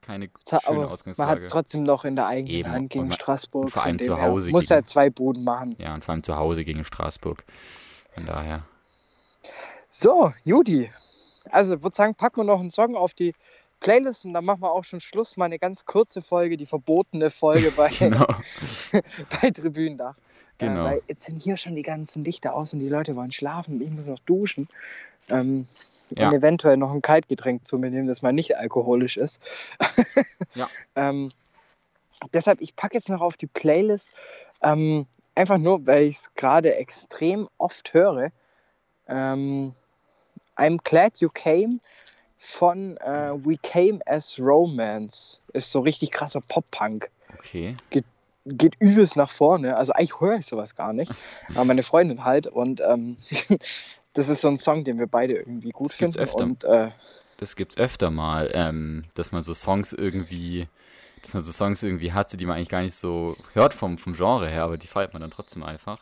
keine 0.00 0.30
Ta- 0.44 0.60
schöne 0.60 0.66
Aber 0.68 0.74
man 0.76 0.84
hat 0.86 0.92
Ausgangslage. 0.92 1.40
es 1.40 1.48
trotzdem 1.48 1.82
noch 1.82 2.04
in 2.04 2.14
der 2.14 2.26
eigenen 2.26 2.54
Eben, 2.56 2.70
Hand 2.70 2.90
gegen 2.90 3.08
man- 3.08 3.12
Straßburg. 3.12 3.70
vor 3.70 3.82
allem 3.84 3.98
zu 3.98 4.20
Hause 4.22 4.50
Muss 4.52 4.70
er 4.70 4.86
zwei 4.86 5.10
Buden 5.10 5.42
machen. 5.42 5.74
Ja, 5.78 5.94
und 5.94 6.04
vor 6.04 6.12
allem 6.12 6.22
zu 6.22 6.36
Hause 6.36 6.64
gegen 6.64 6.84
Straßburg. 6.84 7.44
Von 8.14 8.24
daher. 8.26 8.62
So, 9.88 10.32
Judy. 10.44 10.90
Also, 11.52 11.76
ich 11.76 11.82
würde 11.82 11.96
sagen, 11.96 12.14
packen 12.14 12.38
wir 12.40 12.44
noch 12.44 12.60
einen 12.60 12.70
Song 12.70 12.96
auf 12.96 13.14
die 13.14 13.34
Playlist 13.80 14.24
und 14.24 14.34
dann 14.34 14.44
machen 14.44 14.60
wir 14.62 14.72
auch 14.72 14.84
schon 14.84 15.00
Schluss. 15.00 15.36
Mal 15.36 15.46
eine 15.46 15.58
ganz 15.58 15.84
kurze 15.86 16.22
Folge, 16.22 16.56
die 16.56 16.66
verbotene 16.66 17.30
Folge 17.30 17.70
bei, 17.70 17.88
Genau. 17.98 18.26
bei 19.40 19.50
Tribündach. 19.50 20.14
Genau. 20.58 20.80
Äh, 20.80 20.84
weil 20.84 21.02
jetzt 21.06 21.26
sind 21.26 21.40
hier 21.40 21.56
schon 21.56 21.76
die 21.76 21.82
ganzen 21.82 22.24
Lichter 22.24 22.54
aus 22.54 22.72
und 22.72 22.80
die 22.80 22.88
Leute 22.88 23.14
wollen 23.14 23.30
schlafen. 23.32 23.80
Ich 23.80 23.90
muss 23.90 24.06
noch 24.06 24.18
duschen. 24.20 24.68
Ähm, 25.28 25.66
Ja. 26.10 26.28
Und 26.28 26.34
eventuell 26.36 26.76
noch 26.78 26.90
ein 26.92 27.02
Kaltgetränk 27.02 27.66
zu 27.66 27.78
mir 27.78 27.90
nehmen, 27.90 28.08
das 28.08 28.22
mal 28.22 28.32
nicht 28.32 28.56
alkoholisch 28.56 29.16
ist. 29.18 29.40
Ja. 30.54 30.68
ähm, 30.96 31.30
deshalb, 32.32 32.60
ich 32.62 32.74
packe 32.74 32.94
jetzt 32.94 33.10
noch 33.10 33.20
auf 33.20 33.36
die 33.36 33.46
Playlist. 33.46 34.08
Ähm, 34.62 35.06
einfach 35.34 35.58
nur, 35.58 35.86
weil 35.86 36.04
ich 36.04 36.16
es 36.16 36.34
gerade 36.34 36.74
extrem 36.74 37.48
oft 37.58 37.92
höre. 37.94 38.32
Ähm, 39.06 39.74
I'm 40.58 40.78
Glad 40.84 41.18
You 41.20 41.28
Came 41.32 41.80
von 42.38 42.96
äh, 42.98 43.32
We 43.44 43.56
Came 43.62 44.00
as 44.06 44.38
Romance. 44.38 45.40
Ist 45.52 45.72
so 45.72 45.80
richtig 45.80 46.10
krasser 46.12 46.40
Pop-Punk. 46.40 47.10
Okay. 47.38 47.76
geht 48.44 48.74
übelst 48.80 49.16
nach 49.16 49.30
vorne. 49.30 49.76
Also 49.76 49.92
eigentlich 49.92 50.20
höre 50.20 50.38
ich 50.38 50.46
sowas 50.46 50.74
gar 50.74 50.92
nicht. 50.92 51.12
Aber 51.54 51.64
meine 51.64 51.82
Freundin 51.82 52.24
halt. 52.24 52.46
Und 52.46 52.80
ähm, 52.80 53.16
das 54.14 54.28
ist 54.28 54.40
so 54.40 54.48
ein 54.48 54.58
Song, 54.58 54.84
den 54.84 54.98
wir 54.98 55.06
beide 55.06 55.34
irgendwie 55.34 55.70
gut 55.70 55.90
Das 55.90 55.96
finden. 55.96 56.18
öfter. 56.18 56.44
Und 56.44 56.64
äh, 56.64 56.90
Das 57.36 57.56
gibt's 57.56 57.76
öfter 57.76 58.10
mal, 58.10 58.50
ähm, 58.54 59.02
dass 59.14 59.32
man 59.32 59.42
so 59.42 59.52
Songs 59.54 59.92
irgendwie, 59.92 60.66
dass 61.22 61.34
man 61.34 61.42
so 61.42 61.52
Songs 61.52 61.82
irgendwie 61.82 62.12
hat, 62.12 62.32
die 62.40 62.46
man 62.46 62.56
eigentlich 62.56 62.68
gar 62.70 62.82
nicht 62.82 62.94
so 62.94 63.36
hört 63.52 63.74
vom, 63.74 63.98
vom 63.98 64.14
Genre 64.14 64.48
her, 64.48 64.62
aber 64.64 64.76
die 64.78 64.86
feiert 64.88 65.12
man 65.12 65.20
dann 65.22 65.30
trotzdem 65.30 65.62
einfach. 65.62 66.00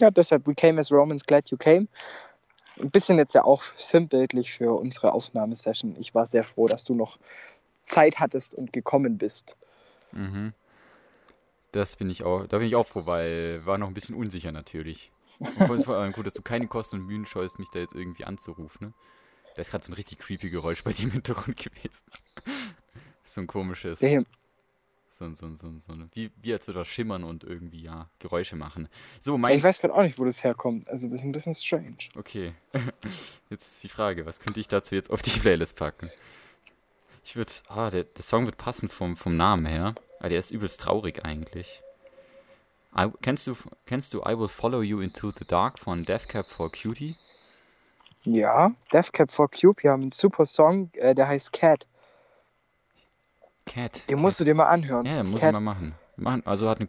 ja, 0.00 0.10
deshalb 0.10 0.46
We 0.46 0.54
Came 0.54 0.78
as 0.80 0.90
Romans, 0.90 1.24
Glad 1.24 1.50
You 1.50 1.56
Came. 1.58 1.86
Ein 2.80 2.90
bisschen 2.90 3.18
jetzt 3.18 3.34
ja 3.34 3.44
auch 3.44 3.62
sinnbildlich 3.74 4.52
für 4.52 4.72
unsere 4.78 5.12
Aufnahmesession. 5.12 5.96
Ich 5.98 6.14
war 6.14 6.26
sehr 6.26 6.44
froh, 6.44 6.66
dass 6.66 6.84
du 6.84 6.94
noch 6.94 7.18
Zeit 7.86 8.18
hattest 8.18 8.54
und 8.54 8.72
gekommen 8.72 9.18
bist. 9.18 9.56
Mhm. 10.12 10.52
Das 11.72 11.96
bin 11.96 12.10
ich 12.10 12.24
auch, 12.24 12.46
da 12.46 12.58
bin 12.58 12.66
ich 12.66 12.74
auch 12.74 12.86
froh, 12.86 13.06
weil 13.06 13.64
war 13.64 13.78
noch 13.78 13.88
ein 13.88 13.94
bisschen 13.94 14.16
unsicher 14.16 14.52
natürlich. 14.52 15.12
Und 15.38 15.52
vor 15.54 15.70
allem 15.70 15.82
vor 15.82 15.96
allem 15.96 16.12
gut, 16.12 16.26
dass 16.26 16.34
du 16.34 16.42
keine 16.42 16.66
Kosten 16.66 16.96
und 16.96 17.06
Mühen 17.06 17.24
scheust, 17.26 17.58
mich 17.58 17.70
da 17.70 17.78
jetzt 17.78 17.94
irgendwie 17.94 18.24
anzurufen. 18.24 18.88
Ne? 18.88 18.92
Da 19.54 19.62
ist 19.62 19.70
gerade 19.70 19.84
so 19.84 19.92
ein 19.92 19.94
richtig 19.94 20.18
creepy 20.18 20.50
Geräusch 20.50 20.84
bei 20.84 20.92
dir 20.92 21.04
im 21.04 21.12
Hintergrund 21.12 21.56
gewesen. 21.64 22.04
so 23.24 23.40
ein 23.40 23.46
komisches. 23.46 24.00
Hier, 24.00 24.24
So, 25.20 25.34
so, 25.34 25.54
so, 25.54 25.68
so, 25.80 25.92
wie, 26.14 26.30
wie 26.40 26.54
als 26.54 26.66
würde 26.66 26.80
er 26.80 26.86
schimmern 26.86 27.24
und 27.24 27.44
irgendwie, 27.44 27.82
ja, 27.82 28.08
Geräusche 28.20 28.56
machen. 28.56 28.88
So, 29.20 29.34
ich 29.34 29.40
meinst 29.40 29.64
weiß 29.64 29.80
gerade 29.80 29.92
auch 29.92 30.02
nicht, 30.02 30.18
wo 30.18 30.24
das 30.24 30.42
herkommt. 30.42 30.88
Also 30.88 31.08
das 31.08 31.16
ist 31.16 31.24
ein 31.24 31.32
bisschen 31.32 31.52
strange. 31.52 31.98
Okay. 32.16 32.54
Jetzt 33.50 33.74
ist 33.74 33.82
die 33.82 33.90
Frage, 33.90 34.24
was 34.24 34.40
könnte 34.40 34.58
ich 34.60 34.66
dazu 34.66 34.94
jetzt 34.94 35.10
auf 35.10 35.20
die 35.20 35.38
Playlist 35.38 35.76
packen? 35.76 36.10
Ich 37.22 37.36
würde, 37.36 37.52
ah, 37.68 37.90
der, 37.90 38.04
der 38.04 38.22
Song 38.22 38.46
wird 38.46 38.56
passen 38.56 38.88
vom, 38.88 39.14
vom 39.14 39.36
Namen 39.36 39.66
her. 39.66 39.94
Aber 40.20 40.30
der 40.30 40.38
ist 40.38 40.52
übelst 40.52 40.80
traurig 40.80 41.22
eigentlich. 41.22 41.82
I, 42.96 43.10
kennst, 43.20 43.46
du, 43.46 43.54
kennst 43.84 44.14
du 44.14 44.22
I 44.22 44.38
Will 44.38 44.48
Follow 44.48 44.80
You 44.80 45.00
Into 45.00 45.32
the 45.38 45.44
Dark 45.44 45.78
von 45.78 46.04
Death 46.04 46.28
Cab 46.28 46.46
for 46.46 46.72
Cutie? 46.72 47.16
Ja, 48.22 48.72
Death 48.90 49.12
Cab 49.12 49.30
for 49.30 49.50
Cube, 49.50 49.82
wir 49.82 49.90
haben 49.90 50.02
einen 50.02 50.12
super 50.12 50.46
Song, 50.46 50.90
äh, 50.94 51.14
der 51.14 51.28
heißt 51.28 51.52
Cat. 51.52 51.86
Cat. 53.70 54.08
Den 54.10 54.16
Cat. 54.16 54.22
musst 54.22 54.40
du 54.40 54.44
dir 54.44 54.54
mal 54.54 54.66
anhören. 54.66 55.06
Ja, 55.06 55.22
muss 55.22 55.42
ich 55.42 55.50
mal 55.52 55.60
machen. 55.60 55.94
machen. 56.16 56.42
Also 56.46 56.68
hat 56.68 56.80
eine, 56.80 56.88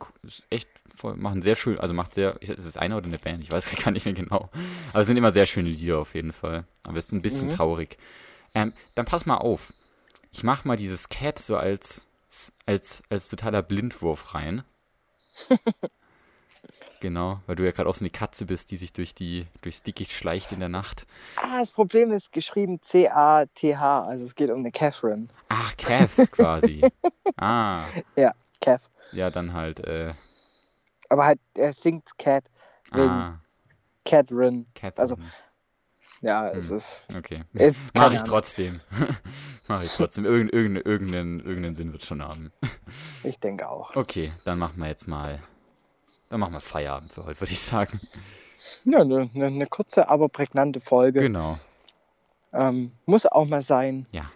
echt 0.50 0.70
voll, 0.96 1.16
machen 1.16 1.42
sehr 1.42 1.56
schön, 1.56 1.80
also 1.80 1.94
macht 1.94 2.14
sehr, 2.14 2.42
ist 2.42 2.66
es 2.66 2.78
einer 2.78 2.98
oder 2.98 3.06
eine 3.08 3.18
Band? 3.18 3.44
Ich 3.44 3.52
weiß 3.52 3.70
gar 3.84 3.92
nicht 3.92 4.06
mehr 4.06 4.14
genau. 4.14 4.50
Aber 4.92 5.02
es 5.02 5.08
sind 5.08 5.18
immer 5.18 5.32
sehr 5.32 5.46
schöne 5.46 5.70
Lieder 5.70 6.00
auf 6.00 6.14
jeden 6.16 6.34
Fall. 6.34 6.66
Aber 6.84 6.98
es 6.98 7.06
ist 7.06 7.12
ein 7.14 7.22
bisschen 7.22 7.48
Mhm. 7.48 7.54
traurig. 7.54 7.98
Ähm, 8.54 8.74
dann 8.96 9.06
pass 9.06 9.26
mal 9.26 9.38
auf. 9.38 9.74
Ich 10.32 10.44
mach 10.44 10.66
mal 10.66 10.78
dieses 10.78 11.10
Cat 11.10 11.40
so 11.40 11.56
als, 11.58 12.06
als, 12.66 13.04
als 13.10 13.30
totaler 13.30 13.62
Blindwurf 13.62 14.34
rein. 14.34 14.64
genau, 17.02 17.42
weil 17.48 17.56
du 17.58 17.66
ja 17.66 17.72
gerade 17.72 17.90
auch 17.90 17.96
so 17.96 18.04
eine 18.04 18.10
Katze 18.10 18.46
bist, 18.46 18.72
die 18.72 18.78
sich 18.78 18.94
durch 18.94 19.14
die, 19.14 19.48
durchs 19.62 19.84
Dickicht 19.84 20.12
schleicht 20.14 20.52
in 20.54 20.60
der 20.60 20.70
Nacht. 20.70 21.06
Ah, 21.36 21.60
das 21.60 21.72
Problem 21.72 22.12
ist 22.12 22.32
geschrieben 22.32 22.82
C-A-T-H, 22.82 24.06
also 24.06 24.24
es 24.24 24.36
geht 24.36 24.50
um 24.50 24.60
eine 24.60 24.72
Catherine. 24.72 25.28
Ach, 25.50 25.76
Cath 25.76 26.32
quasi. 26.32 26.90
ah, 27.38 27.84
Cath. 28.62 28.82
ja, 29.12 29.30
dann 29.30 29.54
halt, 29.54 29.80
äh, 29.86 30.14
Aber 31.10 31.26
halt, 31.26 31.40
er 31.56 31.74
singt 31.74 32.18
Cat 32.18 32.46
wegen 32.92 33.10
ah, 33.10 33.42
Catherine. 34.06 34.66
Catherine. 34.76 35.02
Also, 35.02 35.18
Ja, 36.22 36.50
es 36.50 36.70
Hm. 36.70 36.78
ist. 36.78 37.04
Okay. 37.18 37.44
ist 37.54 37.76
Mach 37.96 38.14
ich 38.14 38.22
trotzdem. 38.24 38.80
Mach 39.68 39.84
ich 39.84 39.92
trotzdem. 39.92 40.26
Irgend, 40.26 40.54
irgendeinen, 40.54 40.86
irgendeinen, 40.86 41.40
irgendeinen 41.40 41.76
Sinn 41.76 41.92
wird 41.92 42.04
schon 42.06 42.22
haben. 42.22 42.52
Ich 43.24 43.40
denke 43.40 43.68
auch. 43.68 43.96
Okay, 43.96 44.32
dann 44.46 44.60
machen 44.60 44.80
wir 44.80 44.88
jetzt 44.88 45.08
mal. 45.08 45.40
Dann 46.32 46.40
machen 46.40 46.54
wir 46.54 46.62
Feierabend 46.62 47.12
für 47.12 47.26
heute, 47.26 47.42
würde 47.42 47.52
ich 47.52 47.60
sagen. 47.60 48.00
Ja, 48.86 49.02
eine 49.02 49.30
ne, 49.34 49.52
ne 49.52 49.66
kurze, 49.66 50.08
aber 50.08 50.30
prägnante 50.30 50.80
Folge. 50.80 51.20
Genau. 51.20 51.60
Ähm, 52.54 52.94
muss 53.06 53.26
auch 53.26 53.44
mal 53.46 53.62
sein. 53.62 54.08
Ja. 54.14 54.32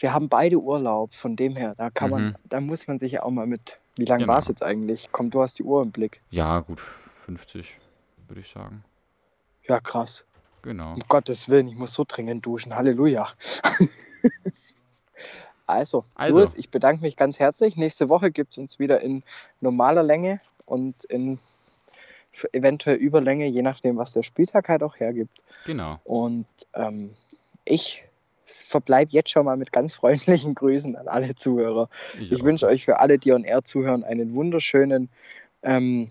Wir 0.00 0.12
haben 0.12 0.28
beide 0.28 0.58
Urlaub, 0.58 1.14
von 1.14 1.36
dem 1.36 1.54
her, 1.54 1.76
da 1.76 1.90
kann 1.90 2.10
man, 2.10 2.24
Mhm. 2.24 2.34
da 2.46 2.60
muss 2.60 2.88
man 2.88 2.98
sich 2.98 3.12
ja 3.12 3.22
auch 3.22 3.30
mal 3.30 3.46
mit. 3.46 3.78
Wie 3.96 4.06
lange 4.06 4.24
Genau. 4.24 4.32
war 4.32 4.40
es 4.40 4.48
jetzt 4.48 4.64
eigentlich? 4.64 5.08
Komm, 5.12 5.30
du 5.30 5.40
hast 5.40 5.60
die 5.60 5.62
Uhr 5.62 5.82
im 5.84 5.92
Blick. 5.92 6.20
Ja, 6.30 6.58
gut. 6.58 6.80
50, 7.26 7.78
würde 8.26 8.40
ich 8.40 8.48
sagen. 8.48 8.82
Ja, 9.68 9.78
krass. 9.78 10.24
Genau. 10.62 10.94
Um 10.94 11.02
Gottes 11.08 11.48
Willen, 11.48 11.68
ich 11.68 11.76
muss 11.76 11.92
so 11.94 12.04
dringend 12.06 12.44
duschen. 12.44 12.74
Halleluja. 12.74 13.28
also, 15.66 16.04
Also. 16.16 16.38
Louis, 16.38 16.54
ich 16.56 16.70
bedanke 16.70 17.02
mich 17.02 17.16
ganz 17.16 17.38
herzlich. 17.38 17.76
Nächste 17.76 18.08
Woche 18.08 18.32
gibt 18.32 18.50
es 18.52 18.58
uns 18.58 18.80
wieder 18.80 19.00
in 19.00 19.22
normaler 19.60 20.02
Länge 20.02 20.40
und 20.66 21.04
in 21.04 21.38
eventuell 22.52 22.96
Überlänge, 22.96 23.46
je 23.46 23.62
nachdem, 23.62 23.96
was 23.96 24.12
der 24.12 24.22
Spieltag 24.22 24.68
halt 24.68 24.82
auch 24.82 24.98
hergibt. 24.98 25.42
Genau. 25.66 26.00
Und 26.04 26.46
ähm, 26.74 27.14
ich 27.64 28.04
verbleibe 28.44 29.12
jetzt 29.12 29.30
schon 29.30 29.44
mal 29.44 29.56
mit 29.56 29.72
ganz 29.72 29.94
freundlichen 29.96 30.54
Grüßen 30.54 30.96
an 30.96 31.08
alle 31.08 31.34
Zuhörer. 31.34 31.88
Ich 32.20 32.40
auch. 32.40 32.44
wünsche 32.44 32.66
euch 32.66 32.84
für 32.84 33.00
alle, 33.00 33.18
die 33.18 33.32
on 33.32 33.44
air 33.44 33.62
zuhören, 33.62 34.04
einen 34.04 34.34
wunderschönen 34.34 35.08
ähm, 35.62 36.10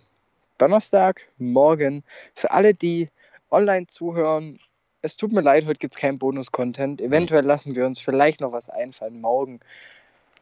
Donnerstag, 0.58 1.28
morgen. 1.38 2.04
Für 2.36 2.52
alle, 2.52 2.74
die 2.74 3.10
online 3.52 3.88
zuhören, 3.88 4.60
es 5.02 5.18
tut 5.18 5.34
mir 5.34 5.42
leid, 5.42 5.66
heute 5.66 5.80
gibt 5.80 5.96
es 5.96 6.02
keinen 6.02 6.18
Bonus-Content. 6.18 7.02
Eventuell 7.02 7.44
lassen 7.44 7.76
wir 7.76 7.86
uns 7.86 8.00
vielleicht 8.00 8.40
noch 8.40 8.54
was 8.54 8.70
einfallen 8.70 9.20
morgen. 9.20 9.60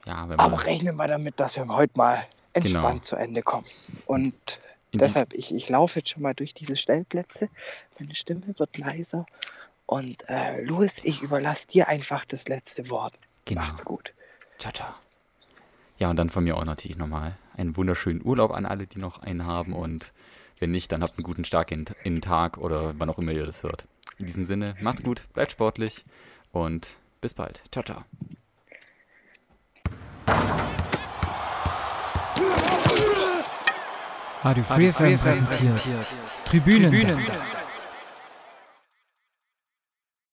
Ja, 0.06 0.30
wenn 0.30 0.40
Aber 0.40 0.66
rechnen 0.66 0.96
wir 0.96 1.08
damit, 1.08 1.40
dass 1.40 1.58
wir 1.58 1.68
heute 1.68 1.94
mal 1.98 2.24
entspannt 2.54 3.02
Genau. 3.02 3.04
zu 3.04 3.16
Ende 3.16 3.42
kommen. 3.42 3.66
Und 4.06 4.34
deshalb, 4.94 5.34
ich, 5.34 5.54
ich 5.54 5.70
laufe 5.70 6.00
jetzt 6.00 6.10
schon 6.10 6.24
mal 6.24 6.34
durch 6.34 6.54
diese 6.54 6.76
Stellplätze. 6.76 7.50
Meine 8.00 8.16
Stimme 8.16 8.44
wird 8.58 8.78
leiser. 8.78 9.26
Und 9.86 10.24
äh, 10.30 10.62
Louis, 10.64 11.02
ich 11.04 11.22
überlasse 11.22 11.68
dir 11.68 11.88
einfach 11.88 12.26
das 12.26 12.48
letzte 12.48 12.90
Wort. 12.90 13.14
Genau. 13.46 13.62
Macht's 13.62 13.84
gut. 13.84 14.14
Ciao, 14.60 14.72
ciao. 14.72 14.94
Ja, 15.98 16.10
und 16.10 16.16
dann 16.18 16.30
von 16.30 16.44
mir 16.44 16.58
auch 16.58 16.66
natürlich 16.66 16.98
nochmal 16.98 17.38
einen 17.58 17.76
wunderschönen 17.78 18.26
Urlaub 18.26 18.52
an 18.52 18.66
alle, 18.66 18.88
die 18.88 19.00
noch 19.00 19.20
einen 19.22 19.46
haben. 19.46 19.74
Und 19.74 20.14
wenn 20.60 20.72
nicht, 20.72 20.92
dann 20.92 21.04
habt 21.04 21.18
einen 21.18 21.24
guten 21.24 21.46
Start 21.46 21.72
in, 21.72 21.86
in 22.04 22.16
den 22.16 22.22
Tag 22.22 22.58
oder 22.58 22.94
wann 23.00 23.10
auch 23.10 23.18
immer 23.20 23.32
ihr 23.32 23.46
das 23.46 23.64
hört. 23.64 23.88
In 24.18 24.26
diesem 24.28 24.46
Sinne, 24.46 24.76
macht's 24.82 25.04
gut, 25.04 25.22
bleibt 25.34 25.52
sportlich 25.52 26.06
und 26.52 26.98
bis 27.22 27.34
bald. 27.34 27.62
Ciao, 27.72 27.84
ciao. 27.84 28.04
Radio 34.44 34.64
Free 34.64 34.92
FM 34.92 35.18
präsentiert. 35.18 35.84
Tribünen. 36.46 36.92